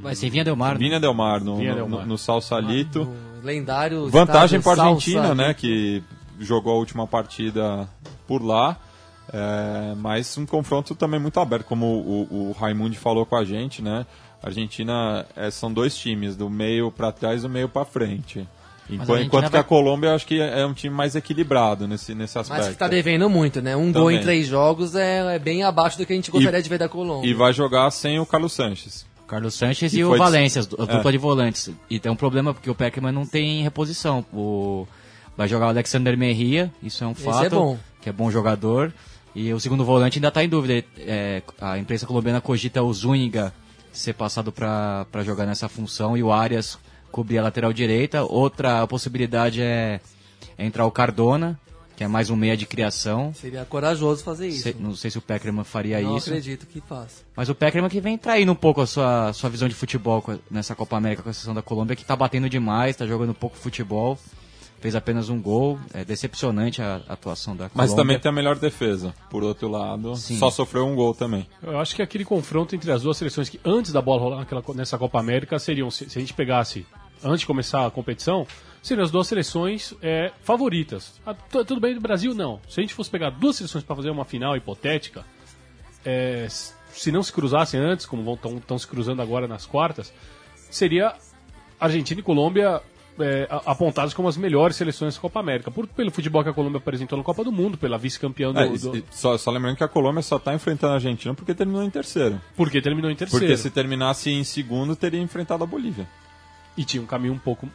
Vai 0.02 0.16
ser 0.16 0.30
Vinha 0.30 0.46
Del 0.46 0.56
Mar. 0.56 0.74
né? 0.76 0.80
Vinha 0.80 1.00
Del 1.02 1.14
Mar, 1.14 1.42
no, 1.42 1.58
Vinha 1.58 1.72
no, 1.72 1.76
Del 1.76 1.90
Mar. 1.90 2.02
no, 2.04 2.08
no 2.08 2.18
Salsalito. 2.18 3.02
O 3.02 3.35
lendário. 3.46 4.10
Vantagem 4.10 4.62
para 4.62 4.82
a 4.82 4.86
Argentina, 4.88 5.22
Salsa. 5.22 5.36
né? 5.36 5.54
Que 5.54 6.04
jogou 6.40 6.74
a 6.74 6.78
última 6.78 7.08
partida 7.08 7.88
por 8.28 8.44
lá. 8.44 8.78
É, 9.32 9.96
mas 9.96 10.38
um 10.38 10.46
confronto 10.46 10.94
também 10.94 11.20
muito 11.20 11.40
aberto, 11.40 11.66
como 11.66 11.86
o, 11.86 12.50
o 12.50 12.52
Raimundi 12.52 12.98
falou 12.98 13.26
com 13.26 13.36
a 13.36 13.44
gente, 13.44 13.82
né? 13.82 14.06
A 14.42 14.48
Argentina 14.48 15.26
é, 15.36 15.50
são 15.50 15.74
dois 15.74 15.98
times, 15.98 16.36
do 16.36 16.50
meio 16.50 16.92
para 16.92 17.12
trás 17.12 17.40
e 17.40 17.44
do 17.44 17.50
meio 17.50 17.68
para 17.68 17.84
frente. 17.86 18.48
Enquanto, 18.88 19.10
Argentina 19.10 19.26
enquanto 19.26 19.52
que 19.52 19.58
a 19.58 19.64
Colômbia 19.64 20.10
eu 20.10 20.16
acho 20.16 20.28
que 20.28 20.40
é 20.40 20.64
um 20.64 20.74
time 20.74 20.94
mais 20.94 21.16
equilibrado 21.16 21.88
nesse, 21.88 22.14
nesse 22.14 22.38
aspecto. 22.38 22.66
Mas 22.66 22.74
que 22.74 22.78
tá 22.78 22.88
devendo 22.88 23.28
muito, 23.28 23.62
né? 23.62 23.76
Um 23.76 23.92
gol 23.92 24.12
em 24.12 24.16
Também. 24.16 24.22
três 24.22 24.48
jogos 24.48 24.96
é, 24.96 25.36
é 25.36 25.40
bem 25.40 25.64
abaixo 25.64 25.98
do 25.98 26.06
que 26.06 26.14
a 26.14 26.16
gente 26.16 26.30
gostaria 26.30 26.62
de 26.62 26.70
ver 26.70 26.78
da 26.78 26.88
Colômbia. 26.88 27.28
E 27.28 27.34
vai 27.34 27.52
jogar 27.52 27.90
sem 27.90 28.20
o 28.20 28.26
Carlos 28.26 28.54
Sanches. 28.54 29.06
Carlos 29.28 29.54
Sanches 29.56 29.92
Que 29.92 30.00
e 30.00 30.06
o 30.06 30.12
de- 30.14 30.18
Valência, 30.20 30.64
du- 30.64 30.76
a 30.80 30.84
É. 30.84 30.96
dupla 30.98 31.12
de 31.12 31.18
volantes. 31.18 31.70
E 31.90 32.00
tem 32.00 32.12
um 32.12 32.16
problema 32.16 32.54
porque 32.54 32.70
o 32.70 32.76
Peckerman 32.76 33.12
não 33.12 33.26
tem 33.26 33.64
reposição. 33.64 34.26
O... 34.34 34.88
Vai 35.38 35.48
jogar 35.48 35.66
o 35.66 35.70
Alexander 35.70 36.18
Merria, 36.18 36.72
isso 36.82 37.04
é 37.04 37.08
um 37.08 37.12
Esse 37.12 37.24
fato. 37.24 37.44
é 37.46 37.50
bom. 37.50 37.78
Que 38.02 38.10
é 38.10 38.14
bom 38.14 38.30
jogador. 38.32 38.94
E 39.36 39.52
o 39.52 39.60
segundo 39.60 39.84
volante 39.84 40.18
ainda 40.18 40.30
está 40.30 40.44
em 40.44 40.48
dúvida. 40.48 40.86
É, 41.00 41.42
a 41.60 41.78
imprensa 41.78 42.06
colombiana 42.06 42.40
cogita 42.40 42.82
o 42.82 42.94
Zúñiga 42.94 43.52
ser 43.92 44.14
passado 44.14 44.52
para 44.52 45.06
jogar 45.24 45.46
nessa 45.46 45.68
função 45.68 46.16
e 46.16 46.24
o 46.24 46.32
Arias 46.32 46.78
cobrir 47.12 47.40
a 47.40 47.44
lateral 47.44 47.74
direita. 47.74 48.24
Outra 48.24 48.86
possibilidade 48.88 49.62
é, 49.62 50.00
é 50.58 50.66
entrar 50.66 50.86
o 50.86 50.92
Cardona, 50.92 51.60
que 51.96 52.04
é 52.04 52.08
mais 52.08 52.30
um 52.30 52.36
meia 52.36 52.58
de 52.58 52.66
criação. 52.66 53.34
Seria 53.34 53.64
corajoso 53.66 54.24
fazer 54.24 54.48
isso. 54.50 54.64
Se- 54.64 54.76
não 54.80 54.96
sei 54.96 55.10
se 55.12 55.18
o 55.18 55.22
Peckerman 55.22 55.64
faria 55.64 56.02
Não 56.02 56.18
isso. 56.18 56.30
acredito 56.30 56.66
que 56.66 56.82
faça. 56.82 57.24
Mas 57.36 57.48
o 57.50 57.56
Peckerman 57.56 57.90
que 57.90 58.02
vem 58.02 58.18
traindo 58.18 58.52
um 58.52 58.56
pouco 58.56 58.82
a 58.82 58.88
sua, 58.88 59.32
sua 59.34 59.50
visão 59.50 59.68
de 59.70 59.76
futebol 59.76 60.24
nessa 60.52 60.76
Copa 60.76 60.98
América 60.98 61.24
com 61.24 61.30
a 61.30 61.34
seleção 61.34 61.54
da 61.54 61.62
Colômbia, 61.62 61.96
que 61.96 62.04
tá 62.06 62.16
batendo 62.16 62.50
demais, 62.50 62.96
tá 62.98 63.06
jogando 63.06 63.34
pouco 63.34 63.56
futebol, 63.56 64.20
fez 64.82 64.94
apenas 64.94 65.30
um 65.30 65.42
gol. 65.42 65.80
É 65.94 66.04
decepcionante 66.04 66.82
a 66.82 67.02
atuação 67.08 67.56
da 67.56 67.66
Mas 67.74 67.92
Colômbia. 67.92 67.96
também 67.96 68.20
tem 68.20 68.30
a 68.30 68.34
melhor 68.34 68.58
defesa. 68.60 69.14
Por 69.30 69.44
outro 69.44 69.70
lado, 69.70 70.16
Sim. 70.18 70.38
só 70.38 70.50
sofreu 70.52 70.86
um 70.86 70.96
gol 70.96 71.14
também. 71.14 71.48
Eu 71.64 71.80
acho 71.80 71.96
que 71.96 72.02
aquele 72.02 72.26
confronto 72.26 72.76
entre 72.76 72.92
as 72.92 73.04
duas 73.04 73.16
seleções 73.16 73.48
que 73.48 73.60
antes 73.64 73.94
da 73.94 74.02
bola 74.02 74.22
rolar 74.22 74.38
naquela, 74.40 74.62
nessa 74.76 74.98
Copa 74.98 75.18
América 75.20 75.58
seriam, 75.58 75.90
se, 75.90 76.10
se 76.10 76.18
a 76.18 76.22
gente 76.22 76.34
pegasse 76.34 76.86
antes 77.24 77.40
de 77.40 77.46
começar 77.48 77.86
a 77.86 77.90
competição, 77.90 78.46
seriam 78.88 79.04
as 79.04 79.12
duas 79.12 79.28
seleções 79.28 79.94
é, 80.02 80.32
favoritas. 80.42 81.20
Ah, 81.26 81.34
tu- 81.34 81.66
tudo 81.66 81.80
bem 81.82 81.94
do 81.96 82.02
Brasil, 82.02 82.34
não. 82.36 82.60
Se 82.70 82.80
a 82.80 82.84
gente 82.84 82.94
fosse 82.94 83.10
pegar 83.10 83.30
duas 83.32 83.56
seleções 83.56 83.84
para 83.84 83.96
fazer 83.96 84.10
uma 84.10 84.26
final 84.26 84.56
hipotética, 84.56 85.24
é, 86.06 86.48
se 86.50 87.12
não 87.12 87.24
se 87.24 87.32
cruzassem 87.34 87.80
antes, 87.80 88.06
como 88.06 88.40
estão 88.58 88.78
se 88.78 88.88
cruzando 88.88 89.22
agora 89.22 89.48
nas 89.48 89.66
quartas, 89.66 90.14
seria 90.70 91.14
Argentina 91.80 92.20
e 92.20 92.24
Colômbia 92.24 92.82
é, 93.18 93.48
a- 93.50 93.72
apontados 93.72 94.14
como 94.14 94.28
as 94.28 94.36
melhores 94.38 94.76
seleções 94.76 95.16
da 95.16 95.22
Copa 95.22 95.40
América. 95.40 95.72
Por, 95.72 95.88
pelo 95.88 96.12
futebol 96.12 96.44
que 96.44 96.50
a 96.50 96.54
Colômbia 96.54 96.80
apresentou 96.80 97.18
na 97.18 97.24
Copa 97.24 97.44
do 97.46 97.52
Mundo, 97.52 97.78
pela 97.78 97.98
vice-campeã 97.98 98.52
do, 98.52 98.60
É, 98.60 98.68
do- 98.68 99.04
só, 99.10 99.38
só 99.38 99.52
lembrando 99.52 99.78
que 99.78 99.84
a 99.84 99.88
Colômbia 99.88 100.22
só 100.22 100.36
está 100.38 100.54
enfrentando 100.54 100.92
a 100.94 100.96
Argentina 100.96 101.34
porque 101.34 101.54
terminou 101.56 101.82
em 101.84 101.90
terceiro. 101.90 102.42
Porque 102.58 102.82
terminou 102.82 103.10
em 103.10 103.16
terceiro. 103.16 103.46
Porque 103.46 103.58
se 103.58 103.70
terminasse 103.70 104.30
em 104.32 104.44
segundo, 104.44 104.96
teria 104.96 105.20
enfrentado 105.22 105.64
a 105.64 105.68
Bolívia. 105.68 106.08
E 106.78 106.84
tinha 106.84 107.02
um 107.02 107.06
caminho 107.06 107.34
um 107.34 107.38
pouco 107.40 107.70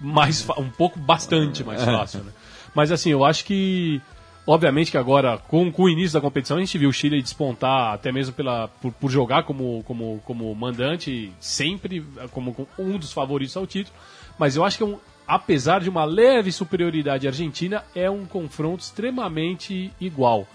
mais 0.00 0.48
um 0.58 0.68
pouco 0.70 0.98
bastante 0.98 1.64
mais 1.64 1.82
É. 1.82 1.86
fácil, 1.86 2.20
né? 2.24 2.32
Mas 2.74 2.92
assim, 2.92 3.10
eu 3.10 3.24
acho 3.24 3.44
que 3.44 4.00
obviamente 4.46 4.90
que 4.90 4.96
agora 4.98 5.38
com, 5.38 5.72
com 5.72 5.82
o 5.84 5.88
início 5.88 6.12
da 6.12 6.20
competição 6.20 6.56
a 6.56 6.60
gente 6.60 6.76
viu 6.78 6.88
o 6.90 6.92
Chile 6.92 7.20
despontar 7.22 7.94
até 7.94 8.12
mesmo 8.12 8.34
pela 8.34 8.68
por, 8.68 8.92
por 8.92 9.10
jogar 9.10 9.42
como, 9.44 9.82
como 9.86 10.20
como 10.24 10.54
mandante 10.54 11.32
sempre 11.40 12.04
como, 12.30 12.54
como 12.54 12.68
um 12.78 12.98
dos 12.98 13.12
favoritos 13.12 13.56
ao 13.56 13.66
título, 13.66 13.96
mas 14.38 14.54
eu 14.56 14.64
acho 14.64 14.76
que 14.76 14.82
é 14.82 14.86
um, 14.86 14.98
apesar 15.26 15.80
de 15.80 15.88
uma 15.88 16.04
leve 16.04 16.52
superioridade 16.52 17.26
argentina, 17.26 17.82
é 17.94 18.10
um 18.10 18.24
confronto 18.26 18.82
extremamente 18.82 19.90
igual 20.00 20.46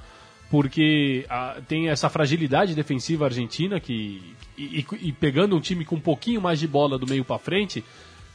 porque 0.50 1.26
ah, 1.30 1.58
tem 1.68 1.90
essa 1.90 2.10
fragilidade 2.10 2.74
defensiva 2.74 3.26
argentina 3.26 3.80
que 3.80 4.36
e, 4.58 4.80
e- 4.80 5.08
e 5.10 5.12
pegando 5.12 5.56
um 5.56 5.60
time 5.60 5.86
com 5.86 5.96
um 5.96 6.00
pouquinho 6.02 6.42
mais 6.42 6.60
de 6.60 6.68
bola 6.68 6.98
do 6.98 7.08
meio 7.08 7.24
para 7.24 7.38
frente 7.38 7.84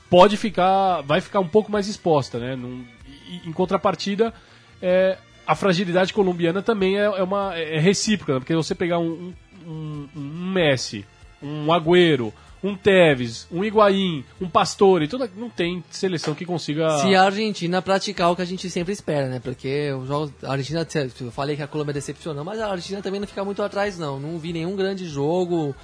pode 0.09 0.37
ficar 0.37 1.01
vai 1.03 1.21
ficar 1.21 1.41
um 1.41 1.49
pouco 1.49 1.73
mais 1.73 1.89
exposta 1.89 2.39
né 2.39 2.55
Num- 2.57 2.85
e- 3.29 3.49
em 3.49 3.53
contrapartida 3.53 4.33
é, 4.81 5.19
a 5.47 5.55
fragilidade 5.55 6.13
colombiana 6.13 6.63
também 6.63 6.99
é, 6.99 7.05
é 7.05 7.23
uma 7.23 7.55
é 7.57 7.79
recíproca 7.79 8.35
né? 8.35 8.39
porque 8.39 8.55
você 8.55 8.75
pegar 8.75 8.99
um, 8.99 9.33
um, 9.67 10.09
um 10.17 10.53
Messi 10.53 11.05
um 11.43 11.73
Agüero 11.73 12.33
um 12.65 12.75
Tevez, 12.75 13.47
um 13.53 13.63
Higuaín, 13.63 14.25
um 14.41 14.49
Pastore, 14.49 15.07
toda, 15.07 15.31
não 15.37 15.51
tem 15.51 15.85
seleção 15.91 16.35
que 16.35 16.47
consiga 16.47 16.99
Se 17.01 17.15
a 17.15 17.25
Argentina 17.25 17.83
praticar 17.83 18.33
o 18.33 18.37
que 18.37 18.41
a 18.41 18.47
gente 18.47 18.71
sempre 18.71 18.91
espera, 18.91 19.29
né? 19.29 19.39
Porque 19.39 19.93
os 19.93 20.09
jogos, 20.09 20.33
a 20.43 20.53
Argentina, 20.53 20.87
eu 21.21 21.31
falei 21.31 21.57
que 21.57 21.63
a 21.63 21.67
Colômbia 21.67 21.93
decepcionou, 21.93 22.43
mas 22.43 22.59
a 22.59 22.71
Argentina 22.71 23.03
também 23.03 23.21
não 23.21 23.29
fica 23.29 23.45
muito 23.45 23.63
atrás, 23.63 23.99
não. 23.99 24.19
Não 24.19 24.39
vi 24.39 24.55
nenhum 24.55 24.75
grande 24.75 25.07
jogo. 25.07 25.77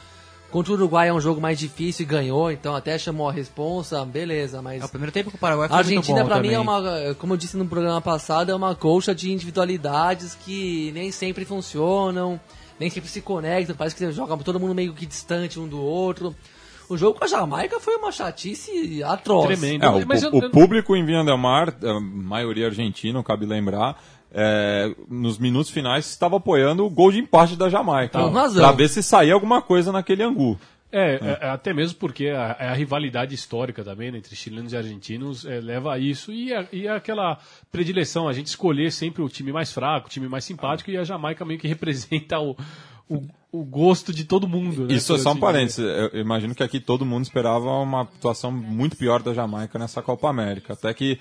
Contra 0.50 0.72
o 0.72 0.74
Uruguai 0.74 1.08
é 1.08 1.12
um 1.12 1.20
jogo 1.20 1.38
mais 1.38 1.58
difícil 1.58 2.04
e 2.04 2.08
ganhou, 2.08 2.50
então 2.50 2.74
até 2.74 2.98
chamou 2.98 3.28
a 3.28 3.32
responsa, 3.32 4.02
beleza, 4.06 4.62
mas. 4.62 4.82
É, 4.82 4.86
o 4.86 4.88
primeiro 4.88 5.12
tempo 5.12 5.30
com 5.30 5.36
o 5.36 5.40
Paraguai 5.40 5.68
foi 5.68 5.76
A 5.76 5.80
Argentina, 5.80 6.24
pra 6.24 6.40
mim, 6.40 6.54
é 6.54 6.58
uma, 6.58 7.14
como 7.18 7.34
eu 7.34 7.36
disse 7.36 7.58
no 7.58 7.66
programa 7.66 8.00
passado, 8.00 8.50
é 8.50 8.54
uma 8.54 8.74
colcha 8.74 9.14
de 9.14 9.30
individualidades 9.30 10.34
que 10.34 10.90
nem 10.92 11.12
sempre 11.12 11.44
funcionam, 11.44 12.40
nem 12.80 12.88
sempre 12.88 13.10
se 13.10 13.20
conectam, 13.20 13.76
parece 13.76 13.94
que 13.94 14.10
joga 14.10 14.34
todo 14.38 14.58
mundo 14.58 14.74
meio 14.74 14.94
que 14.94 15.04
distante 15.04 15.60
um 15.60 15.68
do 15.68 15.78
outro. 15.78 16.34
O 16.90 16.96
jogo 16.98 17.18
com 17.18 17.24
a 17.24 17.28
Jamaica 17.28 17.78
foi 17.80 17.96
uma 17.96 18.10
chatice 18.12 19.02
atroz. 19.02 19.46
Tremendo. 19.46 19.84
É, 19.84 19.88
o, 19.88 20.06
Mas 20.06 20.22
eu- 20.22 20.32
o 20.34 20.42
eu- 20.44 20.50
público 20.50 20.94
em 20.96 21.04
Vinha 21.04 21.24
Del 21.24 21.38
Mar, 21.38 21.74
a 21.82 22.00
maioria 22.00 22.66
argentina, 22.66 23.22
cabe 23.22 23.46
lembrar, 23.46 23.96
é, 24.32 24.94
nos 25.08 25.38
minutos 25.38 25.70
finais 25.70 26.06
estava 26.08 26.36
apoiando 26.36 26.84
o 26.84 26.90
gol 26.90 27.10
de 27.12 27.18
empate 27.18 27.56
da 27.56 27.68
Jamaica. 27.68 28.18
Razão. 28.28 28.62
Pra 28.62 28.72
ver 28.72 28.88
se 28.88 29.02
saía 29.02 29.34
alguma 29.34 29.62
coisa 29.62 29.90
naquele 29.92 30.22
angu. 30.22 30.58
É, 30.92 31.14
é, 31.14 31.38
é, 31.42 31.48
até 31.50 31.72
mesmo 31.72 31.96
porque 32.00 32.26
a, 32.30 32.50
a 32.58 32.72
rivalidade 32.72 33.32
histórica 33.32 33.84
também 33.84 34.10
né, 34.10 34.18
entre 34.18 34.34
chilenos 34.34 34.72
e 34.72 34.76
argentinos 34.76 35.44
é, 35.46 35.60
leva 35.60 35.92
a 35.94 35.98
isso 36.00 36.32
e, 36.32 36.52
a- 36.52 36.66
e 36.72 36.88
aquela 36.88 37.38
predileção, 37.70 38.26
a 38.26 38.32
gente 38.32 38.48
escolher 38.48 38.90
sempre 38.90 39.22
o 39.22 39.28
time 39.28 39.52
mais 39.52 39.72
fraco, 39.72 40.08
o 40.08 40.10
time 40.10 40.28
mais 40.28 40.44
simpático 40.44 40.90
e 40.90 40.96
a 40.96 41.04
Jamaica 41.04 41.44
meio 41.44 41.60
que 41.60 41.68
representa 41.68 42.40
o, 42.40 42.56
o, 43.10 43.22
o 43.52 43.64
gosto 43.64 44.12
de 44.14 44.24
todo 44.24 44.48
mundo. 44.48 44.86
Né, 44.86 44.94
Isso 44.94 45.14
é 45.14 45.18
só 45.18 45.30
um 45.30 45.32
assim 45.32 45.40
parênteses. 45.40 45.78
Eu 46.12 46.20
imagino 46.20 46.54
que 46.54 46.62
aqui 46.62 46.78
todo 46.80 47.04
mundo 47.04 47.24
esperava 47.24 47.68
uma 47.80 48.02
atuação 48.02 48.50
muito 48.52 48.96
pior 48.96 49.22
da 49.22 49.34
Jamaica 49.34 49.78
nessa 49.78 50.00
Copa 50.00 50.28
América. 50.30 50.72
Até 50.74 50.94
que 50.94 51.18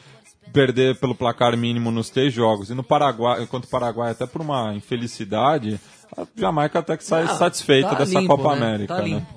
perder 0.53 0.95
pelo 0.99 1.13
placar 1.15 1.55
mínimo 1.57 1.91
nos 1.91 2.09
três 2.09 2.33
jogos. 2.33 2.69
E 2.69 2.73
no 2.73 2.83
Paraguai, 2.83 3.43
enquanto 3.43 3.65
o 3.65 3.69
Paraguai, 3.69 4.11
até 4.11 4.25
por 4.25 4.41
uma 4.41 4.73
infelicidade, 4.73 5.79
a 6.17 6.25
Jamaica 6.35 6.79
até 6.79 6.95
que 6.97 7.03
sai 7.03 7.23
Ah, 7.23 7.27
satisfeita 7.35 7.89
tá 7.89 7.95
dessa 7.95 8.19
limpo, 8.19 8.35
Copa 8.37 8.55
né? 8.55 8.65
América. 8.67 8.95
Tá 8.95 9.01
né? 9.01 9.07
limpo. 9.09 9.27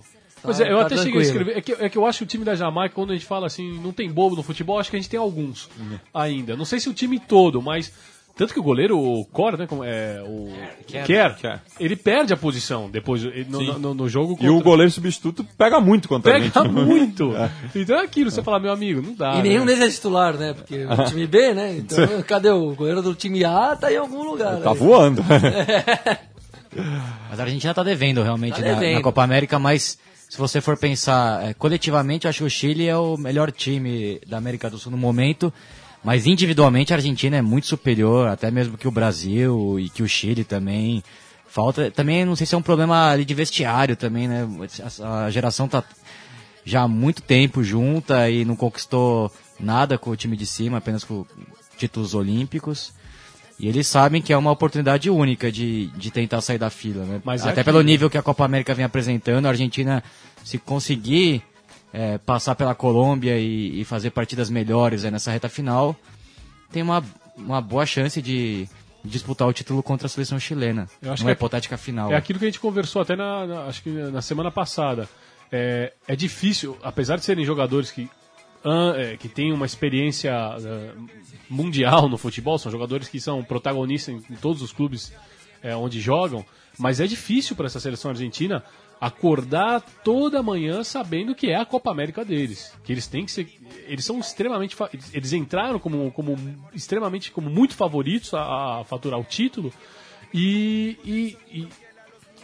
Pois 0.42 0.58
Tá- 0.58 0.64
é, 0.66 0.72
eu 0.72 0.78
tá 0.78 0.86
até 0.86 0.96
cheguei 0.96 1.20
a 1.20 1.24
tranquilo. 1.24 1.50
escrever. 1.50 1.58
É 1.58 1.60
que, 1.60 1.72
é 1.84 1.88
que 1.88 1.96
eu 1.98 2.04
acho 2.06 2.18
que 2.18 2.24
o 2.24 2.26
time 2.26 2.44
da 2.44 2.54
Jamaica, 2.54 2.94
quando 2.94 3.10
a 3.10 3.14
gente 3.14 3.26
fala 3.26 3.46
assim, 3.46 3.78
não 3.80 3.92
tem 3.92 4.10
bobo 4.10 4.34
no 4.36 4.42
futebol, 4.42 4.78
acho 4.78 4.90
que 4.90 4.96
a 4.96 4.98
gente 4.98 5.08
tem 5.08 5.20
alguns 5.20 5.68
Uhum. 5.78 5.98
ainda. 6.12 6.56
Não 6.56 6.64
sei 6.64 6.80
se 6.80 6.88
o 6.88 6.94
time 6.94 7.18
todo, 7.20 7.62
mas. 7.62 7.92
Tanto 8.34 8.54
que 8.54 8.58
o 8.58 8.62
goleiro, 8.62 8.98
o 8.98 9.24
Cor, 9.26 9.58
né? 9.58 9.66
Como 9.66 9.84
é, 9.84 10.22
o 10.26 10.50
Kerr. 10.86 11.36
Kerr. 11.36 11.60
ele 11.78 11.94
perde 11.94 12.32
a 12.32 12.36
posição 12.36 12.88
depois 12.90 13.22
ele- 13.22 13.44
no, 13.48 13.78
no- 13.78 13.94
no 13.94 14.08
jogo. 14.08 14.36
E 14.40 14.48
o 14.48 14.54
contra- 14.54 14.64
goleiro 14.70 14.90
substituto 14.90 15.44
pega 15.56 15.78
muito 15.80 16.08
contra 16.08 16.36
a 16.36 16.40
gente. 16.40 16.50
Pega 16.52 16.66
muito. 16.68 17.32
Então 17.76 17.96
é 17.98 18.02
aquilo, 18.04 18.30
você 18.30 18.42
fala, 18.42 18.58
meu 18.58 18.72
amigo, 18.72 19.02
não 19.02 19.14
dá. 19.14 19.34
E 19.36 19.42
nenhum 19.42 19.64
né? 19.66 19.74
deles 19.74 19.88
é 19.88 19.90
titular, 19.90 20.34
né? 20.34 20.54
Porque 20.54 20.84
o 20.84 21.04
time 21.08 21.26
B, 21.26 21.52
né? 21.52 21.76
Então, 21.76 21.98
cadê 22.26 22.50
o 22.50 22.74
goleiro 22.74 23.02
do 23.02 23.14
time 23.14 23.44
A? 23.44 23.76
Tá 23.76 23.92
em 23.92 23.96
algum 23.98 24.22
lugar. 24.22 24.56
Tá 24.60 24.70
aí. 24.72 24.76
voando. 24.78 25.22
Mas 27.30 27.38
a 27.38 27.42
Argentina 27.42 27.74
tá 27.74 27.82
devendo 27.82 28.22
realmente 28.22 28.54
Tá 28.56 28.62
na- 28.62 28.72
Na, 28.74 28.80
devendo. 28.80 29.02
Copa 29.02 29.22
América, 29.22 29.58
mas 29.58 29.98
se 30.28 30.38
você 30.38 30.60
for 30.60 30.76
pensar 30.78 31.50
é, 31.50 31.54
coletivamente, 31.54 32.24
eu 32.26 32.30
acho 32.30 32.38
que 32.38 32.44
o 32.44 32.50
Chile 32.50 32.88
é 32.88 32.96
o 32.96 33.16
melhor 33.18 33.52
time 33.52 34.18
da 34.26 34.38
América 34.38 34.70
do 34.70 34.78
Sul 34.78 34.90
no 34.90 34.96
momento. 34.98 35.52
Mas 36.04 36.26
individualmente 36.26 36.92
a 36.92 36.96
Argentina 36.96 37.36
é 37.36 37.42
muito 37.42 37.66
superior, 37.66 38.28
até 38.28 38.50
mesmo 38.50 38.76
que 38.76 38.88
o 38.88 38.90
Brasil 38.90 39.78
e 39.78 39.88
que 39.88 40.02
o 40.02 40.08
Chile 40.08 40.44
também. 40.44 41.02
Falta 41.46 41.90
também, 41.90 42.24
não 42.24 42.34
sei 42.34 42.46
se 42.46 42.54
é 42.54 42.58
um 42.58 42.62
problema 42.62 43.10
ali 43.10 43.24
de 43.24 43.34
vestiário 43.34 43.94
também, 43.94 44.26
né? 44.26 44.48
A, 45.02 45.30
geração 45.30 45.68
tá 45.68 45.84
já 46.64 46.82
há 46.82 46.88
muito 46.88 47.22
tempo 47.22 47.62
junta 47.62 48.28
e 48.30 48.44
não 48.44 48.56
conquistou 48.56 49.30
nada 49.60 49.98
com 49.98 50.10
o 50.10 50.16
time 50.16 50.36
de 50.36 50.46
cima, 50.46 50.78
apenas 50.78 51.04
com 51.04 51.26
títulos 51.76 52.14
olímpicos. 52.14 52.92
E 53.60 53.68
eles 53.68 53.86
sabem 53.86 54.22
que 54.22 54.32
é 54.32 54.36
uma 54.36 54.50
oportunidade 54.50 55.10
única 55.10 55.52
de, 55.52 55.86
de 55.88 56.10
tentar 56.10 56.40
sair 56.40 56.58
da 56.58 56.70
fila, 56.70 57.04
né? 57.04 57.20
Mas 57.22 57.44
é 57.44 57.50
Até 57.50 57.62
pelo 57.62 57.82
nível 57.82 58.08
que 58.08 58.18
a 58.18 58.22
Copa 58.22 58.44
América 58.44 58.74
vem 58.74 58.84
apresentando, 58.84 59.46
a 59.46 59.50
Argentina, 59.50 60.02
se 60.42 60.58
conseguir 60.58 61.42
é, 61.92 62.18
passar 62.18 62.54
pela 62.54 62.74
Colômbia 62.74 63.38
e, 63.38 63.80
e 63.80 63.84
fazer 63.84 64.10
partidas 64.10 64.48
melhores 64.50 65.02
nessa 65.04 65.30
reta 65.30 65.48
final, 65.48 65.94
tem 66.70 66.82
uma, 66.82 67.04
uma 67.36 67.60
boa 67.60 67.84
chance 67.86 68.20
de 68.22 68.68
disputar 69.04 69.48
o 69.48 69.52
título 69.52 69.82
contra 69.82 70.06
a 70.06 70.08
seleção 70.08 70.38
chilena. 70.38 70.88
Eu 71.02 71.12
acho 71.12 71.22
numa 71.22 71.30
que 71.30 71.32
é- 71.32 71.38
hipotética 71.38 71.76
final. 71.76 72.12
É 72.12 72.16
aquilo 72.16 72.38
que 72.38 72.44
a 72.44 72.48
gente 72.48 72.60
conversou 72.60 73.02
até 73.02 73.16
na, 73.16 73.46
na- 73.46 73.64
acho 73.64 73.82
que 73.82 73.90
na 73.90 74.22
semana 74.22 74.50
passada. 74.50 75.08
É, 75.50 75.92
é 76.08 76.16
difícil, 76.16 76.78
apesar 76.82 77.16
de 77.16 77.24
serem 77.26 77.44
jogadores 77.44 77.90
que, 77.90 78.08
é, 78.96 79.16
que 79.18 79.28
têm 79.28 79.52
uma 79.52 79.66
experiência 79.66 80.30
é, 80.30 80.92
mundial 81.50 82.08
no 82.08 82.16
futebol, 82.16 82.58
são 82.58 82.72
jogadores 82.72 83.06
que 83.08 83.20
são 83.20 83.42
protagonistas 83.44 84.14
em, 84.14 84.32
em 84.32 84.36
todos 84.36 84.62
os 84.62 84.72
clubes 84.72 85.12
é, 85.62 85.76
onde 85.76 86.00
jogam, 86.00 86.42
mas 86.78 87.00
é 87.00 87.06
difícil 87.06 87.54
para 87.54 87.66
essa 87.66 87.78
seleção 87.80 88.10
argentina 88.12 88.64
acordar 89.02 89.80
toda 90.04 90.40
manhã 90.44 90.84
sabendo 90.84 91.34
que 91.34 91.50
é 91.50 91.56
a 91.56 91.64
Copa 91.66 91.90
América 91.90 92.24
deles, 92.24 92.72
que 92.84 92.92
eles 92.92 93.08
têm 93.08 93.24
que 93.26 93.32
ser, 93.32 93.48
eles 93.88 94.04
são 94.04 94.20
extremamente, 94.20 94.76
eles 95.12 95.32
entraram 95.32 95.80
como, 95.80 96.12
como 96.12 96.36
extremamente, 96.72 97.32
como 97.32 97.50
muito 97.50 97.74
favoritos 97.74 98.32
a, 98.32 98.42
a 98.80 98.84
faturar 98.84 99.18
o 99.18 99.24
título 99.24 99.72
e- 100.32 100.96
e- 101.04 101.36
e 101.52 101.68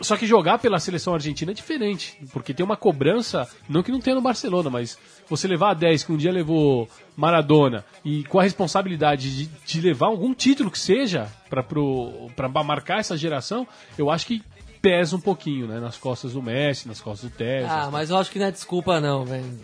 só 0.01 0.17
que 0.17 0.27
jogar 0.27 0.59
pela 0.59 0.79
seleção 0.81 1.15
argentina 1.15 1.51
é 1.53 1.55
diferente, 1.55 2.17
porque 2.33 2.53
tem 2.55 2.65
uma 2.67 2.77
cobrança, 2.77 3.49
não 3.69 3.83
que 3.83 3.91
não 3.93 4.01
tenha 4.01 4.15
no 4.17 4.23
Barcelona, 4.23 4.69
mas 4.71 4.99
você 5.29 5.47
levar 5.49 5.71
a 5.71 5.75
10, 5.75 6.05
que 6.05 6.13
um 6.13 6.17
dia 6.17 6.31
levou 6.33 6.89
Maradona, 7.17 7.85
e 8.05 8.23
com 8.25 8.39
a 8.39 8.43
responsabilidade 8.45 9.37
de, 9.37 9.47
de 9.65 9.81
levar 9.81 10.07
algum 10.07 10.33
título 10.35 10.71
que 10.73 10.79
seja 10.79 11.29
para 11.49 12.49
marcar 12.65 12.99
essa 13.01 13.17
geração, 13.17 13.67
eu 13.97 14.09
acho 14.11 14.27
que 14.27 14.43
pesa 14.81 15.17
um 15.17 15.21
pouquinho, 15.21 15.67
né? 15.67 15.81
Nas 15.81 15.97
costas 15.97 16.33
do 16.33 16.43
Messi, 16.43 16.89
nas 16.89 17.01
costas 17.01 17.31
do 17.31 17.37
Tevez. 17.37 17.71
Ah, 17.71 17.89
mas 17.91 18.11
eu 18.11 18.17
acho 18.17 18.31
que 18.31 18.39
não 18.39 18.47
é 18.47 18.51
desculpa 18.51 19.01
não, 19.01 19.25
velho. 19.25 19.59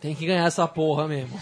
Tem 0.00 0.16
que 0.16 0.26
ganhar 0.26 0.46
essa 0.46 0.66
porra 0.66 1.06
mesmo. 1.06 1.38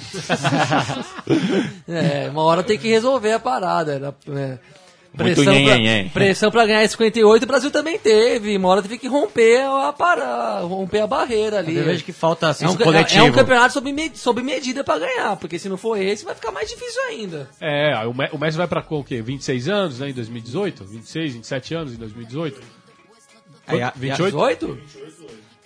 é, 1.89 2.29
uma 2.29 2.43
hora 2.43 2.63
tem 2.63 2.79
que 2.79 2.89
resolver 2.89 3.33
a 3.33 3.41
parada. 3.41 4.15
né? 4.27 4.59
É, 5.13 5.23
Muito 5.25 5.35
Pressão, 5.35 5.53
nhen, 5.55 5.65
pra, 5.65 5.75
nhen, 5.77 5.83
nhen. 5.85 6.09
pressão 6.11 6.51
pra 6.53 6.67
ganhar 6.67 6.89
58 6.89 7.43
o 7.43 7.47
Brasil 7.47 7.71
também 7.71 7.99
teve. 7.99 8.57
Uma 8.57 8.69
hora 8.69 8.81
teve 8.83 8.97
que 8.97 9.09
romper 9.09 9.61
a, 9.63 9.93
para, 9.93 10.61
romper 10.61 11.01
a 11.01 11.07
barreira 11.07 11.59
ali. 11.59 11.77
Eu 11.77 11.85
vejo 11.85 12.05
que 12.05 12.13
falta 12.13 12.49
é 12.51 12.53
senso 12.53 12.75
um, 12.75 12.77
coletivo. 12.77 13.19
é 13.27 13.29
um 13.29 13.33
campeonato 13.33 13.75
sob, 13.75 13.93
me- 13.93 14.13
sob 14.15 14.41
medida 14.41 14.85
pra 14.85 14.99
ganhar, 15.01 15.35
porque 15.37 15.59
se 15.59 15.69
não 15.69 15.77
for 15.77 15.97
esse 16.01 16.25
vai 16.25 16.35
ficar 16.35 16.53
mais 16.53 16.69
difícil 16.71 17.03
ainda. 17.09 17.51
É, 17.61 17.93
o 18.07 18.15
Me- 18.15 18.29
o 18.33 18.39
Messi 18.39 18.57
vai 18.57 18.69
pra 18.69 18.85
o 18.89 19.03
quê? 19.05 19.21
26 19.21 19.69
anos, 19.69 19.99
né, 19.99 20.11
em 20.11 20.15
2018? 20.15 20.85
26, 20.85 21.33
27 21.35 21.75
anos 21.75 21.93
em 21.93 21.97
2018? 21.97 22.61
É, 23.67 23.77
e 23.77 23.83
a- 23.83 23.91
Quanto? 23.91 23.99
28? 23.99 24.79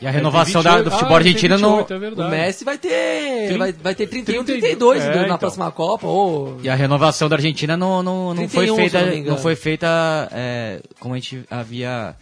18? 0.01 0.03
E 0.03 0.07
a 0.07 0.11
renovação 0.11 0.61
É, 0.61 0.65
da- 0.65 0.71
28. 0.71 0.85
do 0.85 0.91
futebol 0.91 1.17
Ah, 1.17 1.21
tem 1.21 1.29
argentino 1.29 1.59
não. 1.59 1.77
28, 1.79 2.21
é. 2.23 2.25
O 2.27 2.31
Messi 2.31 2.65
vai 2.65 2.79
ter, 2.79 3.47
Trin- 3.49 3.59
vai, 3.59 3.73
vai 3.73 3.95
ter 3.95 4.07
31, 4.07 4.45
32, 4.45 5.03
32 5.03 5.03
é, 5.05 5.15
na 5.21 5.25
então. 5.27 5.39
próxima 5.39 5.71
Copa. 5.73 6.07
Ou... 6.07 6.59
E 6.63 6.69
a 6.69 6.75
renovação 6.75 7.29
da 7.29 7.37
Argentina 7.37 7.77
não, 7.77 8.03
não, 8.03 8.35
não 8.35 8.49
foi 8.49 8.67
31, 8.67 8.75
se 8.75 8.81
feita, 8.91 9.07
não 9.17 9.25
não 9.25 9.39
foi 9.39 9.57
feita 9.57 10.29
é, 10.33 10.81
como 11.01 11.15
a 11.15 11.17
gente 11.19 11.45
havia 11.51 12.15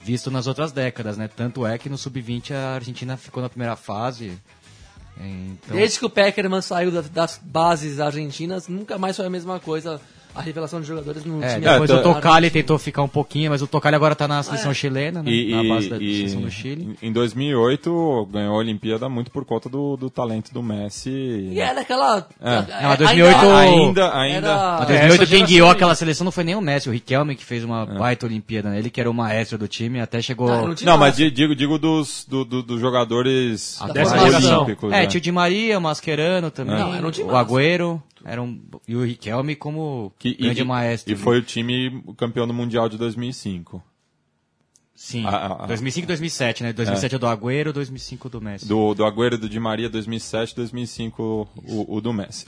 visto 0.00 0.30
nas 0.30 0.46
outras 0.46 0.72
décadas, 0.72 1.16
né? 1.18 1.28
Tanto 1.34 1.66
é 1.66 1.76
que 1.76 1.88
no 1.88 1.98
sub-20 1.98 2.52
a 2.54 2.74
Argentina 2.76 3.16
ficou 3.16 3.42
na 3.42 3.48
primeira 3.48 3.76
fase. 3.76 4.32
É, 5.20 5.24
Então, 5.26 5.76
Desde 5.76 5.98
que 5.98 6.06
o 6.06 6.10
Peckerman 6.10 6.62
saiu 6.62 6.90
da- 6.90 7.00
das 7.02 7.40
bases 7.42 7.98
argentinas, 8.00 8.68
nunca 8.68 8.96
mais 8.96 9.16
foi 9.16 9.26
a 9.26 9.30
mesma 9.30 9.58
coisa. 9.60 10.00
A 10.38 10.42
revelação 10.42 10.80
de 10.80 10.86
jogadores 10.86 11.24
no 11.24 11.42
é, 11.42 11.54
time 11.54 11.60
depois 11.66 11.90
É, 11.90 11.94
o 11.94 11.96
tá- 11.96 12.02
Tocali 12.14 12.50
tentou 12.50 12.78
ficar 12.78 13.02
um 13.02 13.08
pouquinho, 13.08 13.50
mas 13.50 13.60
o 13.62 13.66
Tocali 13.66 13.96
agora 13.96 14.14
tá 14.14 14.28
na 14.28 14.42
seleção 14.42 14.70
É. 14.70 14.74
chilena, 14.74 15.22
né? 15.22 15.30
E, 15.30 15.50
na 15.54 15.64
e- 15.64 15.68
base 15.68 15.88
da 15.88 15.96
e 15.96 16.16
seleção 16.18 16.40
do 16.42 16.50
Chile. 16.50 16.96
em 17.02 17.12
2008 17.12 18.28
ganhou 18.30 18.54
a 18.54 18.58
Olimpíada 18.58 19.08
muito 19.08 19.30
por 19.30 19.44
conta 19.44 19.68
do, 19.68 19.96
do 19.96 20.08
talento 20.10 20.52
do 20.52 20.62
Messi. 20.62 21.10
E 21.10 21.60
era 21.60 21.80
aquela. 21.80 22.26
É. 22.40 22.56
Não, 22.82 22.88
mas 22.88 22.98
2008 22.98 23.38
Ainda, 23.48 24.14
ainda. 24.16 24.36
Era- 24.48 24.76
Mas 24.78 24.90
É, 24.90 24.92
2008 24.92 25.22
essa 25.22 25.26
quem 25.36 25.44
guiou 25.44 25.70
aquela 25.70 25.94
seleção 25.94 26.24
não 26.24 26.32
foi 26.32 26.44
nem 26.44 26.54
o 26.54 26.60
Messi, 26.60 26.88
o 26.88 26.92
Riquelme 26.92 27.34
que 27.34 27.44
fez 27.44 27.64
uma 27.64 27.84
baita 27.84 28.26
Olimpíada, 28.26 28.70
né? 28.70 28.78
Ele 28.78 28.90
que 28.90 29.00
era 29.00 29.10
o 29.10 29.14
maestro 29.14 29.58
do 29.58 29.66
time, 29.68 30.00
até 30.00 30.20
chegou... 30.22 30.48
Não 30.48 30.74
tinha 30.74 30.90
Não, 30.90 30.98
mas 30.98 31.16
digo, 31.16 31.54
digo 31.54 31.78
dos, 31.78 32.24
do- 32.28 32.44
do- 32.44 32.62
dos 32.62 32.80
jogadores 32.80 33.80
olímpicos. 33.80 34.10
geração. 34.40 34.66
É, 34.92 35.00
né? 35.02 35.06
tinha 35.06 35.18
o 35.18 35.22
Di 35.22 35.32
Maria, 35.32 35.78
o 35.78 35.80
Mascherano 35.80 36.50
também, 36.50 36.76
Não, 36.76 36.88
o 36.90 37.02
massa. 37.02 38.02
Agüero, 38.20 38.30
era 38.32 38.42
um, 38.42 38.60
e 38.86 38.96
o 38.96 39.04
Riquelme 39.04 39.54
como 39.56 40.12
Que- 40.18 40.34
grande 40.34 40.60
e, 40.60 40.64
maestro. 40.64 41.12
E 41.12 41.16
foi 41.16 41.38
o 41.38 41.42
time 41.42 42.02
campeão 42.16 42.46
do 42.46 42.54
Mundial 42.54 42.88
de 42.88 42.96
2005. 42.98 43.82
Sim, 44.94 45.24
a- 45.24 45.62
a- 45.62 45.66
2005 45.66 46.04
e 46.04 46.08
2007, 46.08 46.62
né? 46.64 46.72
2007 46.72 47.14
é. 47.14 47.18
do 47.18 47.26
Agüero, 47.28 47.72
2005 47.72 48.28
do 48.28 48.40
Messi. 48.40 48.66
Do, 48.66 48.94
do 48.94 49.04
Agüero 49.04 49.36
e 49.36 49.38
do 49.38 49.48
Di 49.48 49.60
Maria 49.60 49.88
2007 49.88 50.56
2005 50.56 51.48
o, 51.56 51.96
o 51.96 52.00
do 52.00 52.12
Messi. 52.12 52.46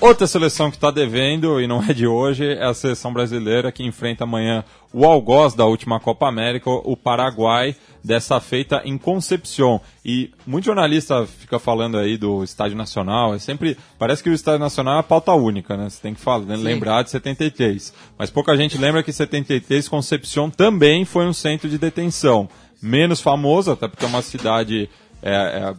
Outra 0.00 0.28
seleção 0.28 0.70
que 0.70 0.76
está 0.76 0.92
devendo, 0.92 1.60
e 1.60 1.66
não 1.66 1.82
é 1.82 1.92
de 1.92 2.06
hoje, 2.06 2.46
é 2.46 2.64
a 2.64 2.72
seleção 2.72 3.12
brasileira 3.12 3.72
que 3.72 3.82
enfrenta 3.82 4.22
amanhã 4.22 4.64
o 4.92 5.04
algoz 5.04 5.54
da 5.54 5.66
última 5.66 5.98
Copa 5.98 6.28
América, 6.28 6.70
o 6.70 6.96
Paraguai, 6.96 7.74
dessa 8.02 8.38
feita 8.38 8.80
em 8.84 8.96
Concepción. 8.96 9.80
E 10.04 10.30
muito 10.46 10.66
jornalista 10.66 11.26
fica 11.26 11.58
falando 11.58 11.98
aí 11.98 12.16
do 12.16 12.44
Estádio 12.44 12.76
Nacional, 12.76 13.34
é 13.34 13.40
sempre, 13.40 13.76
parece 13.98 14.22
que 14.22 14.30
o 14.30 14.32
Estádio 14.32 14.60
Nacional 14.60 14.98
é 14.98 15.00
a 15.00 15.02
pauta 15.02 15.32
única, 15.32 15.76
né? 15.76 15.90
Você 15.90 16.00
tem 16.00 16.14
que 16.14 16.20
falar, 16.20 16.44
lembrar 16.56 17.02
de 17.02 17.10
73. 17.10 17.92
Mas 18.16 18.30
pouca 18.30 18.56
gente 18.56 18.78
lembra 18.78 19.02
que 19.02 19.10
em 19.10 19.14
73 19.14 19.88
Concepción 19.88 20.48
também 20.48 21.04
foi 21.04 21.26
um 21.26 21.32
centro 21.32 21.68
de 21.68 21.76
detenção. 21.76 22.48
Menos 22.80 23.20
famoso, 23.20 23.72
até 23.72 23.88
porque 23.88 24.04
é 24.04 24.08
uma 24.08 24.22
cidade 24.22 24.88
é, 25.20 25.34
é, 25.34 25.74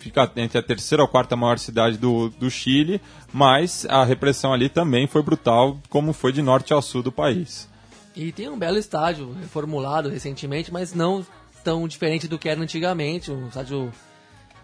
fica 0.00 0.30
entre 0.36 0.58
a 0.58 0.62
terceira 0.62 1.02
ou 1.02 1.08
quarta 1.08 1.36
maior 1.36 1.58
cidade 1.58 1.98
do, 1.98 2.30
do 2.30 2.50
Chile, 2.50 3.00
mas 3.32 3.86
a 3.88 4.02
repressão 4.02 4.52
ali 4.52 4.68
também 4.68 5.06
foi 5.06 5.22
brutal, 5.22 5.78
como 5.90 6.12
foi 6.12 6.32
de 6.32 6.40
norte 6.40 6.72
ao 6.72 6.80
sul 6.80 7.02
do 7.02 7.12
país. 7.12 7.68
E 8.16 8.32
tem 8.32 8.48
um 8.48 8.58
belo 8.58 8.78
estádio, 8.78 9.32
reformulado 9.32 10.08
recentemente, 10.08 10.72
mas 10.72 10.94
não 10.94 11.24
tão 11.62 11.86
diferente 11.86 12.26
do 12.26 12.38
que 12.38 12.48
era 12.48 12.60
antigamente. 12.60 13.30
Um 13.30 13.48
estádio, 13.48 13.92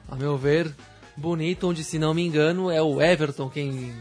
a 0.08 0.16
meu 0.16 0.36
ver, 0.36 0.74
bonito, 1.16 1.68
onde, 1.68 1.84
se 1.84 1.98
não 1.98 2.14
me 2.14 2.26
engano, 2.26 2.70
é 2.70 2.80
o 2.82 3.00
Everton 3.00 3.48
quem, 3.48 3.94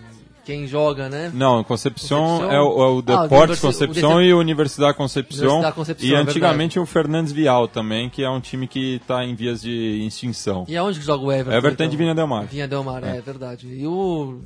quem 0.45 0.67
joga, 0.67 1.09
né? 1.09 1.31
Não, 1.33 1.63
Concepción, 1.63 2.21
Concepción? 2.39 2.51
é 2.51 2.61
o, 2.61 2.83
é 2.83 2.89
o 2.91 2.99
Ah, 2.99 3.01
Deportes 3.23 3.61
Universi- 3.61 3.61
Concepción 3.61 4.15
o 4.15 4.21
e 4.21 4.33
o 4.33 4.39
Universidade 4.39 4.95
Concepción. 4.95 5.45
Universidade 5.47 5.75
Concepción, 5.75 6.09
e 6.11 6.13
é 6.13 6.17
antigamente 6.17 6.79
o 6.79 6.85
Fernandes 6.85 7.31
Vial 7.33 7.67
também, 7.67 8.09
que 8.09 8.23
é 8.23 8.29
um 8.29 8.39
time 8.39 8.67
que 8.67 8.95
está 8.97 9.25
em 9.25 9.33
vias 9.35 9.61
de 9.61 10.05
extinção. 10.05 10.65
E 10.67 10.77
aonde 10.77 10.99
que 10.99 11.05
joga 11.05 11.23
o 11.25 11.31
Everton? 11.31 11.57
Everton 11.57 11.83
então? 11.83 11.89
de 11.89 11.97
Vinha 11.97 12.13
Del 12.15 12.27
Mar. 12.27 12.45
Vinha 12.45 12.67
Del 12.67 12.83
Mar, 12.83 13.03
é, 13.03 13.19
verdade. 13.21 13.67
E 13.67 13.85
o 13.87 14.39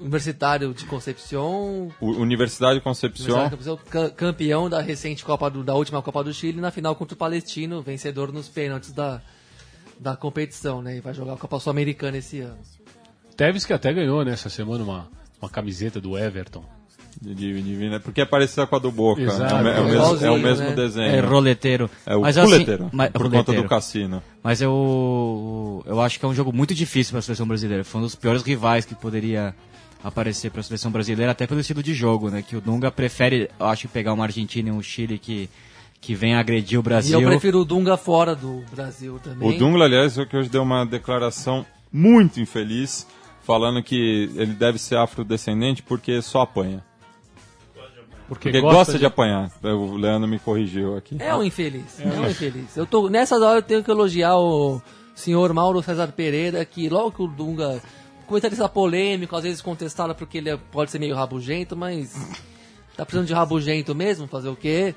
Universitário 0.00 0.72
de 0.72 0.86
Concepción, 0.86 1.90
Universidade 2.00 2.76
de 2.78 2.80
Concepción, 2.82 3.50
campeão 4.16 4.70
da 4.70 4.80
recente 4.80 5.22
Copa 5.22 5.50
do, 5.50 5.62
da 5.62 5.74
última 5.74 6.00
Copa 6.00 6.24
do 6.24 6.32
Chile, 6.32 6.58
na 6.60 6.70
final 6.70 6.94
contra 6.96 7.14
o 7.14 7.18
Palestino, 7.18 7.82
vencedor 7.82 8.32
nos 8.32 8.48
pênaltis 8.48 8.92
da, 8.92 9.20
da 10.00 10.16
competição, 10.16 10.80
né? 10.80 10.96
E 10.96 11.00
vai 11.00 11.12
jogar 11.12 11.34
a 11.34 11.36
Copa 11.36 11.60
Sul-Americana 11.60 12.16
esse 12.16 12.40
ano. 12.40 12.56
Tevez 13.36 13.64
que 13.64 13.72
até 13.72 13.92
ganhou 13.92 14.24
nessa 14.24 14.48
semana 14.48 14.82
uma, 14.84 15.08
uma 15.40 15.48
camiseta 15.50 16.00
do 16.00 16.16
Everton. 16.18 16.64
de 17.20 17.52
Vinha- 17.52 18.00
porque 18.00 18.20
é 18.20 18.24
parecida 18.24 18.66
com 18.66 18.76
a 18.76 18.78
do 18.78 18.90
Boca. 18.90 19.22
Exato. 19.22 19.54
É, 19.54 19.62
o 19.62 19.68
é 19.68 19.80
o 19.80 19.84
mesmo, 19.84 20.26
é 20.26 20.30
o 20.30 20.38
mesmo 20.38 20.66
né? 20.70 20.74
desenho. 20.74 21.14
É 21.14 21.20
roleteiro. 21.20 21.90
É 22.06 22.16
o 22.16 22.20
mas, 22.22 22.36
assim, 22.36 22.50
culeteiro, 22.50 22.90
mas- 22.92 23.10
por 23.10 23.22
conta 23.22 23.30
roleteiro. 23.36 23.62
do 23.62 23.68
cassino. 23.68 24.22
Mas 24.42 24.60
eu, 24.60 25.82
eu 25.86 26.00
acho 26.00 26.18
que 26.18 26.24
é 26.24 26.28
um 26.28 26.34
jogo 26.34 26.52
muito 26.52 26.74
difícil 26.74 27.12
para 27.12 27.20
a 27.20 27.22
seleção 27.22 27.46
brasileira. 27.46 27.84
Foi 27.84 28.00
um 28.00 28.04
dos 28.04 28.14
piores 28.14 28.42
rivais 28.42 28.84
que 28.84 28.94
poderia 28.94 29.54
aparecer 30.02 30.50
para 30.50 30.60
a 30.60 30.64
seleção 30.64 30.90
brasileira, 30.90 31.32
até 31.32 31.46
pelo 31.46 31.60
estilo 31.60 31.82
de 31.82 31.94
jogo, 31.94 32.30
né? 32.30 32.42
Que 32.46 32.56
o 32.56 32.60
Dunga 32.60 32.90
prefere, 32.90 33.48
eu 33.58 33.66
acho, 33.66 33.88
pegar 33.88 34.12
uma 34.12 34.24
Argentina 34.24 34.68
e 34.68 34.72
um 34.72 34.82
Chile 34.82 35.18
que, 35.18 35.48
que 36.00 36.14
vem 36.14 36.34
agredir 36.34 36.78
o 36.78 36.82
E 36.82 36.84
Brasil. 36.84 37.20
eu 37.20 37.26
prefiro 37.28 37.60
o 37.60 37.64
Dunga 37.64 37.96
fora 37.96 38.34
do 38.36 38.62
Brasil 38.70 39.18
também. 39.24 39.48
O 39.48 39.58
Dungla, 39.58 39.86
aliás, 39.86 40.14
que 40.28 40.36
hoje 40.36 40.50
deu 40.50 40.62
uma 40.62 40.84
declaração 40.84 41.64
muito 41.90 42.38
infeliz, 42.38 43.06
falando 43.44 43.82
que 43.82 44.30
ele 44.34 44.52
deve 44.54 44.78
ser 44.78 44.96
afrodescendente 44.96 45.82
porque 45.82 46.20
só 46.22 46.42
apanha. 46.42 46.84
Porque, 48.26 48.50
Porque 48.50 48.60
gosta, 48.62 48.98
de... 48.98 49.04
apanhar. 49.04 49.50
O 49.62 49.96
Leandro 49.96 50.26
me 50.26 50.38
corrigiu 50.38 50.96
aqui. 50.96 51.16
É 51.20 51.34
um 51.36 51.44
infeliz, 51.44 52.00
é, 52.00 52.06
um 52.08 52.28
infeliz. 52.28 52.74
Eu 52.74 52.86
tô, 52.86 53.10
nessas 53.10 53.42
horas 53.42 53.56
eu 53.56 53.62
tenho 53.62 53.84
que 53.84 53.90
elogiar 53.90 54.36
o 54.38 54.80
senhor 55.14 55.52
Mauro 55.52 55.82
César 55.82 56.08
Pereira, 56.08 56.64
que 56.64 56.88
logo 56.88 57.12
que 57.12 57.22
o 57.22 57.26
Dunga, 57.26 57.82
comentarista 58.26 58.66
polêmico, 58.66 59.36
às 59.36 59.44
vezes 59.44 59.60
contestado 59.60 60.14
porque 60.14 60.38
ele 60.38 60.48
é- 60.48 60.56
pode 60.56 60.90
ser 60.90 60.98
meio 60.98 61.14
rabugento, 61.14 61.76
mas 61.76 62.14
Tá 62.96 63.04
precisando 63.04 63.26
de 63.26 63.34
rabugento 63.34 63.94
mesmo, 63.94 64.26
fazer 64.28 64.48
o 64.48 64.56
quê? 64.56 64.94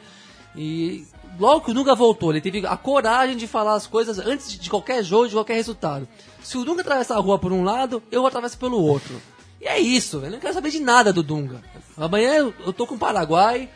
E 0.55 1.05
logo 1.39 1.61
que 1.61 1.71
o 1.71 1.73
Dunga 1.73 1.95
voltou, 1.95 2.31
ele 2.31 2.41
teve 2.41 2.65
a 2.65 2.77
coragem 2.77 3.35
de 3.35 3.47
falar 3.47 3.73
as 3.73 3.87
coisas 3.87 4.19
antes 4.19 4.57
de 4.57 4.69
qualquer 4.69 5.03
jogo, 5.03 5.27
de 5.27 5.33
qualquer 5.33 5.55
resultado. 5.55 6.07
Se 6.47 6.57
o 6.57 6.63
Dunga 6.63 6.79
atravessar 6.79 7.15
a 7.15 7.19
rua 7.19 7.37
por 7.37 7.51
um 7.51 7.61
lado, 7.61 8.01
eu 8.09 8.25
atravesso 8.25 8.57
pelo 8.57 8.81
outro. 8.81 9.21
E 9.59 9.67
é 9.67 9.77
isso, 9.77 10.21
eu 10.23 10.31
não 10.31 10.39
quero 10.39 10.53
saber 10.53 10.69
de 10.69 10.79
nada 10.79 11.11
do 11.11 11.21
Dunga. 11.21 11.61
Amanhã 11.97 12.35
eu, 12.35 12.53
eu 12.65 12.71
tô 12.71 12.87
com 12.87 12.95
o 12.95 12.97
Paraguai, 12.97 13.67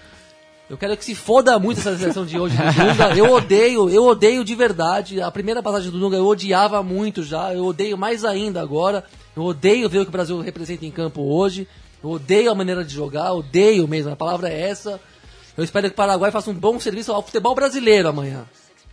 eu 0.69 0.77
quero 0.77 0.95
que 0.95 1.03
se 1.03 1.13
foda 1.13 1.59
muito 1.59 1.81
essa 1.81 1.97
seleção 1.97 2.25
de 2.25 2.39
hoje 2.39 2.55
do 2.55 2.63
Dunga. 2.71 3.13
Eu 3.13 3.29
odeio, 3.33 3.89
eu 3.89 4.05
odeio 4.05 4.41
de 4.41 4.55
verdade. 4.55 5.21
A 5.21 5.29
primeira 5.29 5.61
passagem 5.61 5.91
do 5.91 5.99
Dunga 5.99 6.15
eu 6.15 6.25
odiava 6.25 6.81
muito 6.81 7.23
já. 7.23 7.53
Eu 7.53 7.65
odeio 7.65 7.97
mais 7.97 8.23
ainda 8.23 8.61
agora. 8.61 9.03
Eu 9.35 9.43
odeio 9.43 9.89
ver 9.89 9.99
o 9.99 10.03
que 10.03 10.09
o 10.09 10.13
Brasil 10.13 10.39
representa 10.39 10.85
em 10.85 10.91
campo 10.91 11.23
hoje. 11.23 11.67
Eu 12.01 12.11
odeio 12.11 12.49
a 12.49 12.55
maneira 12.55 12.85
de 12.85 12.93
jogar, 12.93 13.33
odeio 13.33 13.85
mesmo. 13.85 14.13
A 14.13 14.15
palavra 14.15 14.47
é 14.47 14.69
essa. 14.69 14.97
Eu 15.57 15.63
espero 15.65 15.87
que 15.87 15.93
o 15.93 15.97
Paraguai 15.97 16.31
faça 16.31 16.49
um 16.49 16.53
bom 16.53 16.79
serviço 16.79 17.11
ao 17.11 17.21
futebol 17.21 17.53
brasileiro 17.53 18.07
amanhã. 18.07 18.45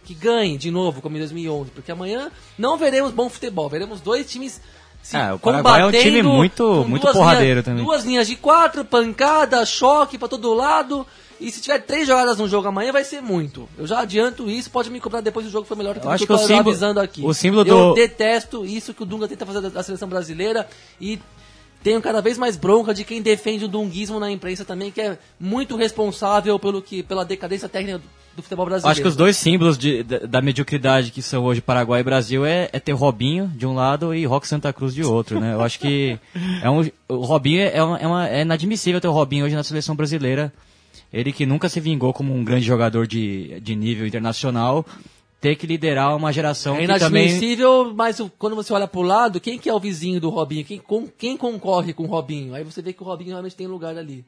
Que 0.09 0.15
ganhe 0.15 0.57
de 0.57 0.71
novo, 0.71 1.03
como 1.03 1.17
em 1.17 1.19
2011. 1.21 1.71
Porque 1.71 1.93
amanhã 1.93 2.31
não 2.57 2.79
veremos 2.79 3.13
bom 3.13 3.29
futebol. 3.29 3.69
Veremos 3.69 4.01
dois 4.01 4.27
times 4.27 4.59
se 5.03 5.15
Ah, 5.15 5.35
o 5.35 5.39
Paraguai 5.39 5.83
é 5.83 5.87
um 5.87 5.91
time 5.93 6.23
muito- 6.23 6.83
muito 6.89 7.07
porradeiro 7.13 7.51
linhas- 7.61 7.65
também. 7.67 7.85
Duas 7.85 8.05
linhas 8.07 8.27
de 8.27 8.35
quatro, 8.35 8.87
pancada, 8.87 9.67
choque 9.67 10.17
pra 10.17 10.27
todo 10.27 10.55
lado. 10.55 11.07
E 11.39 11.53
se 11.53 11.61
tiver 11.61 11.81
três 11.83 12.09
jogadas 12.09 12.39
no 12.39 12.49
jogo 12.49 12.67
amanhã, 12.69 12.91
vai 12.91 13.05
ser 13.05 13.21
muito. 13.21 13.69
Eu 13.77 13.87
já 13.87 14.01
adianto 14.01 14.49
isso, 14.49 14.71
pode 14.71 14.89
me 14.91 14.99
cobrar 14.99 15.21
depois 15.21 15.45
do 15.45 15.53
jogo 15.53 15.67
foi 15.67 15.77
melhor 15.77 15.93
do 15.95 16.01
que 16.01 16.07
Eu 16.07 16.11
acho 16.11 16.25
eu 16.25 16.27
que 16.27 16.33
tô 16.33 16.39
símbolo- 16.39 16.71
avisando 16.71 17.01
aqui. 17.01 17.23
o 17.23 17.35
símbolo 17.35 17.69
Eu 17.69 17.89
do- 17.91 17.95
detesto 17.95 18.65
isso 18.65 18.95
que 18.95 19.03
o 19.03 19.07
Dunga 19.07 19.29
tenta 19.29 19.45
fazer 19.45 19.61
da, 19.61 19.69
da 19.69 19.83
seleção 19.83 20.09
brasileira 20.09 20.67
e 20.99 21.21
tenho 21.83 22.01
cada 22.01 22.23
vez 22.23 22.39
mais 22.39 22.57
bronca 22.57 22.93
de 22.95 23.05
quem 23.05 23.21
defende 23.23 23.67
o 23.67 23.69
dunguismo 23.69 24.19
na 24.19 24.31
imprensa 24.33 24.65
também, 24.65 24.91
que 24.91 25.01
é 25.03 25.17
muito 25.39 25.77
responsável 25.77 26.59
pelo 26.59 26.81
que, 26.83 27.03
pela 27.05 27.25
decadência 27.25 27.69
técnica 27.69 28.01
do, 28.39 28.43
futebol 28.43 28.65
brasileiro. 28.67 28.91
Acho 28.93 29.03
que 29.03 29.09
os 29.09 29.17
dois 29.17 29.37
símbolos 29.37 29.77
de- 29.79 30.03
da, 30.03 30.19
da 30.21 30.41
mediocridade 30.43 31.11
que 31.11 31.21
são 31.23 31.45
hoje 31.45 31.61
Paraguai 31.61 32.01
e 32.01 32.05
Brasil 32.05 32.45
é, 32.47 32.69
é 32.73 32.81
ter 32.81 32.93
Robinho 32.93 33.49
de 33.49 33.67
um 33.67 33.75
lado 33.75 34.15
e 34.15 34.25
Rock 34.25 34.49
Santa 34.49 34.73
Cruz 34.73 34.95
de 34.95 35.03
outro, 35.05 35.39
né? 35.41 35.55
Eu 35.55 35.61
acho 35.63 35.79
que 35.79 36.19
é 36.63 36.69
um, 36.71 36.89
o 37.09 37.25
Robinho 37.25 37.61
é, 37.63 37.83
uma, 37.83 37.99
é, 37.99 38.07
uma- 38.07 38.29
é 38.29 38.43
inadmissível 38.43 39.01
ter 39.01 39.09
o 39.09 39.13
Robinho 39.13 39.45
hoje 39.45 39.55
na 39.55 39.63
seleção 39.63 39.95
brasileira. 39.95 40.53
Ele 41.13 41.33
que 41.33 41.47
nunca 41.47 41.69
se 41.69 41.81
vingou 41.81 42.13
como 42.13 42.35
um 42.35 42.45
grande 42.45 42.67
jogador 42.67 43.07
de, 43.07 43.59
de 43.61 43.75
nível 43.75 44.07
internacional, 44.07 44.85
ter 45.41 45.57
que 45.57 45.67
liderar 45.67 46.15
uma 46.17 46.33
geração 46.33 46.75
É 46.77 46.81
que 46.81 46.99
também... 46.99 47.23
inadmissível, 47.29 47.93
mas 47.95 48.21
quando 48.39 48.55
você 48.57 48.73
olha 48.73 48.87
pro 48.89 49.03
lado, 49.03 49.41
quem 49.41 49.59
que 49.59 49.71
é 49.71 49.75
o 49.75 49.81
vizinho 49.81 50.21
do 50.21 50.29
Robinho? 50.29 50.65
Quem, 50.65 50.79
com, 50.79 51.07
quem 51.07 51.37
concorre 51.37 51.93
com 51.95 52.03
o 52.03 52.07
Robinho? 52.07 52.55
Aí 52.55 52.63
você 52.65 52.83
vê 52.83 52.93
que 52.93 53.03
o 53.03 53.07
Robinho 53.07 53.31
realmente 53.31 53.57
tem 53.57 53.67
lugar 53.67 53.97
ali. 53.97 54.25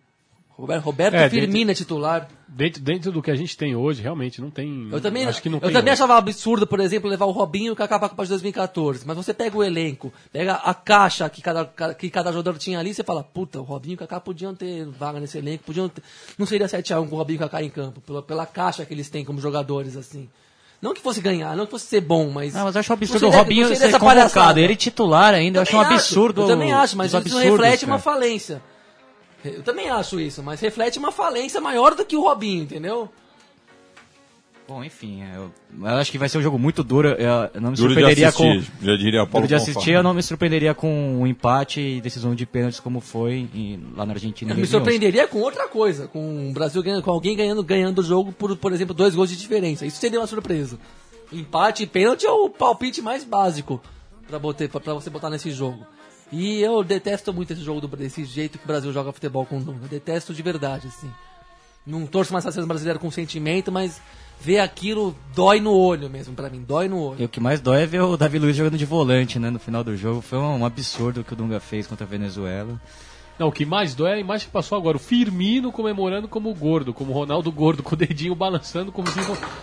Roberto, 0.61 0.85
Roberto 0.85 1.15
É, 1.15 1.31
Firmino 1.31 1.71
é 1.71 1.75
titular. 1.75 2.29
Dentro, 2.47 2.83
dentro 2.83 3.13
do 3.13 3.23
que 3.23 3.31
a 3.31 3.35
gente 3.37 3.57
tem 3.57 3.75
hoje, 3.75 4.03
realmente, 4.03 4.41
não 4.41 4.51
tem. 4.51 4.89
Eu 4.93 5.01
também, 5.01 5.25
acho 5.25 5.41
que 5.41 5.49
não 5.49 5.59
eu 5.59 5.63
tem 5.63 5.73
também 5.73 5.93
hoje. 5.93 6.03
achava 6.03 6.17
absurdo, 6.19 6.67
por 6.67 6.81
exemplo, 6.81 7.09
levar 7.09 7.25
o 7.27 7.31
Robinho 7.31 7.69
e 7.69 7.71
o 7.71 7.77
Kaká 7.77 7.99
pra 7.99 8.09
Copa 8.09 8.25
de 8.25 8.29
2014. 8.31 9.07
Mas 9.07 9.17
você 9.17 9.33
pega 9.33 9.57
o 9.57 9.63
elenco, 9.63 10.13
pega 10.33 10.55
a 10.55 10.75
caixa 10.75 11.29
que 11.31 11.41
cada, 11.41 11.65
que 11.95 12.11
cada 12.11 12.33
jogador 12.33 12.59
tinha 12.59 12.79
ali, 12.79 12.93
você 12.93 13.03
fala, 13.05 13.23
puta, 13.23 13.61
o 13.61 13.63
Robinho 13.63 13.93
e 13.93 13.95
o 13.95 13.99
Kaká 13.99 14.21
podiam 14.21 14.55
ter 14.55 14.85
vaga 14.87 15.19
nesse 15.21 15.39
elenco, 15.39 15.65
podiam 15.65 15.89
ter... 15.89 16.03
Não 16.37 16.45
seria 16.45 16.67
7x1 16.67 17.09
com 17.09 17.15
o 17.15 17.19
Robinho 17.19 17.37
e 17.37 17.39
o 17.39 17.41
Kaká 17.41 17.63
em 17.63 17.71
campo, 17.71 18.01
pela, 18.01 18.23
pela 18.23 18.47
caixa 18.47 18.85
que 18.85 18.93
eles 18.93 19.09
têm 19.09 19.25
como 19.25 19.41
jogadores, 19.41 19.97
assim. 19.97 20.29
Não 20.83 20.95
que 20.95 21.01
fosse 21.01 21.21
ganhar, 21.21 21.55
não 21.57 21.67
que 21.67 21.71
fosse 21.71 21.87
ser 21.87 22.01
bom, 22.01 22.31
mas... 22.31 22.55
Não, 22.55 22.65
mas 22.65 22.75
eu 22.75 22.81
acho 22.81 22.91
um 22.91 22.95
absurdo 22.95 23.27
o 23.27 23.31
Robinho 23.31 23.69
ser 23.69 23.75
convocado. 23.77 24.05
palhaçada. 24.05 24.61
Ele 24.61 24.75
titular 24.75 25.35
ainda, 25.35 25.59
eu 25.59 25.63
acho 25.63 25.77
um 25.77 25.83
Também 25.83 25.97
absurdo. 25.97 26.43
Eu 26.43 26.47
também 26.49 26.73
acho, 26.73 26.97
mas 26.97 27.13
isso 27.13 27.39
reflete 27.39 27.85
uma 27.85 27.99
cara. 27.99 28.03
falência. 28.03 28.63
Eu 29.45 29.63
também 29.63 29.89
acho 29.89 30.21
isso, 30.21 30.43
mas 30.43 30.61
reflete 30.61 30.99
uma 30.99 31.11
falência 31.13 31.61
maior 31.61 31.95
do 31.95 32.05
que 32.05 32.17
o 32.17 32.21
Robinho, 32.23 32.63
entendeu? 32.65 33.09
Bom, 34.69 34.85
enfim, 34.85 35.21
eu, 35.35 35.51
eu 35.81 35.87
acho 35.97 36.13
que 36.13 36.19
vai 36.19 36.29
ser 36.29 36.39
um 36.39 36.43
jogo 36.43 36.57
muito 36.57 36.85
duro. 36.85 37.09
Eu, 37.09 37.51
eu 37.55 37.61
não 37.61 37.71
me 37.73 37.77
Duro 37.77 37.89
de 37.89 37.95
surpreenderia 37.95 38.31
com. 38.31 38.49
assistir, 38.53 38.73
já 38.83 38.97
diria 38.97 39.21
Paulo 39.27 39.33
Duro 39.33 39.49
de 39.49 39.55
assistir, 39.57 39.91
eu 39.91 40.03
não 40.03 40.15
me 40.15 40.23
surpreenderia 40.23 40.75
com 40.75 41.21
um 41.21 41.27
empate 41.27 41.81
e 41.81 42.01
decisão 42.01 42.37
de 42.37 42.47
pênaltis 42.47 42.79
como 42.79 43.01
foi 43.01 43.49
em- 43.53 43.83
lá 43.97 44.07
na 44.07 44.13
Argentina. 44.13 44.53
Eu 44.53 44.55
me 44.55 44.61
2011. 44.63 44.71
surpreenderia 44.71 45.27
com 45.27 45.41
outra 45.41 45.67
coisa, 45.67 46.07
com 46.07 46.51
o 46.51 46.53
Brasil 46.53 46.81
ganhando, 46.85 47.03
com 47.03 47.11
alguém 47.11 47.37
ganhando, 47.37 47.65
ganhando 47.65 47.99
o 47.99 48.05
jogo 48.05 48.31
por, 48.31 48.57
por 48.57 48.73
exemplo, 48.73 48.95
dois 48.95 49.13
gols 49.13 49.31
de 49.31 49.37
diferença. 49.37 49.85
Isso 49.85 49.97
seria 49.99 50.21
uma 50.21 50.27
surpresa. 50.29 50.79
Empate 51.33 51.83
e 51.83 51.87
pênalti 51.89 52.25
é 52.25 52.31
o 52.31 52.49
palpite 52.49 53.03
mais 53.03 53.25
básico 53.25 53.81
pra 54.29 54.39
você 54.39 55.11
botar 55.11 55.31
nesse 55.31 55.51
jogo. 55.51 55.85
E 56.33 56.61
eu 56.61 56.83
detesto 56.85 57.33
muito 57.33 57.53
esse 57.53 57.63
jogo 57.63 57.81
do, 57.81 57.89
desse 57.89 58.25
jeito 58.25 58.59
que 58.59 58.65
o 58.65 58.69
Brasil 58.69 58.93
joga 58.93 59.13
futebol 59.13 59.45
com 59.45 59.59
o 59.59 59.61
Dunga. 59.61 59.85
Eu 59.85 59.89
detesto 59.89 60.33
de 60.33 60.43
verdade, 60.43 60.87
assim. 60.87 61.11
Não 61.87 62.07
torço 62.07 62.33
mais 62.33 62.45
pra 62.45 62.53
seleção 62.53 62.69
brasileira 62.69 62.99
com 62.99 63.11
sentimento, 63.11 63.73
mas 63.73 64.01
ver 64.41 64.61
aquilo 64.61 65.17
dói 65.35 65.61
no 65.61 65.73
olho 65.73 66.09
mesmo 66.09 66.35
pra 66.35 66.49
mim, 66.49 66.63
dói 66.67 66.89
no 66.89 66.99
olho. 67.01 67.21
E 67.23 67.25
o 67.25 67.29
que 67.29 67.41
mais 67.41 67.61
dói 67.61 67.83
é 67.83 67.87
ver 67.87 68.03
o 68.03 68.17
Davi 68.17 68.39
Luiz 68.39 68.55
jogando 68.55 68.79
de 68.79 68.85
volante, 68.85 69.39
né, 69.39 69.51
no 69.51 69.59
final 69.59 69.83
do 69.83 69.97
jogo. 69.97 70.21
Foi 70.21 70.39
um, 70.39 70.65
absurdo 70.65 71.21
o 71.21 71.25
que 71.25 71.33
o 71.33 71.37
Dunga 71.37 71.59
fez 71.59 71.87
contra 71.87 72.07
a 72.07 72.09
Venezuela. 72.09 72.81
Não, 73.39 73.49
o 73.49 73.53
que 73.53 73.65
mais 73.65 73.95
dói 73.95 74.11
é 74.11 74.15
a 74.15 74.21
imagem 74.21 74.47
que 74.47 74.53
passou 74.53 74.77
agora. 74.77 74.99
O 74.99 75.01
Firmino 75.01 75.73
comemorando 75.73 76.29
como 76.29 76.53
gordo, 76.55 76.93
como 76.93 77.11
o 77.11 77.15
Ronaldo 77.15 77.51
gordo, 77.51 77.83
com 77.83 77.95
o 77.95 77.99
dedinho 77.99 78.35
balançando 78.35 78.93
como 78.93 79.09
se... 79.11 79.19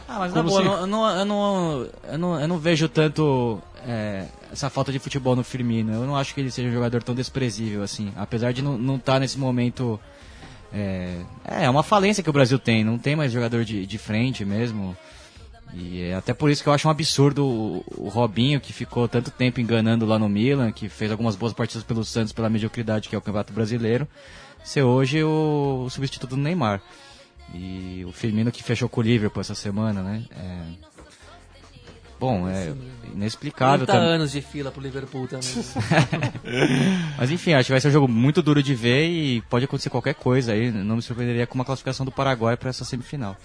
Ah, 0.07 0.17
mas 0.17 0.33
na 0.33 0.41
boa, 0.41 0.61
se- 0.61 0.67
eu, 0.67 0.87
não, 0.87 1.09
eu, 1.19 1.25
não, 1.25 1.87
eu, 2.11 2.17
não, 2.17 2.41
eu 2.41 2.47
não 2.47 2.57
vejo 2.57 2.89
tanto 2.89 3.61
é, 3.85 4.25
essa 4.51 4.69
falta 4.69 4.91
de 4.91 4.99
futebol 4.99 5.35
no 5.35 5.43
Firmino. 5.43 5.93
Eu 5.93 6.05
não 6.05 6.15
acho 6.15 6.33
que 6.33 6.41
ele 6.41 6.51
seja 6.51 6.69
um 6.69 6.73
jogador 6.73 7.03
tão 7.03 7.15
desprezível 7.15 7.83
assim. 7.83 8.11
Apesar 8.15 8.51
de 8.51 8.61
não 8.61 8.95
estar 8.95 9.19
nesse 9.19 9.37
momento. 9.37 9.99
É, 10.73 11.21
é 11.45 11.69
uma 11.69 11.83
falência 11.83 12.21
que 12.21 12.29
o 12.29 12.33
Brasil 12.33 12.59
tem. 12.59 12.83
Não 12.83 12.97
tem 12.97 13.15
mais 13.15 13.31
jogador 13.31 13.63
de, 13.63 13.85
de 13.85 13.97
frente 13.97 14.43
mesmo. 14.43 14.95
E 15.73 16.01
é 16.01 16.15
até 16.15 16.33
por 16.33 16.49
isso 16.49 16.63
que 16.63 16.69
eu 16.69 16.73
acho 16.73 16.87
um 16.87 16.91
absurdo 16.91 17.45
o, 17.45 17.83
o 17.97 18.09
Robinho, 18.09 18.59
que 18.59 18.71
ficou 18.71 19.07
tanto 19.07 19.31
tempo 19.31 19.59
enganando 19.59 20.05
lá 20.05 20.17
no 20.17 20.29
Milan, 20.29 20.71
que 20.71 20.87
fez 20.87 21.11
algumas 21.11 21.35
boas 21.35 21.53
partidas 21.53 21.83
pelo 21.83 22.03
Santos 22.03 22.33
pela 22.33 22.49
mediocridade 22.49 23.09
que 23.09 23.15
é 23.15 23.17
o 23.17 23.21
Campeonato 23.21 23.53
Brasileiro, 23.53 24.07
ser 24.63 24.83
hoje 24.83 25.23
o, 25.23 25.83
o 25.85 25.89
substituto 25.89 26.35
do 26.35 26.41
Neymar. 26.41 26.81
E 27.53 28.03
o 28.05 28.11
Firmino 28.11 28.51
que 28.51 28.63
fechou 28.63 28.89
com 28.89 28.99
o 28.99 29.03
Liverpool 29.03 29.41
essa 29.41 29.55
semana, 29.55 30.01
né? 30.01 30.23
É... 30.31 30.87
Bom, 32.19 32.47
é 32.49 32.73
inexplicável 33.13 33.85
30 33.85 33.91
também. 33.93 34.15
anos 34.15 34.31
de 34.31 34.41
fila 34.41 34.71
pro 34.71 34.81
Liverpool 34.81 35.27
também. 35.27 35.47
Mas 37.17 37.31
enfim, 37.31 37.53
acho 37.53 37.67
que 37.67 37.71
vai 37.71 37.81
ser 37.81 37.89
um 37.89 37.91
jogo 37.91 38.07
muito 38.07 38.41
duro 38.41 38.61
de 38.61 38.73
ver 38.73 39.07
e 39.07 39.41
pode 39.49 39.65
acontecer 39.65 39.89
qualquer 39.89 40.15
coisa 40.15 40.53
aí. 40.53 40.71
Não 40.71 40.95
me 40.95 41.01
surpreenderia 41.01 41.45
com 41.47 41.55
uma 41.55 41.65
classificação 41.65 42.05
do 42.05 42.11
Paraguai 42.11 42.57
para 42.57 42.69
essa 42.69 42.83
semifinal. 42.85 43.35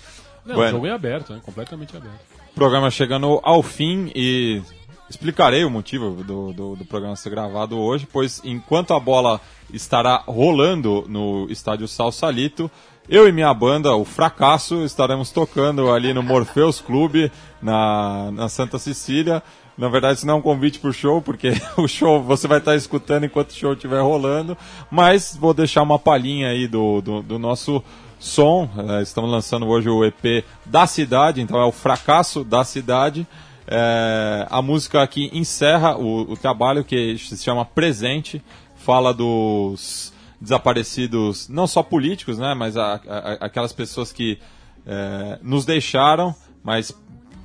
Não, 0.45 0.55
Bueno. 0.57 0.71
o 0.71 0.75
jogo 0.77 0.87
é 0.87 0.91
aberto, 0.93 1.33
né? 1.33 1.41
completamente 1.45 1.97
aberto. 1.97 2.19
programa 2.55 2.91
chegando 2.91 3.41
ao 3.45 3.63
fim 3.63 4.11
e 4.15 4.61
explicarei 5.09 5.65
o 5.65 5.71
motivo 5.71 6.23
do, 6.25 6.53
do, 6.53 6.77
do 6.77 6.85
programa 6.85 7.15
ser 7.17 7.31
gravado 7.31 7.79
hoje, 7.79 8.09
pois 8.11 8.41
enquanto 8.45 8.93
a 8.95 8.99
bola 9.01 9.41
estará 9.73 10.17
rolando 10.27 11.05
no 11.09 11.47
estádio 11.51 11.87
Salsalito, 11.87 12.71
eu 13.09 13.29
e 13.29 13.33
minha 13.33 13.53
banda, 13.53 13.95
o 13.95 14.05
Fracasso, 14.05 14.85
estaremos 14.85 15.31
tocando 15.31 15.91
ali 15.91 16.15
no 16.15 16.23
Morpheus 16.23 16.81
Clube, 16.81 17.33
na, 17.61 18.31
na 18.31 18.49
Santa 18.49 18.79
Cecília. 18.79 19.43
Na 19.77 19.89
verdade, 19.89 20.19
isso 20.19 20.27
não 20.27 20.35
é 20.35 20.37
um 20.37 20.43
convite 20.43 20.79
para 20.79 20.91
o 20.91 20.93
show, 20.93 21.21
porque 21.21 21.53
o 21.77 21.89
show 21.89 22.23
você 22.23 22.47
vai 22.47 22.59
estar 22.59 22.77
escutando 22.77 23.25
enquanto 23.25 23.51
o 23.51 23.55
show 23.55 23.73
estiver 23.73 24.01
rolando, 24.01 24.57
mas 24.91 25.37
vou 25.39 25.53
deixar 25.53 25.83
uma 25.83 25.99
palhinha 25.99 26.49
aí 26.49 26.69
do, 26.69 27.01
do, 27.01 27.23
do 27.23 27.39
nosso 27.39 27.83
som. 28.21 28.69
Eh, 28.77 29.03
estamos 29.03 29.31
lançando 29.31 29.67
hoje 29.67 29.89
o 29.89 30.05
EP 30.05 30.45
da 30.65 30.87
cidade, 30.87 31.41
então 31.41 31.61
é 31.61 31.65
o 31.65 31.73
fracasso 31.73 32.45
da 32.45 32.63
cidade. 32.63 33.27
Eh, 33.67 34.47
a 34.49 34.63
música 34.63 35.03
aqui 35.03 35.29
encerra 35.33 35.97
o, 35.97 36.33
o 36.33 36.37
trabalho 36.37 36.85
que 36.85 37.19
se 37.19 37.37
chama 37.43 37.65
Presente, 37.65 38.41
fala 38.77 39.13
dos 39.13 40.12
desaparecidos, 40.43 41.49
não 41.49 41.67
só 41.67 41.83
políticos, 41.83 42.39
né, 42.39 42.53
mas 42.55 42.77
a- 42.77 43.01
a- 43.09 43.33
aquelas 43.47 43.73
pessoas 43.73 44.13
que 44.13 44.39
eh, 44.85 45.39
nos 45.43 45.65
deixaram, 45.65 46.35
mas 46.65 46.93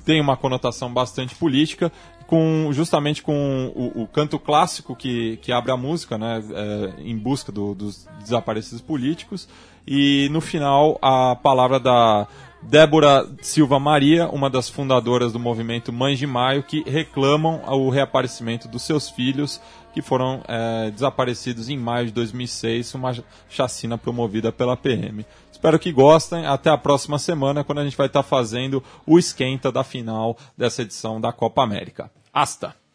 tem 0.04 0.20
uma 0.20 0.36
conotação 0.36 0.92
bastante 0.92 1.36
política, 1.36 1.92
com 2.26 2.68
justamente 2.72 3.22
com 3.22 3.72
o, 3.74 4.02
o 4.02 4.06
canto 4.08 4.38
clássico 4.38 4.96
que, 4.96 5.36
que 5.38 5.52
abre 5.52 5.70
a 5.70 5.76
música, 5.76 6.18
né, 6.18 6.42
é, 6.52 7.02
em 7.02 7.16
busca 7.16 7.52
do- 7.52 7.74
dos 7.74 8.06
desaparecidos 8.20 8.80
políticos, 8.82 9.48
e 9.86 10.28
no 10.32 10.40
final 10.40 10.98
a 11.00 11.36
palavra 11.36 11.78
da 11.78 12.26
Débora 12.62 13.28
Silva 13.40 13.78
Maria, 13.78 14.28
uma 14.28 14.50
das 14.50 14.68
fundadoras 14.68 15.32
do 15.32 15.38
movimento 15.38 15.92
Mães 15.92 16.18
de 16.18 16.26
Maio, 16.26 16.62
que 16.62 16.82
reclamam 16.88 17.62
o 17.66 17.88
reaparecimento 17.88 18.68
dos 18.68 18.82
seus 18.82 19.08
filhos 19.08 19.60
que 19.92 20.02
foram 20.02 20.42
é, 20.46 20.90
desaparecidos 20.90 21.68
em 21.68 21.76
maio 21.76 22.06
de 22.06 22.12
2006, 22.12 22.94
uma 22.94 23.12
chacina 23.48 23.96
promovida 23.96 24.52
pela 24.52 24.76
PM. 24.76 25.24
Espero 25.50 25.78
que 25.78 25.90
gostem. 25.90 26.46
Até 26.46 26.70
a 26.70 26.78
próxima 26.78 27.18
semana, 27.18 27.64
quando 27.64 27.80
a 27.80 27.84
gente 27.84 27.96
vai 27.96 28.06
estar 28.06 28.22
fazendo 28.22 28.82
o 29.06 29.18
esquenta 29.18 29.72
da 29.72 29.82
final 29.82 30.36
dessa 30.56 30.82
edição 30.82 31.20
da 31.20 31.32
Copa 31.32 31.62
América. 31.62 32.10
Hasta! 32.32 32.87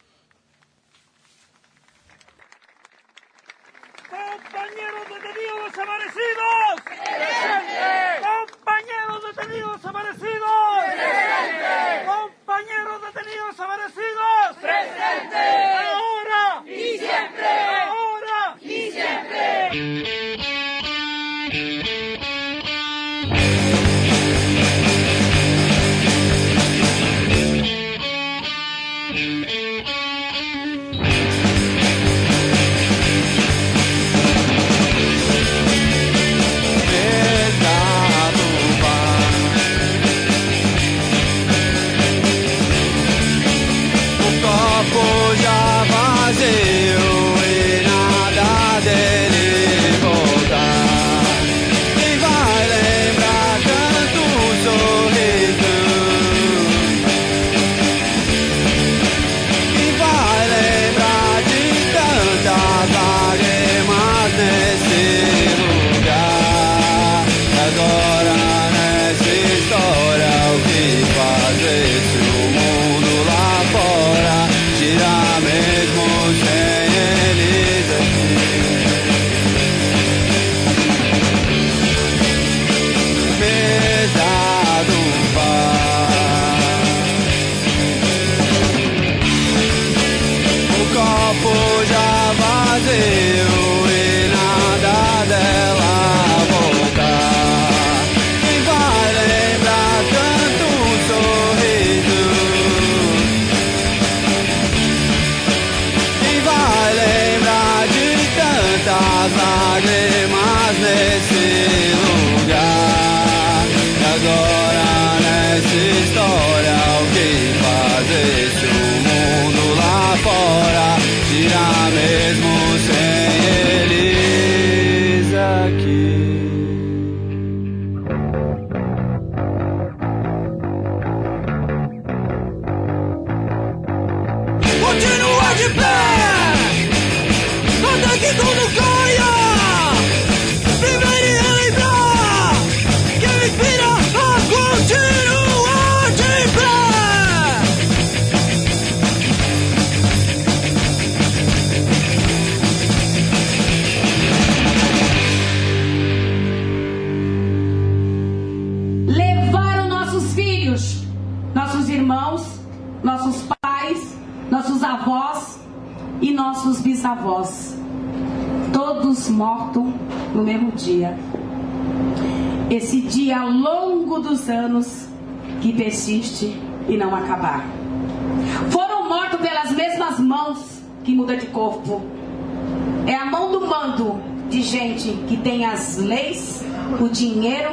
De 184.54 184.62
gente 184.62 185.12
que 185.28 185.36
tem 185.38 185.66
as 185.66 185.97
leis, 185.97 186.64
o 187.01 187.10
dinheiro 187.10 187.72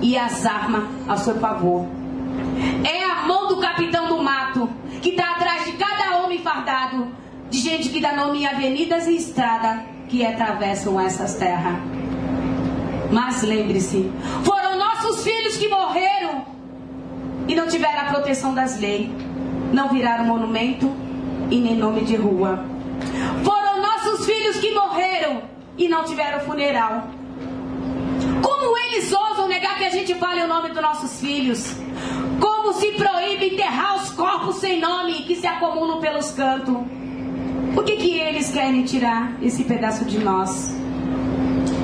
e 0.00 0.16
as 0.16 0.46
armas 0.46 0.84
ao 1.06 1.18
seu 1.18 1.38
favor. 1.38 1.86
É 2.82 3.04
a 3.04 3.26
mão 3.26 3.48
do 3.48 3.58
capitão 3.58 4.08
do 4.08 4.22
mato 4.22 4.70
que 5.02 5.10
está 5.10 5.32
atrás 5.32 5.66
de 5.66 5.72
cada 5.72 6.24
homem 6.24 6.38
fardado, 6.38 7.08
de 7.50 7.58
gente 7.58 7.90
que 7.90 8.00
dá 8.00 8.16
nome 8.16 8.38
em 8.38 8.46
avenidas 8.46 9.06
e 9.06 9.16
estrada 9.16 9.84
que 10.08 10.24
atravessam 10.24 10.98
essas 10.98 11.34
terras. 11.34 11.74
Mas 13.12 13.42
lembre-se, 13.42 14.10
foram 14.44 14.78
nossos 14.78 15.22
filhos 15.22 15.58
que 15.58 15.68
morreram 15.68 16.46
e 17.46 17.54
não 17.54 17.68
tiveram 17.68 18.00
a 18.00 18.04
proteção 18.04 18.54
das 18.54 18.80
leis, 18.80 19.10
não 19.74 19.90
viraram 19.90 20.24
monumento 20.24 20.90
e 21.50 21.60
nem 21.60 21.76
nome 21.76 22.00
de 22.00 22.16
rua. 22.16 22.64
Foram 23.44 23.82
nossos 23.82 24.24
filhos 24.24 24.56
que 24.56 24.72
morreram 24.72 25.53
e 25.76 25.88
não 25.88 26.04
tiveram 26.04 26.40
funeral. 26.40 27.08
Como 28.42 28.78
eles 28.78 29.12
ousam 29.12 29.48
negar 29.48 29.76
que 29.76 29.84
a 29.84 29.90
gente 29.90 30.14
fale 30.14 30.42
o 30.42 30.48
nome 30.48 30.68
dos 30.70 30.82
nossos 30.82 31.20
filhos? 31.20 31.74
Como 32.40 32.72
se 32.74 32.92
proíbe 32.92 33.54
enterrar 33.54 33.96
os 33.96 34.10
corpos 34.10 34.56
sem 34.56 34.80
nome 34.80 35.22
que 35.22 35.36
se 35.36 35.46
acumulam 35.46 36.00
pelos 36.00 36.30
cantos? 36.30 36.76
Por 37.74 37.84
que, 37.84 37.96
que 37.96 38.18
eles 38.18 38.50
querem 38.52 38.84
tirar 38.84 39.36
esse 39.42 39.64
pedaço 39.64 40.04
de 40.04 40.18
nós? 40.18 40.74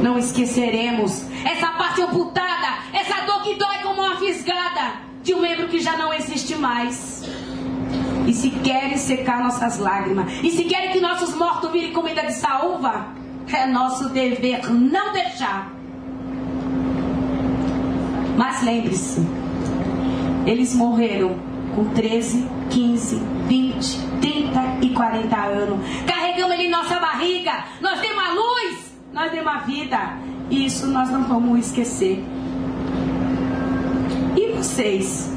Não 0.02 0.18
esqueceremos 0.18 1.24
essa 1.44 1.68
parte 1.72 2.00
amputada, 2.00 2.78
essa 2.92 3.24
dor 3.26 3.42
que 3.42 3.54
dói 3.54 3.78
como 3.82 4.02
uma 4.02 4.16
fisgada 4.16 5.00
de 5.22 5.34
um 5.34 5.40
membro 5.40 5.68
que 5.68 5.80
já 5.80 5.96
não 5.96 6.12
existe 6.12 6.54
mais. 6.54 7.22
E 8.26 8.32
se 8.32 8.50
querem 8.50 8.96
secar 8.96 9.42
nossas 9.42 9.78
lágrimas, 9.78 10.32
e 10.42 10.50
se 10.50 10.64
querem 10.64 10.92
que 10.92 11.00
nossos 11.00 11.34
mortos 11.34 11.70
virem 11.70 11.92
comida 11.92 12.22
de 12.22 12.34
saúva, 12.34 13.19
é 13.56 13.66
nosso 13.66 14.08
dever 14.10 14.70
não 14.70 15.12
deixar. 15.12 15.72
Mas 18.36 18.62
lembre-se, 18.62 19.20
eles 20.46 20.74
morreram 20.74 21.36
com 21.74 21.84
13, 21.90 22.48
15, 22.70 23.16
20, 23.46 23.98
30 24.20 24.78
e 24.82 24.90
40 24.90 25.36
anos. 25.36 25.80
Carregamos 26.06 26.54
ele 26.54 26.64
em 26.64 26.70
nossa 26.70 26.98
barriga. 26.98 27.64
Nós 27.80 28.00
demos 28.00 28.24
a 28.24 28.32
luz, 28.32 28.92
nós 29.12 29.30
demos 29.30 29.52
a 29.52 29.58
vida. 29.58 30.18
Isso 30.50 30.86
nós 30.86 31.10
não 31.10 31.24
vamos 31.24 31.66
esquecer. 31.66 32.24
E 34.36 34.52
vocês? 34.52 35.30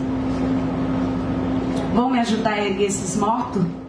Vão 1.93 2.09
me 2.09 2.19
ajudar 2.19 2.53
a 2.53 2.65
erguer 2.65 2.85
esses 2.85 3.15
mortos? 3.15 3.82